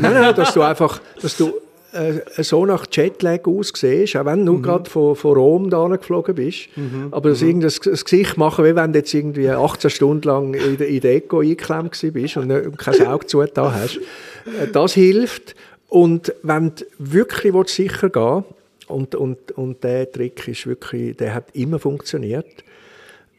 [0.00, 1.52] nein, nein, dass du einfach, dass du
[1.92, 4.62] äh, so nach Jetlag aussiehst, auch wenn du Mhm.
[4.62, 6.68] gerade von, von Rom da geflogen bist.
[7.10, 10.76] Aber das, irgend- das, Gesicht machen, wie wenn du jetzt irgendwie 18 Stunden lang in
[10.76, 13.96] der, in der Eco eingeklemmt bist und nicht- kein Auge zugetan hast.
[14.60, 15.54] Äh, Das hilft.
[15.94, 18.42] Und wenn du wirklich willst, sicher gehen
[18.88, 22.64] und, und, und der Trick ist wirklich, der hat immer funktioniert.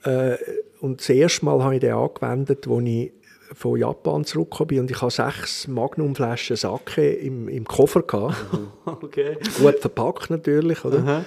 [0.06, 0.38] Äh,
[0.80, 3.12] und das erste Mal habe ich den angewendet, als ich
[3.52, 8.04] von Japan zurückgekommen bin und ich hatte sechs Magnumflaschen Sake im, im Koffer.
[8.04, 8.38] Gehabt.
[8.86, 9.38] Okay.
[9.60, 11.26] Gut verpackt natürlich, oder?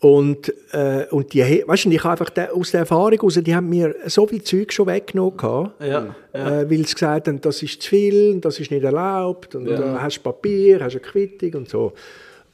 [0.00, 3.54] Und, äh, und die, weißt du, ich habe einfach de, aus der Erfahrung heraus, die
[3.54, 7.62] haben mir so viel Zeug schon weggenommen, gehabt, Ja, Äh, weil sie gesagt haben, das
[7.62, 11.60] ist zu viel, das ist nicht erlaubt, und da hast du Papier, hast eine Quittung
[11.60, 11.92] und so.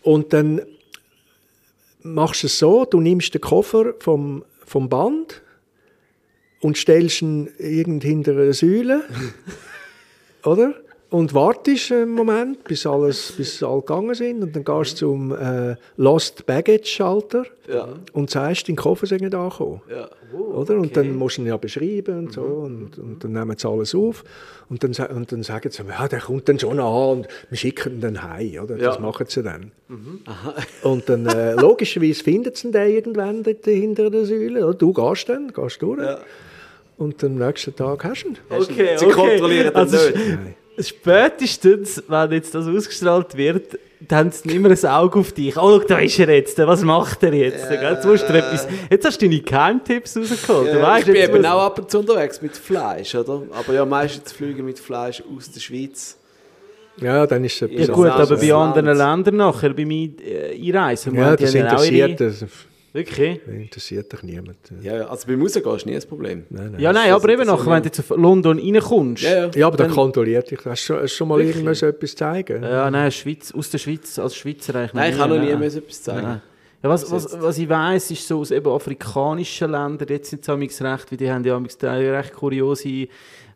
[0.02, 0.60] Und dann
[2.02, 5.40] machst du es so, du nimmst den Koffer vom, vom Band
[6.60, 9.02] und stellst ihn irgend hinter eine Säule,
[10.44, 10.74] oder?
[11.08, 15.32] Und wartest einen Moment, bis alles, bis alle gegangen sind und dann gehst du zum
[15.36, 17.88] äh, Lost Baggage Schalter Ja.
[18.12, 19.82] und sagst, dein Koffer sei nicht angekommen.
[19.88, 20.08] Ja.
[20.36, 20.76] Oder?
[20.76, 22.40] Und dann musst du ihn ja beschreiben und so.
[22.42, 24.24] Und, und dann nehmen sie alles auf.
[24.68, 27.94] Und dann, und dann sagen sie, ja, der kommt dann schon an und wir schicken
[27.94, 28.64] ihn dann heim.
[28.64, 28.76] Oder?
[28.76, 29.00] Das Ja.
[29.00, 29.70] machen sie dann.
[30.82, 34.66] Und dann, äh, logischerweise finden sie den irgendwann hinter der Säule.
[34.66, 34.74] Oder?
[34.76, 36.00] Du gehst dann, gehst durch.
[36.00, 36.18] Ja.
[36.98, 38.38] Und am nächsten Tag hast du ihn.
[38.50, 39.14] Okay, Sie okay.
[39.14, 40.18] kontrollieren dann also, nicht.
[40.78, 45.56] Spätestens, wenn jetzt das ausgestrahlt wird, dann haben sie immer ein Auge auf dich.
[45.56, 46.58] Oh, schau, da ist er jetzt.
[46.58, 47.68] Was macht er jetzt?
[47.68, 47.92] gell?
[47.94, 50.68] Jetzt, musst du etwas, jetzt hast du deine Geheimtipps rausgeholt.
[50.74, 53.42] Ja, weißt, ich bin eben auch ab und zu unterwegs mit Fleisch, oder?
[53.52, 56.18] Aber ja, meistens fliegen mit Fleisch aus der Schweiz.
[56.98, 61.14] Ja, dann ist es Ja gut, aber bei anderen Ländern nachher, bei mir äh, Einreisen,
[61.14, 62.44] Ja, die das ihre- interessiert, das
[62.96, 63.40] Wirklich?
[63.46, 64.56] interessiert dich niemand.
[64.82, 66.44] Ja, also beim Rausgehen ist nie das Problem.
[66.50, 66.80] Nein, nein.
[66.80, 69.22] Ja, nein, aber eben nachher, wenn du jetzt auf London reinkommst.
[69.22, 69.50] Ja, ja.
[69.54, 70.64] Ja, aber dann Dann- kontrolliert dich.
[70.64, 71.56] Hast du schon, mal Wirklich?
[71.56, 72.62] irgendwas etwas zeigen?
[72.62, 75.58] Ja, nein, Schweiz, aus der Schweiz, als Schweizer eigentlich Nein, ich kann noch nie nein.
[75.60, 76.22] mehr so etwas zeigen.
[76.26, 76.42] Nein.
[76.82, 80.80] Ja, was, was, was ich weiss, ist so aus eben afrikanischen Ländern, jetzt sind amigs
[80.82, 83.08] recht, weil die haben ja recht kuriose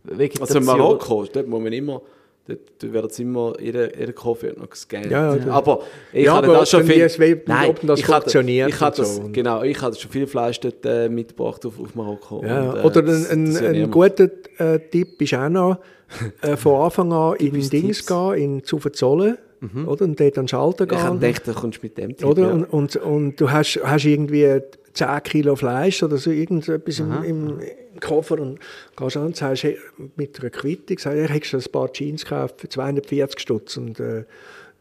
[0.05, 0.41] Vegetation.
[0.43, 2.03] Also in Marokko, dort muss man immer,
[2.47, 5.11] dort jetzt immer, jeder, jeder Kaffee noch gescannt.
[5.11, 5.83] Ja, ja, aber
[6.13, 7.07] ich Ja, aber das schon viel...
[7.09, 9.29] die- wie- ob das ich funktioniert Ich habe und das, so.
[9.33, 12.43] Genau, ich habe schon viel Fleisch dort äh, mitgebracht auf, auf Marokko.
[12.45, 14.29] Ja, Und, äh, oder ein, das- ein, das ein guter
[14.59, 15.79] äh, Tipp ist auch noch,
[16.43, 18.07] äh, von Anfang an in Dings Tipps.
[18.07, 19.39] gehen, in Zufenzollen,
[19.87, 20.03] oder?
[20.05, 21.33] Und dort an den Schalter Ich habe gehen.
[21.33, 22.27] gedacht, da kommst du mit dem Tipp.
[22.27, 22.51] oder?
[22.53, 24.61] Und, und, und du hast, hast irgendwie
[24.95, 27.59] 10 Kilo Fleisch oder so irgendetwas im, im
[28.01, 28.59] Koffer und
[28.97, 29.79] gehst an und sagst hey,
[30.17, 34.01] mit einer Quittung, sagst, hey, hättest du ein paar Jeans gekauft für 240 Stutz und
[34.01, 34.25] äh,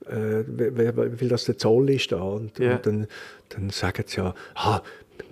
[0.10, 2.22] äh, viel das der Zoll ist da.
[2.22, 2.76] Und, Ja.
[2.76, 3.08] und dann,
[3.50, 4.82] dann sagen sie ja, ah,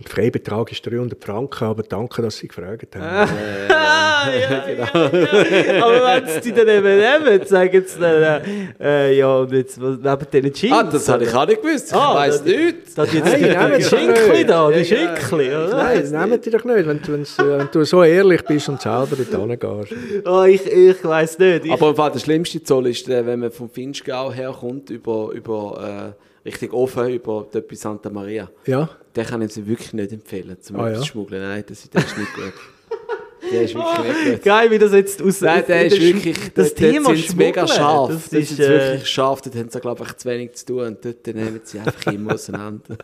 [0.04, 3.04] der Freibetrag ist 300 Franken, aber danke, dass Sie gefragt haben.
[3.04, 4.84] Ah, ja, ja, ja.
[5.84, 8.42] Aber wenn sie die dann eben nehmen, sagen sie dann,
[8.80, 10.74] äh, ja, und jetzt, was, neben diesen Jeans?
[10.74, 11.88] Ah, das habe ich auch nicht gewusst.
[11.90, 12.96] Ich Ah, weiss das- nichts.
[12.96, 14.50] Da hat jetzt Nein, die, nehmen die Sie Schinkli nicht.
[14.50, 15.78] da, die Ja, Schinkli, oder?
[15.78, 19.50] Nein, nehmen die doch nicht, wenn, äh, wenn du so ehrlich bist und selber dort
[19.50, 19.94] hingehst.
[20.26, 21.66] Oh, ich, ich weiss nicht.
[21.66, 25.30] Ich, Aber im Fall der schlimmste Zoll ist, der, wenn man vom Finchgau herkommt, über,
[25.34, 28.50] über äh, Richtung Ofen, über bis Santa Maria.
[28.66, 31.04] Ja, Den kann ich sie wirklich nicht empfehlen, zum Ah, ja?
[31.04, 31.42] schmuggeln.
[31.42, 32.54] Nein, das, das ist nicht gut.
[33.52, 34.44] Der ist wirklich nicht gut.
[34.44, 37.66] geil, wie das jetzt aus Nein, der das ist wirklich, das dort, Thema sie mega
[37.68, 38.10] scharf.
[38.12, 40.66] Das Das ist, ist äh, wirklich scharf, dort haben sie, glaube ich, zu wenig zu
[40.66, 42.98] tun und dort nehmen sie einfach immer auseinander.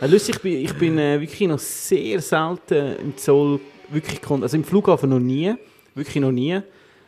[0.00, 3.58] Ja, lustig, ich bin, ich bin äh, wirklich noch sehr selten im Zoll
[3.90, 5.54] wirklich also im Flughafen noch nie,
[5.94, 6.60] wirklich noch nie.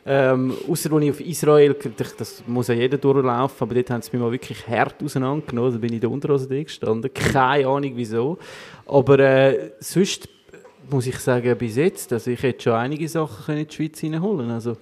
[0.07, 1.74] Ähm, Außer als ich auf Israel,
[2.18, 5.78] das- muss ja jeder durchlaufen, aber dort haben sie mich mal wirklich hart auseinandergenommen, da
[5.78, 8.36] bin ich da unter gestanden, keine Ahnung wieso.
[8.86, 10.28] Aber äh, sonst
[10.90, 14.02] muss ich sagen, bis jetzt, also ich hätte schon einige Sachen können in die Schweiz
[14.02, 14.76] reinholen also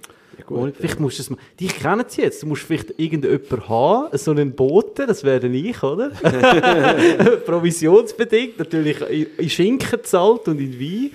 [0.45, 3.69] gut, ohne- Vielleicht musst du es mal, dich kennen sie jetzt, du musst vielleicht irgendjemanden
[3.69, 6.09] haben, so einen Boten, das wäre dann ich, oder?
[7.45, 11.11] Provisionsbedingt, natürlich in- in Schinken zahlt und in Wein.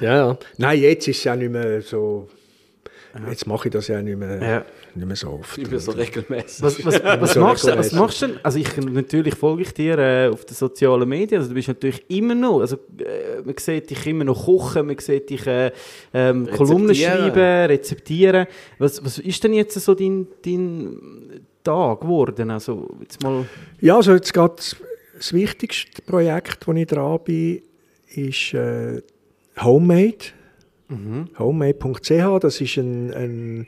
[0.00, 0.38] ja, ja.
[0.56, 2.26] Nein, jetzt ist es ja nicht mehr so.
[3.28, 4.64] Jetzt mache ich das ja nicht mehr, Ja.
[4.94, 5.58] nicht mehr so oft.
[5.58, 6.62] Immer so regelmäßig.
[6.62, 8.36] Was, was, was, So machst, du, was machst du denn?
[8.42, 12.04] Also ich, natürlich folge ich dir äh, auf den sozialen Medien, also du bist natürlich
[12.08, 15.72] immer noch, also äh, man sieht dich immer noch kochen, man sieht dich äh,
[16.14, 17.38] ähm, Kolumnen schreiben,
[17.70, 18.46] rezeptieren.
[18.78, 22.50] Was, was ist denn jetzt so dein, dein Tag geworden?
[22.50, 23.44] Also jetzt mal...
[23.80, 24.76] Ja, also jetzt gerade das,
[25.16, 27.62] das wichtigste Projekt, wo ich dran bin,
[28.14, 29.02] ist äh,
[29.60, 30.16] Homemade.
[31.38, 33.66] Homemade.ch, das ist ein, ein,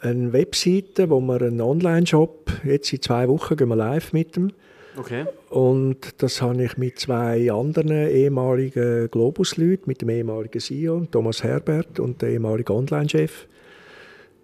[0.00, 4.52] eine Webseite, wo wir einen Online-Shop, jetzt in zwei Wochen gehen wir live mit dem.
[4.96, 5.26] Okay.
[5.50, 12.00] Und das habe ich mit zwei anderen ehemaligen Globus-Leuten, mit dem ehemaligen CEO, Thomas Herbert,
[12.00, 13.46] und dem ehemaligen Online-Chef,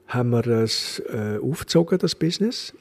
[0.06, 2.72] haben wir es äh, aufgezogen, das Business.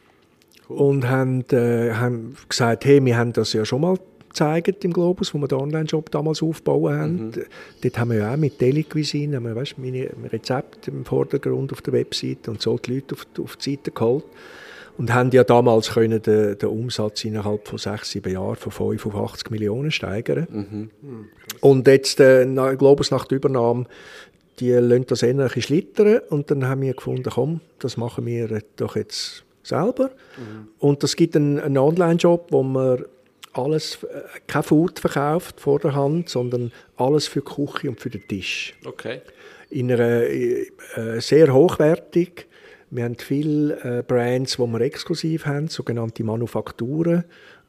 [0.68, 3.98] und haben, äh, haben gesagt, hey, wir haben das ja schon mal
[4.36, 7.32] gezeigt im Globus, wo wir den Online-Shop damals aufgebaut haben.
[7.82, 11.82] Dort haben wir ja auch mit Telecuisine, haben wir, weißt, meine Rezepte im Vordergrund auf
[11.82, 14.26] der Webseite und so die Leute auf, die- auf die Seite geholt.
[14.98, 19.06] Und haben ja damals können den, den Umsatz innerhalb von sechs, sieben Jahren von 5
[19.07, 20.90] auf 80 Millionen steigern.
[21.62, 23.86] Und jetzt, äh, nach Globus nach der Übernahme,
[24.60, 26.20] die lassen das eher ein bisschen schlittern.
[26.30, 30.12] Und dann haben wir gefunden, komm, das machen wir doch jetzt selber.
[30.80, 33.03] Und das gibt einen, einen Online-Shop, wo man
[33.57, 38.10] alles, äh, kein Food verkauft vor der Hand, sondern alles für die Küche und für
[38.10, 39.22] den Tisch Okay.
[39.69, 40.68] in einer, äh,
[41.19, 42.48] sehr hochwertig.
[42.91, 47.23] Wir haben viele äh, Brands, die wir exklusiv haben, sogenannte Manufakturen.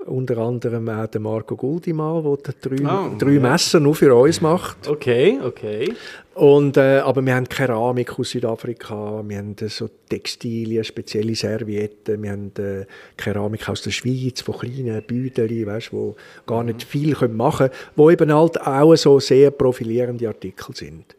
[0.05, 4.87] Unter anderem auch der Marco Guldimann, der drei, Ah, drei Messer nur für uns macht.
[4.87, 5.95] Okay, okay.
[6.37, 12.23] Und, äh, aber wir haben Keramik aus Südafrika, wir haben äh, so Textilien, spezielle Servietten,
[12.23, 12.85] wir haben äh,
[13.17, 16.15] Keramik aus der Schweiz, von kleinen Büdeli, weißt, wo
[16.47, 21.17] gar nicht viel können machen können, wo eben halt auch so sehr profilierende Artikel sind.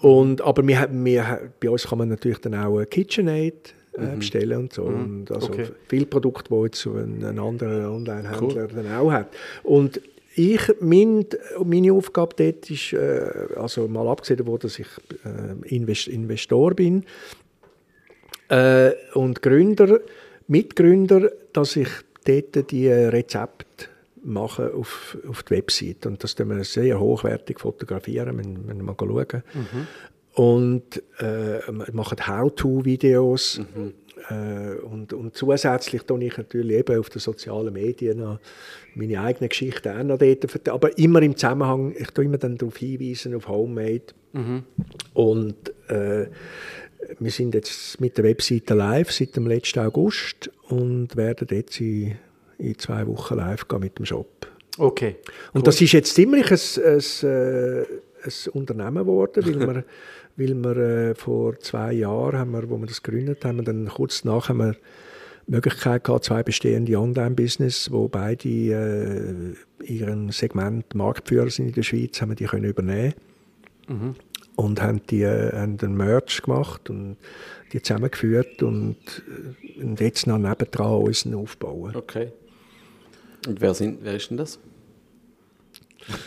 [0.00, 4.72] Und, aber wir, wir, bei uns kann man natürlich dann auch KitchenAid äh, bestellen und
[4.72, 4.84] so.
[4.84, 5.66] Und also Okay.
[5.88, 9.28] viele Produkte, die jetzt so ein, ein anderer Online-Händler dann auch hat.
[9.64, 10.00] Und
[10.36, 11.24] ich, mein,
[11.64, 14.88] meine Aufgabe dort ist, äh, also mal abgesehen davon, dass ich
[15.24, 17.04] äh, Invest Investor bin
[18.48, 20.00] äh, und Gründer,
[20.46, 21.88] Mitgründer, dass ich
[22.24, 23.86] dort die Rezepte
[24.22, 26.04] mache auf, auf die Website.
[26.04, 29.42] Und das tun wir sehr hochwertig fotografieren, wenn, wenn wir mal schauen.
[30.34, 31.60] Und äh,
[31.92, 33.58] machen How-To-Videos.
[33.58, 33.62] Äh,
[34.82, 38.38] und, und zusätzlich tue ich natürlich eben auf den sozialen Medien
[38.94, 40.68] meine eigenen Geschichten auch noch dort.
[40.68, 44.06] Aber immer im Zusammenhang, ich tue immer dann darauf hinweisen, auf Homemade.
[45.14, 46.26] Und äh,
[47.18, 52.16] wir sind jetzt mit der Webseite live seit dem letzten August und werden jetzt in,
[52.58, 54.46] in zwei Wochen live gehen mit dem Shop.
[54.78, 55.16] Okay.
[55.52, 57.86] Und das ist jetzt ziemlich ein, ein, äh,
[58.26, 59.84] ein Unternehmen geworden, weil wir,
[60.36, 64.22] weil wir äh, vor zwei Jahren, haben wir, wo wir das gegründet haben, dann kurz
[64.22, 64.72] danach haben wir
[65.46, 69.54] die Möglichkeit gehabt, zwei bestehende Online-Business, wo beide äh,
[69.84, 73.14] ihren Segment Marktführer sind in der Schweiz, haben wir die können übernehmen
[74.56, 77.16] und haben die äh, haben den Merch gemacht und
[77.72, 78.96] die zusammengeführt und,
[79.76, 81.94] äh, und jetzt noch nebendran unseren aufbauen.
[81.94, 82.32] Okay.
[83.46, 84.58] Und wer, sind, wer ist denn das?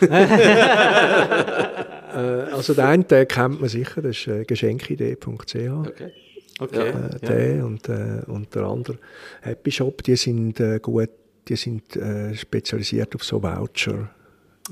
[2.14, 5.54] Äh, also den einen den kennt man sicher, das ist äh, geschenkidee.ch.
[5.54, 6.12] Okay.
[6.58, 6.90] Okay.
[6.90, 7.18] äh, ja.
[7.18, 8.98] der und, äh, und der andere
[9.40, 11.08] Happy Shop, die sind äh, gut,
[11.48, 14.10] die sind äh, spezialisiert auf so Voucher.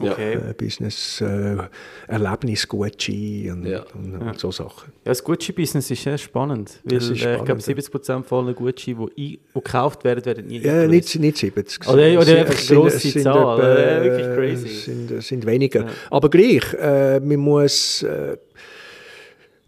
[0.00, 0.34] Okay.
[0.34, 1.56] Äh, Business, äh,
[2.06, 3.84] Erlebnisgutschein und, Ja.
[3.94, 4.92] und, und so Sachen.
[5.04, 6.80] Ja, das Gucci-Business ist sehr spannend.
[6.84, 10.58] Weil, ist äh, ich glaube, spannend, 70% von allen Gucci, die, gekauft werden, werden nie
[10.60, 11.16] Ja, eingelöst.
[11.16, 11.88] nicht, nicht 70.
[11.88, 14.66] Oder- oder Es einfach grosse sind Zahl, äh, wirklich äh, crazy.
[14.68, 15.86] es Sind, sind weniger.
[16.10, 18.36] Aber gleich, äh, man muss, äh,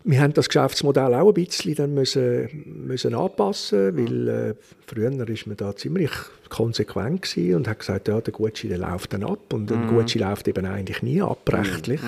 [0.03, 2.49] wir haben das Geschäftsmodell auch ein bisschen dann müssen,
[2.87, 4.55] müssen anpassen, weil äh,
[4.87, 6.11] früher ist man da ziemlich
[6.49, 9.67] konsequent gewesen und hat gesagt, ja, der Gucci der läuft dann ab und Mhm.
[9.67, 12.01] der Gucci läuft eben eigentlich nie ab, rechtlich.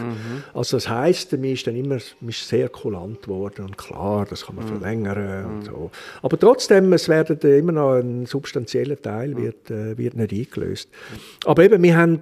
[0.52, 4.46] Also das heisst, man ist dann immer man ist sehr kulant geworden und klar, das
[4.46, 4.68] kann man Mhm.
[4.80, 5.90] verlängern und so.
[6.22, 10.88] Aber trotzdem, es werden äh, immer noch ein substanzieller Teil wird, äh, wird nicht eingelöst.
[11.44, 12.20] Aber eben, wir haben,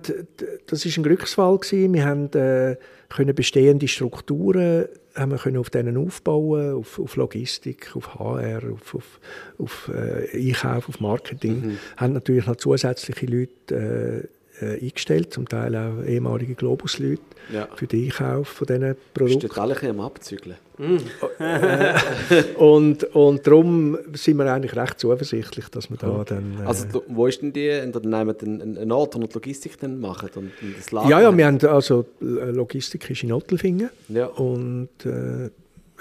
[0.66, 2.76] das ist ein Glücksfall gewesen, wir haben äh,
[3.08, 8.94] können bestehende Strukturen haben wir können auf denen aufbauen, auf, auf Logistik, auf HR, auf,
[8.94, 9.20] auf,
[9.58, 11.78] auf äh, Einkauf, auf Marketing.
[11.96, 17.22] Haben natürlich noch zusätzliche Leute äh, äh, eingestellt, zum Teil auch ehemalige Globus-Leute
[17.52, 17.68] Ja.
[17.74, 19.48] für den Einkauf von diesen Produkten.
[19.48, 20.56] du alle ein am Abzügeln?
[22.56, 26.58] Und, und darum sind wir eigentlich recht zuversichtlich, dass wir da dann...
[26.62, 27.70] Äh, Also, wo ist denn die?
[27.84, 28.46] Und dann nehmen wir
[28.78, 31.58] einen, Ort, wir die Logistik dann machen und, und das Lager ja, ja, wir haben
[31.66, 34.26] also äh, Logistik ist in Ottelfingen Ja.
[34.26, 35.50] und äh,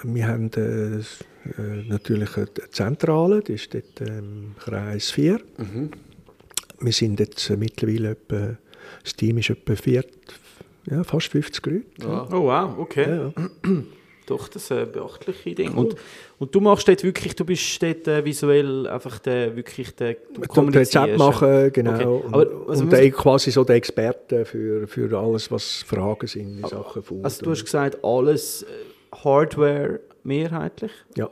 [0.04, 1.02] wir haben äh, äh,
[1.88, 5.40] natürlich eine Zentrale, die ist dort im Kreis 4.
[5.58, 5.90] Mhm.
[6.82, 8.58] Wir sind jetzt äh, mittlerweile etwa,
[9.04, 10.04] das Team ist etwa vier,
[10.90, 11.86] ja, fast 50 Leute.
[12.02, 12.28] Ja.
[12.32, 13.10] Oh wow, okay.
[13.10, 13.34] Ja, ja.
[14.26, 15.72] Doch, das ist ein beachtliches Ding.
[15.74, 15.96] Und,
[16.38, 20.42] und du machst dort wirklich, du bist dort äh, visuell einfach der, wirklich der, du
[20.42, 21.18] kann Rezept kommunizierst.
[21.18, 21.94] machen, genau.
[22.18, 22.28] Okay.
[22.32, 26.28] Aber und also und der, ich- quasi so der Experte für, für alles, was Fragen
[26.28, 27.24] sind in Sachen Food.
[27.26, 28.68] Also du hast gesagt, alles äh,
[29.24, 30.92] Hardware mehrheitlich.
[31.18, 31.28] ja.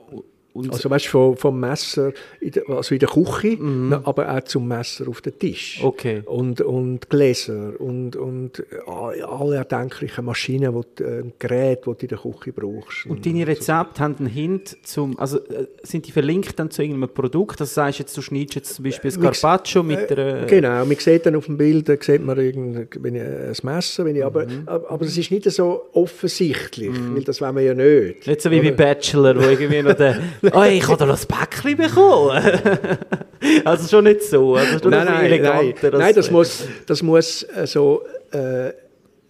[0.58, 4.32] Und Also weißt du, vom, vom Messer, in der, also in der Küche, na, aber
[4.36, 5.80] auch zum Messer auf den Tisch.
[5.82, 5.88] Mhm.
[5.88, 6.22] Okay.
[6.26, 12.16] Und, und Gläser und, und äh, alle erdenklichen Maschinen, wo du, äh, Geräte, die du
[12.16, 13.06] in der Küche brauchst.
[13.08, 17.14] Und deine Rezepte haben einen Hint zum, also äh, sind die verlinkt dann zu irgendeinem
[17.14, 17.62] Produkt?
[17.62, 20.46] Also sagst jetzt, du schneidest jetzt zum Beispiel ein ges- Carpaccio mit der...
[20.48, 24.26] Genau, man sieht dann auf dem Bild, sieht man wenn ich, ein Messer, wenn ich,
[24.26, 24.64] aber, Mhm.
[24.66, 28.26] aber aber es ist nicht so offensichtlich, weil das wollen wir ja nicht.
[28.28, 28.72] Nicht so wie bei?
[28.72, 30.20] Bachelor, wo irgendwie noch der,
[30.53, 32.41] oh, ich habe da noch ein Päckchen bekommen.
[33.65, 37.68] also schon nicht so, also schon Nein, nein, nein, nein, das muss, das muss äh,
[37.68, 38.72] so, äh,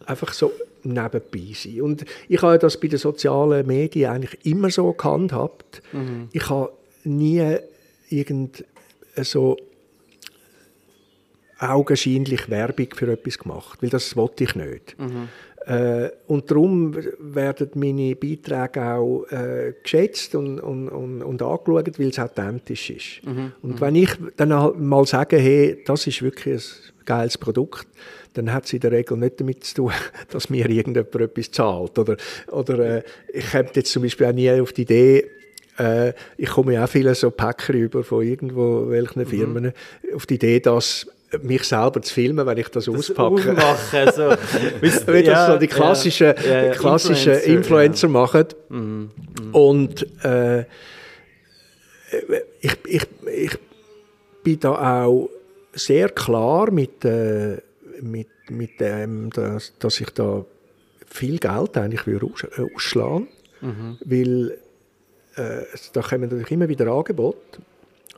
[0.05, 0.51] einfach so
[0.83, 1.81] nebenbei sein.
[1.81, 5.81] Und ich habe das bei den sozialen Medien eigentlich immer so gehandhabt.
[5.91, 6.29] Mhm.
[6.31, 6.71] Ich habe
[7.03, 7.57] nie
[8.09, 8.63] irgend
[9.15, 9.57] äh, so
[11.59, 14.95] augenscheinlich Werbung für etwas gemacht, weil das wollte ich nicht.
[15.67, 22.07] Äh, und darum werden meine Beiträge auch äh, geschätzt und, und, und, und angeschaut, weil
[22.07, 23.27] es authentisch ist.
[23.61, 27.87] Und wenn ich dann halt mal sage, hey, das ist wirklich ein geiles Produkt,
[28.33, 29.91] dann hat es in der Regel nicht damit zu tun,
[30.29, 31.99] dass mir irgendjemand etwas zahlt.
[31.99, 32.15] Oder,
[32.49, 33.03] oder äh,
[33.33, 35.27] ich komme jetzt zum Beispiel auch nie auf die Idee,
[35.77, 39.73] äh, ich komme ja auch viele so Päcker über von irgendwo welchen Firmen,
[40.15, 41.07] auf die Idee, dass
[41.41, 43.51] mich selber zu filmen, wenn ich das, auspacke.
[43.51, 44.29] Aufmachen, so.
[45.13, 49.11] Wie das so die klassischen, ja, ja, klassischen Influencer, Influencer, machen.
[49.51, 50.61] Und äh,
[52.61, 53.59] ich, ich, ich
[54.43, 55.29] bin da auch
[55.73, 57.57] sehr klar mit, äh,
[58.01, 60.45] mit, mit dem, dass, dass ich da
[61.05, 63.27] viel Geld eigentlich würde aus, äh, ausschlagen
[64.05, 64.57] weil
[65.35, 65.63] äh,
[65.93, 67.59] da kommen natürlich immer wieder Angebote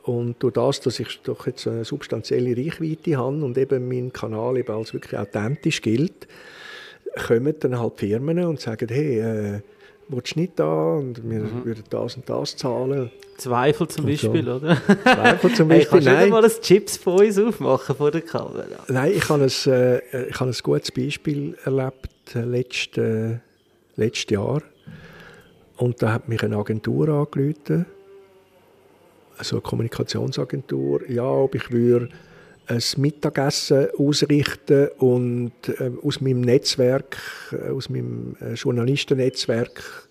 [0.04, 4.56] und durch das, dass ich doch jetzt eine substanzielle Reichweite habe und eben mein Kanal
[4.56, 6.26] eben als wirklich authentisch gilt,
[7.26, 9.60] kommen dann halt Firmen und sagen, hey, äh,
[10.08, 10.94] willst du nicht da?
[10.94, 13.10] Und wir würden das und das zahlen.
[13.36, 14.28] Zweifel zum Und so.
[14.32, 14.76] Beispiel, oder?
[15.02, 16.30] Zweifel zum Hey, Beispiel, kannst du nicht nein.
[16.30, 18.64] mal ein Chips von uns aufmachen vor der Kamera?
[18.88, 23.38] Nein, ich habe ein, äh, ich habe ein gutes Beispiel erlebt äh, letztes,
[23.96, 24.62] letztes Jahr.
[25.76, 27.86] Und da hat mich eine Agentur angerufen,
[29.40, 32.10] also eine Kommunikationsagentur, ja, ob ich würde
[32.66, 37.16] ein Mittagessen ausrichten und ähm, aus meinem Netzwerk,
[37.52, 40.08] äh, aus meinem äh, Journalistennetzwerk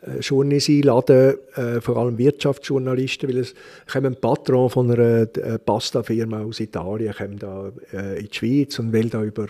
[0.00, 3.54] äh, Journeys einladen, äh, vor allem Wirtschaftsjournalisten, weil es
[3.90, 8.78] kommt ein Patron von einer äh, Pasta-Firma aus Italien kommt da äh, in die Schweiz
[8.78, 9.46] und will da über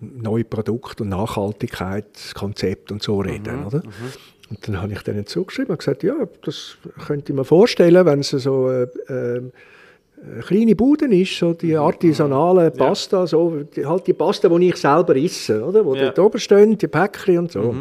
[0.00, 3.82] neue Produkte und Nachhaltigkeitskonzept und so reden, oder?
[4.50, 6.14] Und dann habe ich denen zugeschrieben und gesagt, ja,
[6.44, 6.76] das
[7.06, 9.42] könnte ich mir vorstellen, wenn es so äh, äh,
[10.20, 14.76] eine kleine Bude ist, so die artisanale Pasta, so, die, halt die Pasta, die ich
[14.76, 15.84] selber esse, oder?
[15.84, 16.04] wo Ja.
[16.06, 17.74] dort oben stehen, die Päckchen und so.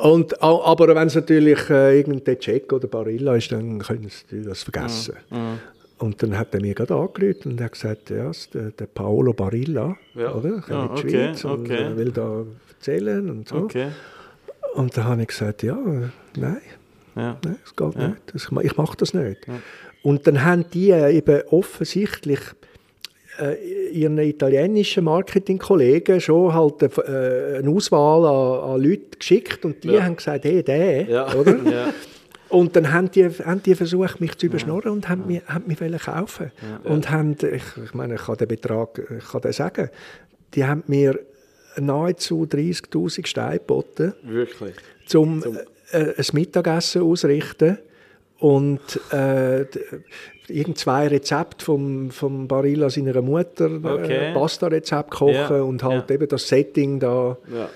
[0.00, 4.42] Und, a- aber wenn es natürlich äh, irgendein Check oder Barilla ist, dann können sie
[4.42, 5.14] das vergessen.
[5.98, 8.86] Und dann hat er mir gerade angerufen und hat gesagt, ja, es ist der, der
[8.86, 10.34] Paolo Barilla, Ja.
[10.34, 10.58] oder?
[10.66, 11.82] Ich Ah, in die okay, Schweiz und okay.
[11.92, 12.44] äh, will da
[12.76, 13.56] erzählen und so.
[13.56, 13.88] Okay.
[14.74, 16.58] Und dann habe ich gesagt, ja, äh, nein,
[17.16, 17.36] Ja.
[17.44, 18.16] Nein, das geht nicht.
[18.32, 19.46] Das, ich mache das nicht.
[20.02, 22.40] Und dann haben die äh, eben offensichtlich
[23.40, 29.88] äh, ihren italienischen Marketingkollegen schon halt äh, eine Auswahl an, an Leuten geschickt und die
[29.92, 30.02] Ja.
[30.04, 31.32] haben gesagt, hey, der, Ja.
[31.34, 31.56] oder?
[31.72, 31.92] Ja.
[32.50, 35.80] Und dann haben die, haben die versucht, mich zu überschnorren und haben mich, haben mich
[35.80, 36.52] wollen kaufen.
[36.84, 39.88] Und haben, ich, ich meine, ich kann den Betrag, ich kann den sagen,
[40.54, 41.18] die haben mir
[41.80, 44.74] nahezu 30'000 Steine geboten Wirklich.
[45.06, 45.42] zum,
[45.92, 47.78] äh, ein Mittagessen ausrichten
[48.38, 49.66] und äh,
[50.48, 54.30] irgend zwei Rezepte vom, vom Barilla seiner Mutter, Okay.
[54.30, 56.14] äh, Pasta-Rezept kochen Ja, und halt ja.
[56.16, 57.68] eben das Setting da Ja.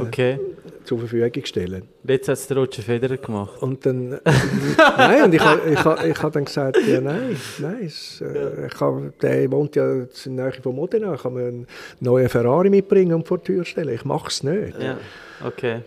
[0.00, 0.38] Okay.
[0.84, 1.82] zur Verfügung stellen.
[2.06, 3.60] Jetzt hat es der Roger Federer gemacht.
[3.62, 4.20] Und dann,
[4.98, 8.66] nein, und ich habe ich, ha- ich ha dann gesagt, ja nein, nein, es, äh,
[8.66, 11.66] ich ha, der wohnt ja in der Nähe von Modena, ich kann mir einen
[12.00, 14.78] neuen Ferrari mitbringen und vor die Tür stellen, ich mache es nicht.
[14.80, 14.98] Ja.
[15.44, 15.80] Okay.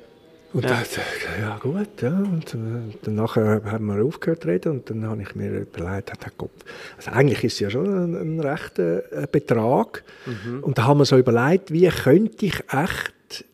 [0.58, 0.70] Und Ja.
[0.72, 2.18] dann ich, ja gut, ja.
[2.18, 6.12] Und äh, dann nachher haben wir aufgehört zu reden und dann habe ich mir überlegt,
[6.12, 6.64] hat der Kopf.
[6.98, 10.04] Also eigentlich ist es ja schon ein, ein rechter äh, Betrag.
[10.64, 13.46] Und da haben wir so überlegt, wie könnte ich echt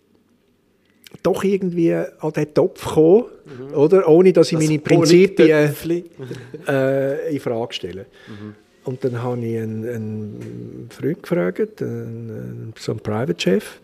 [1.24, 3.26] doch irgendwie an den Topf kommen,
[3.74, 4.08] oder?
[4.08, 5.74] Ohne dass ich meine Prinzipien
[6.70, 8.06] äh, in Frage stelle.
[8.86, 13.80] Und dann habe ich einen, einen Freund gefragt, einen, so einen Private-Chef,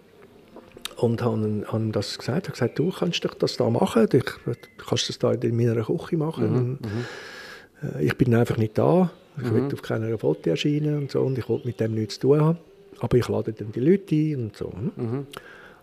[1.03, 2.45] und habe habe das gesagt.
[2.45, 4.53] Er hat gesagt, du kannst doch das da machen, ich, du
[4.85, 6.55] kannst das da in meiner Küche machen.
[6.55, 6.79] Und,
[7.97, 11.37] äh, ich bin einfach nicht da, ich will auf keiner Foto erscheinen und so, und
[11.37, 12.57] ich wollte mit dem nichts zu tun haben.
[12.99, 14.73] Aber ich lade dann die Leute ein und so.
[14.75, 14.91] ne?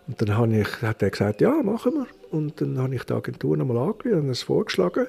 [0.07, 2.07] Und dann habe ich, hat er gesagt, ja, machen wir.
[2.31, 5.07] Und dann habe ich die Agentur nochmal angerufen und es vorgeschlagen.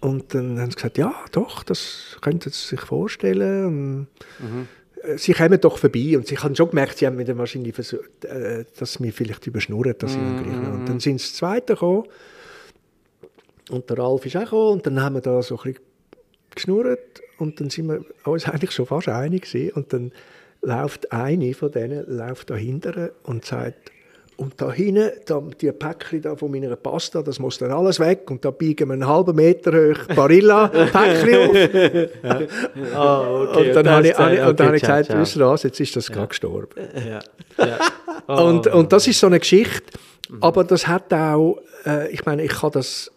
[0.00, 3.66] Und dann haben sie gesagt, ja, doch, das könnten sie sich vorstellen.
[3.66, 4.06] Und
[4.40, 4.66] äh,
[5.16, 8.64] Sie kommen doch vorbei und sie haben schon gemerkt, sie haben dann wahrscheinlich versucht, äh,
[8.78, 10.74] dass sie mir vielleicht überschnurren, dass ich dann gleich noch.
[10.74, 12.04] Und dann sind sie Zweite gekommen
[13.70, 15.84] und der Ralf ist auch gekommen und dann haben wir da so ein bisschen
[16.54, 19.72] geschnurrt und dann sind wir uns eigentlich schon fast einig gewesen.
[19.74, 20.12] und dann
[20.62, 23.91] läuft eine von denen läuft da hinten und sagt
[24.42, 28.28] und da hinten, da, die Päckchen da von meiner Pasta, das muss dann alles weg
[28.30, 31.48] und da biegen wir einen halben Meter hoch Barilla-Päckchen
[32.24, 32.94] auf.
[32.94, 33.18] Ah,
[33.56, 35.44] und dann habe ich, ich- und dann habe ich ciao, gesagt, ciao.
[35.46, 36.68] ihr was, jetzt ist das gerade gestorben.
[37.08, 37.20] Ja.
[37.64, 37.78] Ja.
[38.26, 38.48] Oh.
[38.48, 39.84] Und, und das ist so eine Geschichte,
[40.40, 43.10] aber das hat auch, äh, ich meine, ich kann das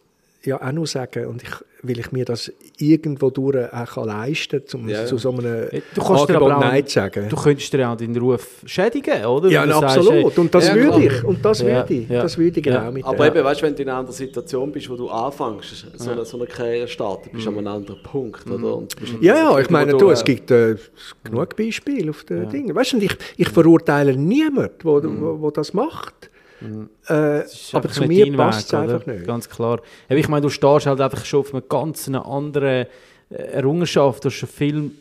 [0.45, 1.49] ja auch nur sagen und ich,
[1.83, 5.05] weil ich mir das irgendwo durch auch kann leisten kann, um Ja, ja.
[5.05, 7.29] zu so einem Du kannst dir Angebot aber auch, Nein zu sagen.
[7.29, 9.49] Du könntest dir auch deinen Ruf schädigen, oder?
[9.49, 10.13] ja, du na, sagst, absolut.
[10.13, 11.23] hey, und das Ja, würde ich.
[11.23, 12.09] Und das Ja, würde ich.
[12.09, 12.21] ja.
[12.21, 12.91] Das würde ich genau Ja.
[12.91, 15.85] mit Aber eben, weißt du, wenn du in einer anderen Situation bist, wo du anfängst,
[15.97, 18.75] so eine, so eine Karriere starten, bist du an einem anderen Punkt, oder?
[18.77, 20.75] Und du Ja, ja, ich meine, du, äh, es gibt äh,
[21.23, 22.75] genug Beispiele auf den Dingen.
[22.75, 25.01] Weißt du, und ich, ich verurteile niemanden, wo,
[25.41, 26.29] wo das macht.
[27.07, 27.43] Äh,
[27.73, 29.25] aber zu mir passt es einfach nicht.
[29.25, 29.81] Ganz klar.
[30.07, 32.85] Aber ich meine, du stehst halt einfach schon auf einer ganz anderen
[33.29, 34.23] äh, Errungenschaft.
[34.23, 34.77] Du hast schon viel.
[34.77, 34.91] Äh,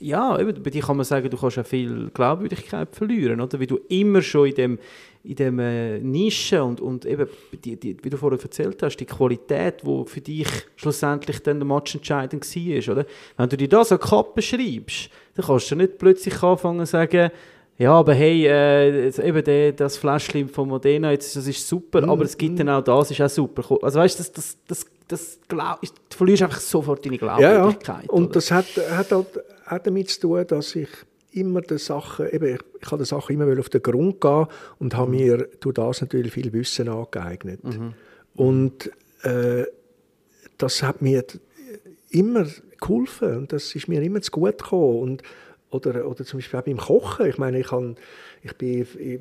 [0.00, 3.58] ja, eben, bei dir kann man sagen, du kannst ja viel Glaubwürdigkeit verlieren, oder?
[3.58, 4.78] Weil du immer schon in dem,
[5.24, 7.26] in dem äh, Nische und, und eben,
[7.64, 11.66] die, die, wie du vorher erzählt hast, die Qualität, die für dich schlussendlich dann der
[11.66, 13.06] Match entscheidend war, oder?
[13.36, 16.92] Wenn du dir das an die Kappe schreibst, dann kannst du nicht plötzlich anfangen zu
[16.92, 17.30] sagen,
[17.78, 22.10] ja, aber hey, äh, eben der, das Fläschchen von Modena, jetzt, das ist super, Mhm.
[22.10, 23.78] aber es gibt dann auch das, ist auch super.
[23.82, 27.50] Also weißt du, das, das, das, das glaub, du verlierst einfach sofort deine Ja, ja.
[27.52, 28.08] Glaubwürdigkeit.
[28.10, 28.32] Und oder?
[28.32, 29.26] das hat, hat halt
[29.68, 30.88] auch damit zu tun, dass ich
[31.30, 34.46] immer den Sachen, eben, ich, ich habe den Sachen immer auf den Grund gehen
[34.78, 37.60] und habe mir durch das natürlich viel Wissen angeeignet.
[38.34, 38.90] Und
[39.22, 39.64] äh,
[40.56, 41.24] das hat mir
[42.10, 42.46] immer
[42.80, 45.00] geholfen und das ist mir immer zu gut gekommen.
[45.00, 45.22] Und,
[45.70, 47.26] oder, oder zum Beispiel auch beim Kochen.
[47.26, 47.96] Ich meine, ich, kann,
[48.42, 49.20] ich, bin, ich,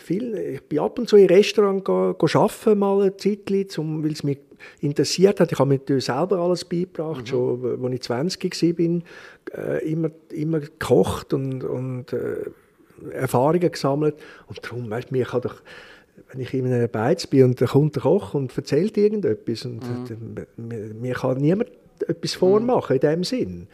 [0.00, 4.04] viel, ich bin ab und zu in Restaurant go, go arbeiten, mal eine Zeit, zum,
[4.04, 4.38] weil es mich
[4.80, 5.52] interessiert hat.
[5.52, 11.32] Ich habe mir selber alles beigebracht, schon als ich 20 war, äh, immer, immer gekocht
[11.32, 12.50] und, und äh,
[13.12, 14.16] Erfahrungen gesammelt.
[14.46, 15.62] Und darum, weißt du, mir kann doch
[16.32, 19.82] wenn ich in einem Beiz bin und da kommt der Koch und erzählt irgendetwas und
[19.82, 20.16] äh,
[20.60, 21.70] mir, mir kann niemand
[22.06, 23.66] etwas vormachen in dem Sinn.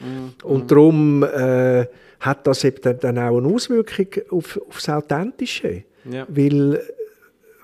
[0.43, 1.87] Und darum äh,
[2.21, 5.85] hat das eben dann- auch eine Auswirkung auf, auf das Authentische.
[6.11, 6.27] Ja.
[6.29, 6.81] Weil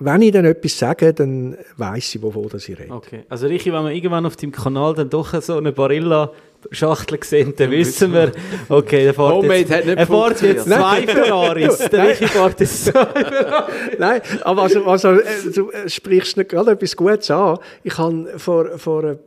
[0.03, 2.91] wenn ich dann etwas sage, dann weiß ich, wovon das ich rede.
[2.91, 7.53] Okay, also Richi, wenn wir irgendwann auf deinem Kanal dann doch so eine Barilla-Schachtel sehen,
[7.55, 8.31] dann wissen wir,
[8.69, 11.77] okay, er fährt Homemade jetzt, hat nicht er fährt jetzt zwei Ferraris.
[11.91, 13.07] Der Richi fährt jetzt zwei
[13.99, 15.23] Nein, aber also, also, äh,
[15.53, 17.59] du äh, sprichst nicht gerade etwas Gutes an.
[17.83, 19.17] Ich habe vor, vor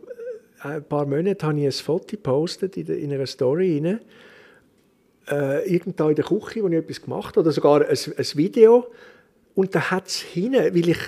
[0.65, 4.01] ein paar Monaten habe ich ein Foto gepostet in, in einer Story rein,
[5.29, 8.87] äh, irgendwo in der Küche, wo ich etwas gemacht habe, oder sogar ein, ein Video.
[9.55, 10.99] Und da hat es hinten, weil ich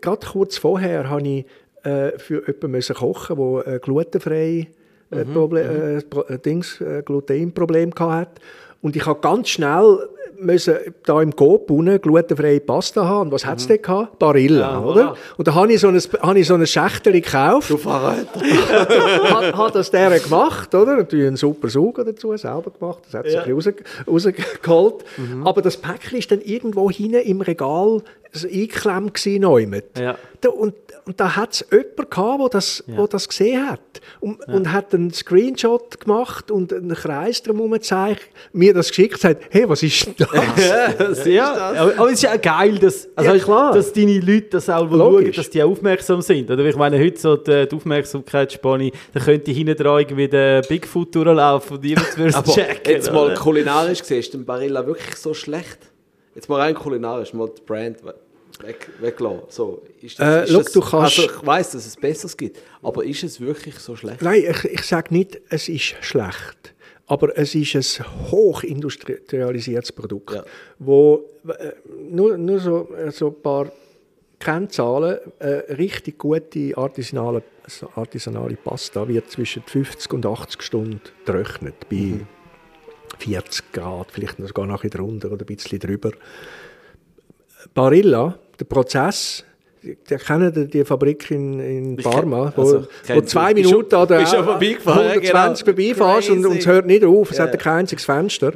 [0.00, 1.44] gerade kurz vorher habe ich
[1.82, 4.68] äh, für jemanden müssen kochen, der äh, glutenfrei
[5.10, 8.40] äh, Proble äh, Pro äh, Dings, äh, Glutenproblem hatte.
[8.82, 9.98] Und ich habe ganz schnell
[10.42, 13.28] müssen da im Coop unten glutenfreie Pasta haben.
[13.28, 14.18] Und was hat es denn gehabt?
[14.18, 15.16] Barilla, oder?
[15.36, 17.70] Und da habe ich so ein, habe ich so ein Schächtel gekauft.
[17.70, 18.40] Du Verräter.
[19.34, 20.96] hat, hat das der gemacht, oder?
[20.96, 23.44] Natürlich einen super Sauger dazu, selber gemacht, das hat sich Ja.
[23.44, 23.68] raus,
[24.06, 25.04] rausgeholt.
[25.44, 28.02] Aber das Päckchen ist dann irgendwo hinten im Regal
[28.32, 29.84] so eingeklemmt gewesen, neumet.
[29.98, 30.16] Ja.
[30.40, 33.80] Da, und, und da hat es jemanden gehabt, der das, wo das gesehen hat.
[34.20, 39.44] Und, und hat einen Screenshot gemacht und einen Kreis drumherum gezeigt, mir das geschickt, sagt,
[39.50, 41.24] hey, was ist denn das?
[41.26, 43.72] ja, aber, aber es ist ja auch geil, dass, also Ja, klar.
[43.74, 46.50] dass deine Leute das auch schauen, dass die aufmerksam sind.
[46.50, 51.14] Oder ich meine, heute so die, die Aufmerksamkeitsspanne, da könnte hinten dran irgendwie der Bigfoot
[51.14, 52.92] durchlaufen und niemand würde es Aber checken.
[52.92, 53.34] jetzt mal oder?
[53.34, 55.78] kulinarisch gesehen, ist denn Barilla wirklich so schlecht?
[56.34, 58.14] Jetzt mal rein kulinarisch, mal die Brand we-
[58.62, 59.40] weg, weglassen.
[59.48, 63.04] So, ist Äh, ist schau, du kannst- Also ich weiss, dass es Besseres gibt, aber
[63.04, 64.22] ist es wirklich so schlecht?
[64.22, 66.74] Nein, ich, ich sage nicht, es ist schlecht.
[67.06, 70.44] Aber es ist ein hochindustrialisiertes Produkt, Ja.
[70.78, 71.72] wo äh,
[72.10, 73.72] nur, nur so, so ein paar
[74.38, 77.42] Kennzahlen, äh, richtig gute artisanale,
[77.94, 82.20] artisanale Pasta wird zwischen 50 und 80 Stunden getrocknet, bei
[83.18, 86.12] 40 Grad, vielleicht noch sogar noch ein bisschen drunter oder ein bisschen drüber.
[87.74, 89.44] Barilla, der Prozess,
[89.82, 93.62] der kennen die, Fabrik in, in Parma, wo, also, wo kennt zwei du.
[93.62, 95.76] Minuten an der bist schon vorbeigefahren, 120 genau.
[95.76, 97.60] vorbeifährst und, und es hört nicht auf, es Ja, hat ja.
[97.60, 98.52] kein einziges Fenster.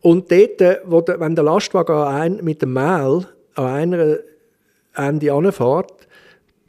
[0.00, 4.18] Und dort, wo der, wenn der Lastwagen ein, mit dem Mehl an einer
[4.94, 6.06] Ende anfährt,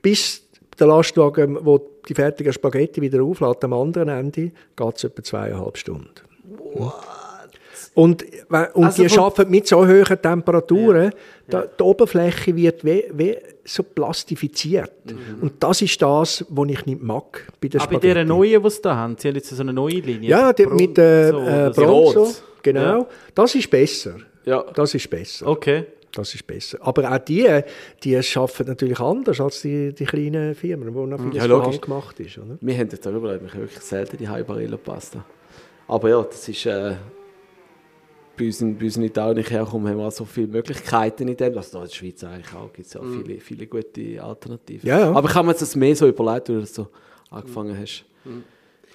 [0.01, 0.43] bis
[0.79, 5.77] der Lastwagen, wo die fertigen Spaghetti wieder auflädt, am anderen Ende, geht es etwa zweieinhalb
[5.77, 6.09] Stunden.
[7.95, 8.23] Und,
[8.73, 11.11] und Also die arbeiten mit so hohen Temperaturen,
[11.49, 13.35] Da, die Oberfläche wird wie, wie
[13.65, 14.91] so plastifiziert.
[15.41, 18.07] Und das ist das, was ich nicht mag bei der Aber bei Spaghetti.
[18.13, 20.29] dieser neuen, die sie da haben, sie haben jetzt so eine neue Linie.
[20.29, 21.71] Ja, die, mit äh, so, äh.
[21.75, 22.27] Bronzo,
[22.61, 22.81] genau.
[22.99, 23.07] Ja.
[23.33, 24.15] Das ist besser.
[24.45, 24.63] Ja.
[24.75, 25.47] Das ist besser.
[25.47, 25.85] Okay.
[26.11, 26.77] Das ist besser.
[26.81, 27.47] Aber auch die,
[28.03, 31.73] die arbeiten natürlich anders als die, die kleinen Firmen, wo noch vieles Ja, von logisch.
[31.73, 32.37] Hand gemacht ist.
[32.37, 32.57] Oder?
[32.61, 35.23] Wir haben jetzt auch überlegt, wir haben wirklich selten die Barilla-Pasta.
[35.87, 36.65] Aber ja, das ist...
[36.67, 36.93] Äh,
[38.39, 41.27] bei uns, in, bei uns in Italien ich herkomme, haben wir auch so viele Möglichkeiten
[41.27, 41.57] in dem.
[41.57, 44.87] Also da in der Schweiz eigentlich auch, gibt es ja viele, viele gute Alternativen.
[44.87, 45.11] Ja, ja.
[45.11, 46.87] Aber ich habe mir jetzt das mehr so überlegt, weil du das so
[47.29, 48.05] angefangen hast.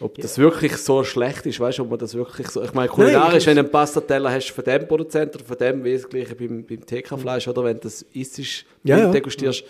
[0.00, 2.62] Ob das wirklich so schlecht ist, weißt du, ob man das wirklich so.
[2.62, 5.84] Ich meine, kulinarisch, ich- wenn du einen Pastateller hast von dem Produzenten oder von dem,
[5.84, 9.10] wie das gleiche beim, beim TK-Fleisch, oder wenn du das isst, Ja, ja.
[9.12, 9.62] degustierst,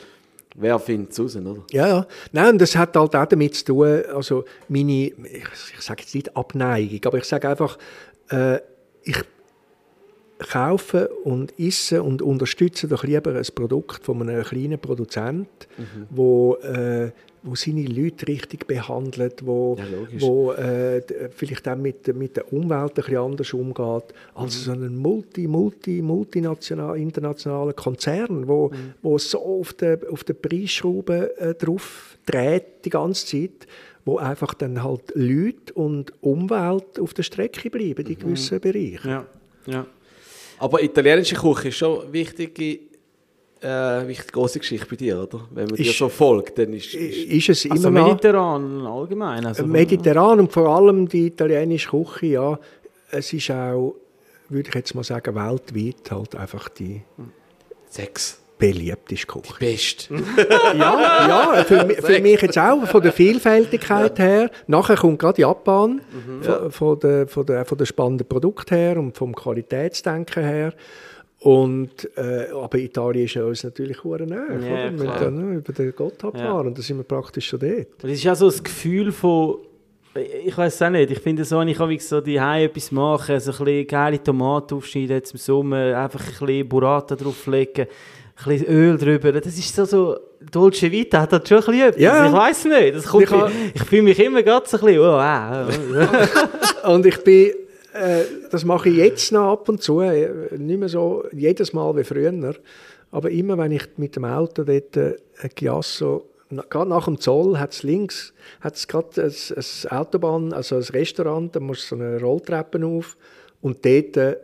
[0.57, 1.57] wer findet es raus, oder?
[1.73, 2.07] Ja, ja.
[2.33, 5.15] Nein, und das hat halt auch damit zu tun, also meine, ich,
[5.77, 7.77] ich sage jetzt nicht Abneigung, aber ich sage einfach,
[8.31, 8.61] äh,
[9.03, 9.17] ich
[10.39, 15.49] kaufe und esse und unterstütze doch lieber ein Produkt von einem kleinen Produzent,
[16.11, 17.11] wo, äh,
[17.43, 19.85] wo seine Leute richtig behandelt, wo, Ja,
[20.21, 24.97] wo äh, vielleicht auch mit, mit der Umwelt ein bisschen anders umgeht, als so ein
[24.97, 28.71] multi, multi, multinational, internationaler Konzern, wo,
[29.03, 33.69] wo so auf der, auf der Preisschraube äh, drauf dreht die ganze Zeit,
[34.05, 39.09] wo einfach dann halt Leute und Umwelt auf der Strecke bleiben in gewissen Bereichen.
[39.09, 39.27] Ja.
[39.67, 39.87] ja.
[40.59, 42.79] Aber italienische Küche ist schon eine wichtige,
[43.61, 45.41] äh, wichtige große Geschichte bei dir, oder?
[45.51, 48.87] Wenn man dir Ist- so folgt, dann ist, ist Ist es Also immer noch mediterran
[48.87, 49.47] allgemein.
[49.47, 52.59] Also, mediterran und vor allem die italienische Küche, ja,
[53.11, 53.95] es ist auch,
[54.49, 57.03] würde ich jetzt mal sagen, weltweit halt einfach die
[57.89, 58.41] Sex.
[58.73, 59.55] Beliebteste Küche.
[59.59, 60.09] Best.
[60.75, 64.51] Ja, ja für, für mich jetzt auch von der Vielfältigkeit her.
[64.67, 66.01] Nachher kommt gerade Japan,
[66.41, 70.73] von, von, der, von, der, von der spannenden Produkt her und vom Qualitätsdenken her.
[71.41, 74.47] Und, äh, aber Italien ist ja uns natürlich sehr näher.
[74.61, 75.19] Ja, oder?
[75.19, 76.45] Der, ne, über den Gotthard Ja.
[76.45, 78.03] fahren, da sind wir praktisch schon dort.
[78.03, 79.59] Und es ist auch so das Gefühl von,
[80.45, 83.51] ich weiß auch nicht, ich finde so, wenn ich habe so die etwas machen, so
[83.53, 87.89] ein bisschen geile Tomaten aufschneiden jetzt im Sommer, einfach ein bisschen Burrata drauflegen,
[88.37, 90.19] ein bisschen Öl drüber, das ist so, so
[90.51, 92.03] Dolce Vita hat das schon ein bisschen etwas.
[92.03, 92.27] Ja.
[92.27, 95.19] Ich weiß nicht, das kommt, Ich ich, fühle mich immer gerade so ein bisschen, oh,
[96.87, 97.51] äh, Und ich bin,
[97.95, 101.97] äh, das mache ich jetzt noch ab und zu, äh, nicht mehr so jedes Mal
[101.97, 102.55] wie früher,
[103.11, 105.15] aber immer wenn ich mit dem Auto dort äh,
[106.51, 110.77] na- gerade nach dem Zoll hat es links, hat es gerade ein, ein Autobahn, also
[110.77, 113.17] ein Restaurant, da musst du so eine Rolltreppe auf.
[113.61, 114.37] Und dort äh,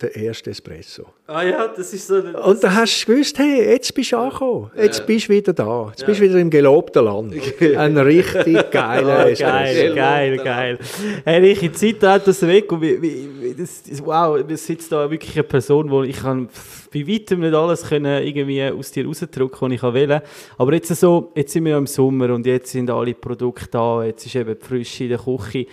[0.00, 1.06] der erste Espresso.
[1.26, 2.14] ah ja, das ist so...
[2.16, 5.52] eine- Und da hast du gewusst, hey, jetzt bist du angekommen, jetzt bist du wieder
[5.52, 7.34] da, jetzt bist du wieder im gelobten Land.
[7.76, 9.94] Ein richtig geiler Oh, Espresso.
[9.94, 10.78] geil, geil, geil.
[11.24, 14.92] Hey, ich in Zeit hat das weg und wie, wie, wie, das, wow, es sitzt
[14.92, 16.48] da wirklich eine Person, wo ich kann
[16.94, 20.22] bei weitem nicht alles können irgendwie aus dir rausdrücken, was ich will.
[20.56, 24.04] Aber jetzt so, jetzt sind wir ja im Sommer und jetzt sind alle Produkte da,
[24.04, 25.66] jetzt ist eben die Frische in der Küche.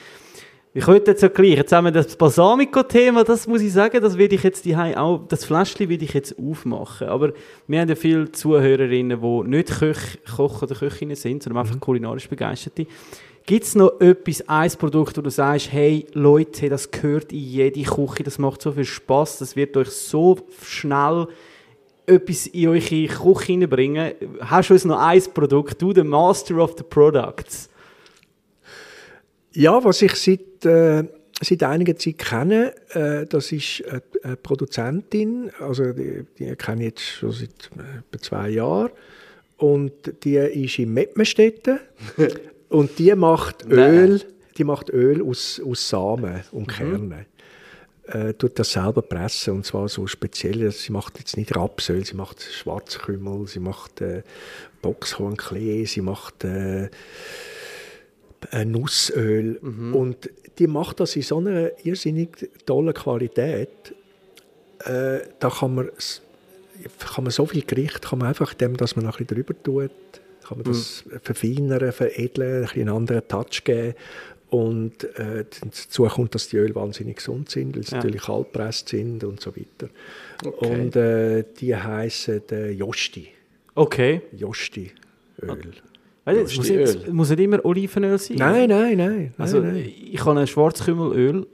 [0.77, 4.17] Ich könnte jetzt so gleich, jetzt haben wir das Balsamico-Thema, das muss ich sagen, das
[4.17, 7.07] werde ich jetzt die auch, das Fläschchen werde ich jetzt aufmachen.
[7.07, 7.31] Aber
[7.65, 12.27] wir haben ja viele Zuhörerinnen, die nicht Köch, Koch oder Köchinnen sind, sondern einfach kulinarisch
[12.27, 12.87] Begeisterte.
[13.45, 17.81] Gibt es noch etwas, ein Produkt, wo du sagst, hey Leute, das gehört in jede
[17.83, 21.27] Küche, das macht so viel Spaß, das wird euch so schnell
[22.05, 24.11] etwas in eure Küche hineinbringen.
[24.41, 27.69] Hast du uns noch ein Produkt, du, der Master of the Products?
[29.53, 31.03] Ja, was ich seit, äh,
[31.41, 36.89] seit einiger Zeit kenne, äh, das ist eine, eine Produzentin, also die, die kenne ich
[36.89, 38.91] jetzt schon seit äh, etwa zwei Jahren.
[39.57, 39.93] Und
[40.23, 41.79] die ist in Mettmerstetten
[42.69, 44.21] und die macht Öl,
[44.57, 47.25] die macht Öl aus, aus Samen und Kernen.
[48.07, 49.55] Äh, tut das selber pressen.
[49.55, 50.69] Und zwar so speziell.
[50.71, 54.21] Sie macht jetzt nicht Rapsöl, sie macht Schwarzkümmel, sie macht äh,
[54.81, 56.89] Boxhornklee, sie macht äh,
[58.51, 59.57] ein Nussöl.
[59.57, 63.93] Und die macht das in so einer irrsinnig tollen Qualität.
[64.83, 65.89] Äh, da kann man,
[66.99, 69.63] kann man so viel Gericht, kann man einfach dem, dass man noch ein bisschen drüber
[69.63, 69.91] tut,
[70.47, 73.95] kann man das verfeinern, veredeln, ein bisschen einen anderen Touch geben.
[74.49, 77.97] Und äh, dazu kommt, dass die Öle wahnsinnig gesund sind, weil sie Ja.
[77.97, 79.89] natürlich kaltpresst sind und so weiter.
[80.45, 80.81] Okay.
[80.81, 83.27] Und äh, die heißen äh, Josti.
[83.73, 84.21] Okay.
[84.37, 84.91] Josti
[85.41, 85.73] Öl.
[86.25, 88.37] Weißt es muss, nicht- muss nicht immer Olivenöl sein.
[88.37, 89.33] Nein, nein, nein.
[89.37, 89.91] Also nein, nein.
[90.11, 91.45] ich habe ein Schwarzkümmelöl,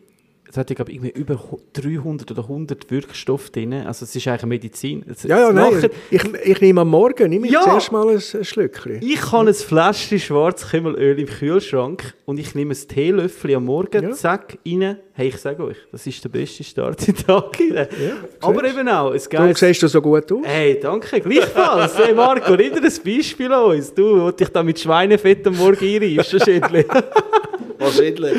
[0.49, 1.39] es hat, glaube ich, über
[1.73, 3.72] 300 oder 100 Wirkstoffe drin.
[3.73, 5.06] Also es ist eigentlich Medizin.
[5.10, 5.73] Es, Ja, ja, nein.
[5.76, 7.61] nachher- Ich, ich nehme am Morgen nehme ich Ja.
[7.61, 8.99] zuerst mal ein, ein Schlückchen.
[9.02, 14.11] Ich habe ein Fläschchen Schwarzkümmelöl im Kühlschrank und ich nehme ein Teelöffel am Morgen, Ja.
[14.11, 14.98] zack, rein.
[15.22, 17.56] Hey, ich sage euch, das ist der beste Start in den Tag.
[17.60, 17.88] rein.
[18.41, 18.73] Aber siehst.
[18.73, 19.60] eben auch, ein Darum geiles...
[19.60, 20.39] siehst du so gut aus.
[20.41, 21.95] Hey, danke, gleichfalls.
[21.95, 23.93] Hey Marco, nimm dir ein Beispiel an uns.
[23.93, 26.88] Du, wo dich da mit Schweinefett am Morgen einreibst, wahrscheinlich.
[27.77, 28.38] Wahrscheinlich.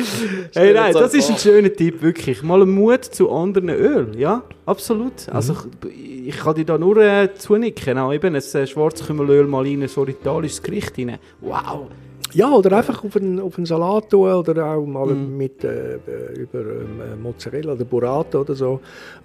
[0.53, 2.43] Hey, nein, das ist ein schöner Tipp, wirklich.
[2.43, 5.27] Mal einen Mut zu anderen Öl, ja, absolut.
[5.27, 5.33] Mhm.
[5.33, 5.55] Also
[5.87, 9.83] ich, ich kann dir da nur äh, zunicken, auch eben ein äh, Schwarzkümmelöl mal in
[9.83, 11.17] ein italisches Gericht rein.
[11.39, 11.87] Wow.
[12.33, 15.37] Ja, oder einfach auf einen, auf einen Salat tun oder auch mal Mhm.
[15.37, 15.99] mit äh, äh,
[16.39, 18.79] über ähm, Mozzarella oder Burrata oder so.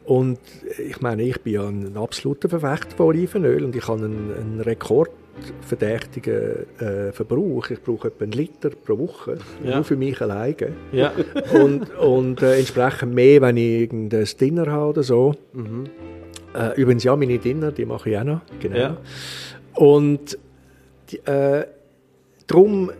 [0.05, 0.39] Und
[0.79, 4.61] ich meine, ich bin ja ein absoluter Verfechter von Olivenöl und ich habe einen, einen
[4.61, 7.71] rekordverdächtigen äh, Verbrauch.
[7.71, 9.77] Ich brauche etwa einen Liter pro Woche, Ja.
[9.77, 10.73] nur für mich alleine.
[10.93, 11.13] Ja.
[11.55, 15.35] und und äh, entsprechend mehr, wenn ich irgendein Dinner habe oder so.
[16.55, 18.41] Äh, übrigens, ja, meine Dinner, die mache ich auch noch.
[18.61, 18.77] Genau.
[18.77, 18.97] Ja.
[19.75, 20.39] Und
[21.11, 21.65] die, äh,
[22.49, 22.91] darum,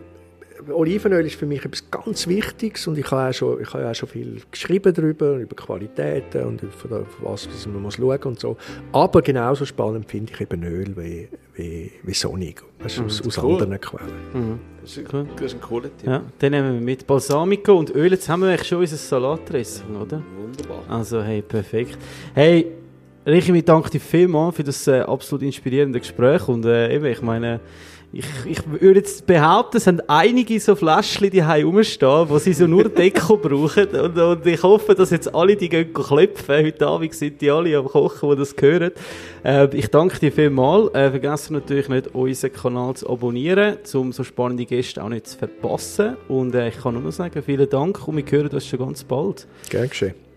[0.67, 3.95] Olivenöl ist für mich etwas ganz Wichtiges und ich habe auch schon, ich habe auch
[3.95, 8.57] schon viel geschrieben darüber, über Qualitäten und über was, was man muss schauen und so.
[8.91, 13.37] Aber genauso spannend finde ich eben Öl wie, wie, wie Sonic, weißt, du, aus, aus
[13.37, 13.53] cool.
[13.53, 14.59] anderen Quellen.
[14.81, 16.07] Das ist ein, das ist ein cooler Tipp.
[16.07, 18.11] ja, dann nehmen wir mit Balsamico und Öl.
[18.11, 20.21] Jetzt haben wir eigentlich schon unser Salatdressing, oder?
[20.37, 20.83] Wunderbar.
[20.89, 21.97] Also, hey, perfekt.
[22.33, 22.67] Hey,
[23.25, 26.47] Richi, ich danke dir vielmals für das äh, absolut inspirierende Gespräch.
[26.47, 27.59] Und äh, eben, ich meine,
[28.11, 32.65] ich, ich würde jetzt behaupten, es sind einige so Fläschchen die rumstehen, wo sie so
[32.65, 33.87] nur Deko brauchen.
[33.87, 36.65] Und, und ich hoffe, dass jetzt alle die gehen klopfen.
[36.65, 38.91] Heute Abend sind die alle am Kochen, die das hören.
[39.43, 40.93] Äh, ich danke dir vielmals.
[40.95, 45.37] Äh, vergessen natürlich nicht, unseren Kanal zu abonnieren, um so spannende Gäste auch nicht zu
[45.37, 46.17] verpassen.
[46.27, 49.03] Und äh, ich kann nur noch sagen, vielen Dank und wir hören uns schon ganz
[49.03, 49.47] bald.
[49.69, 50.28] Gern geschehen.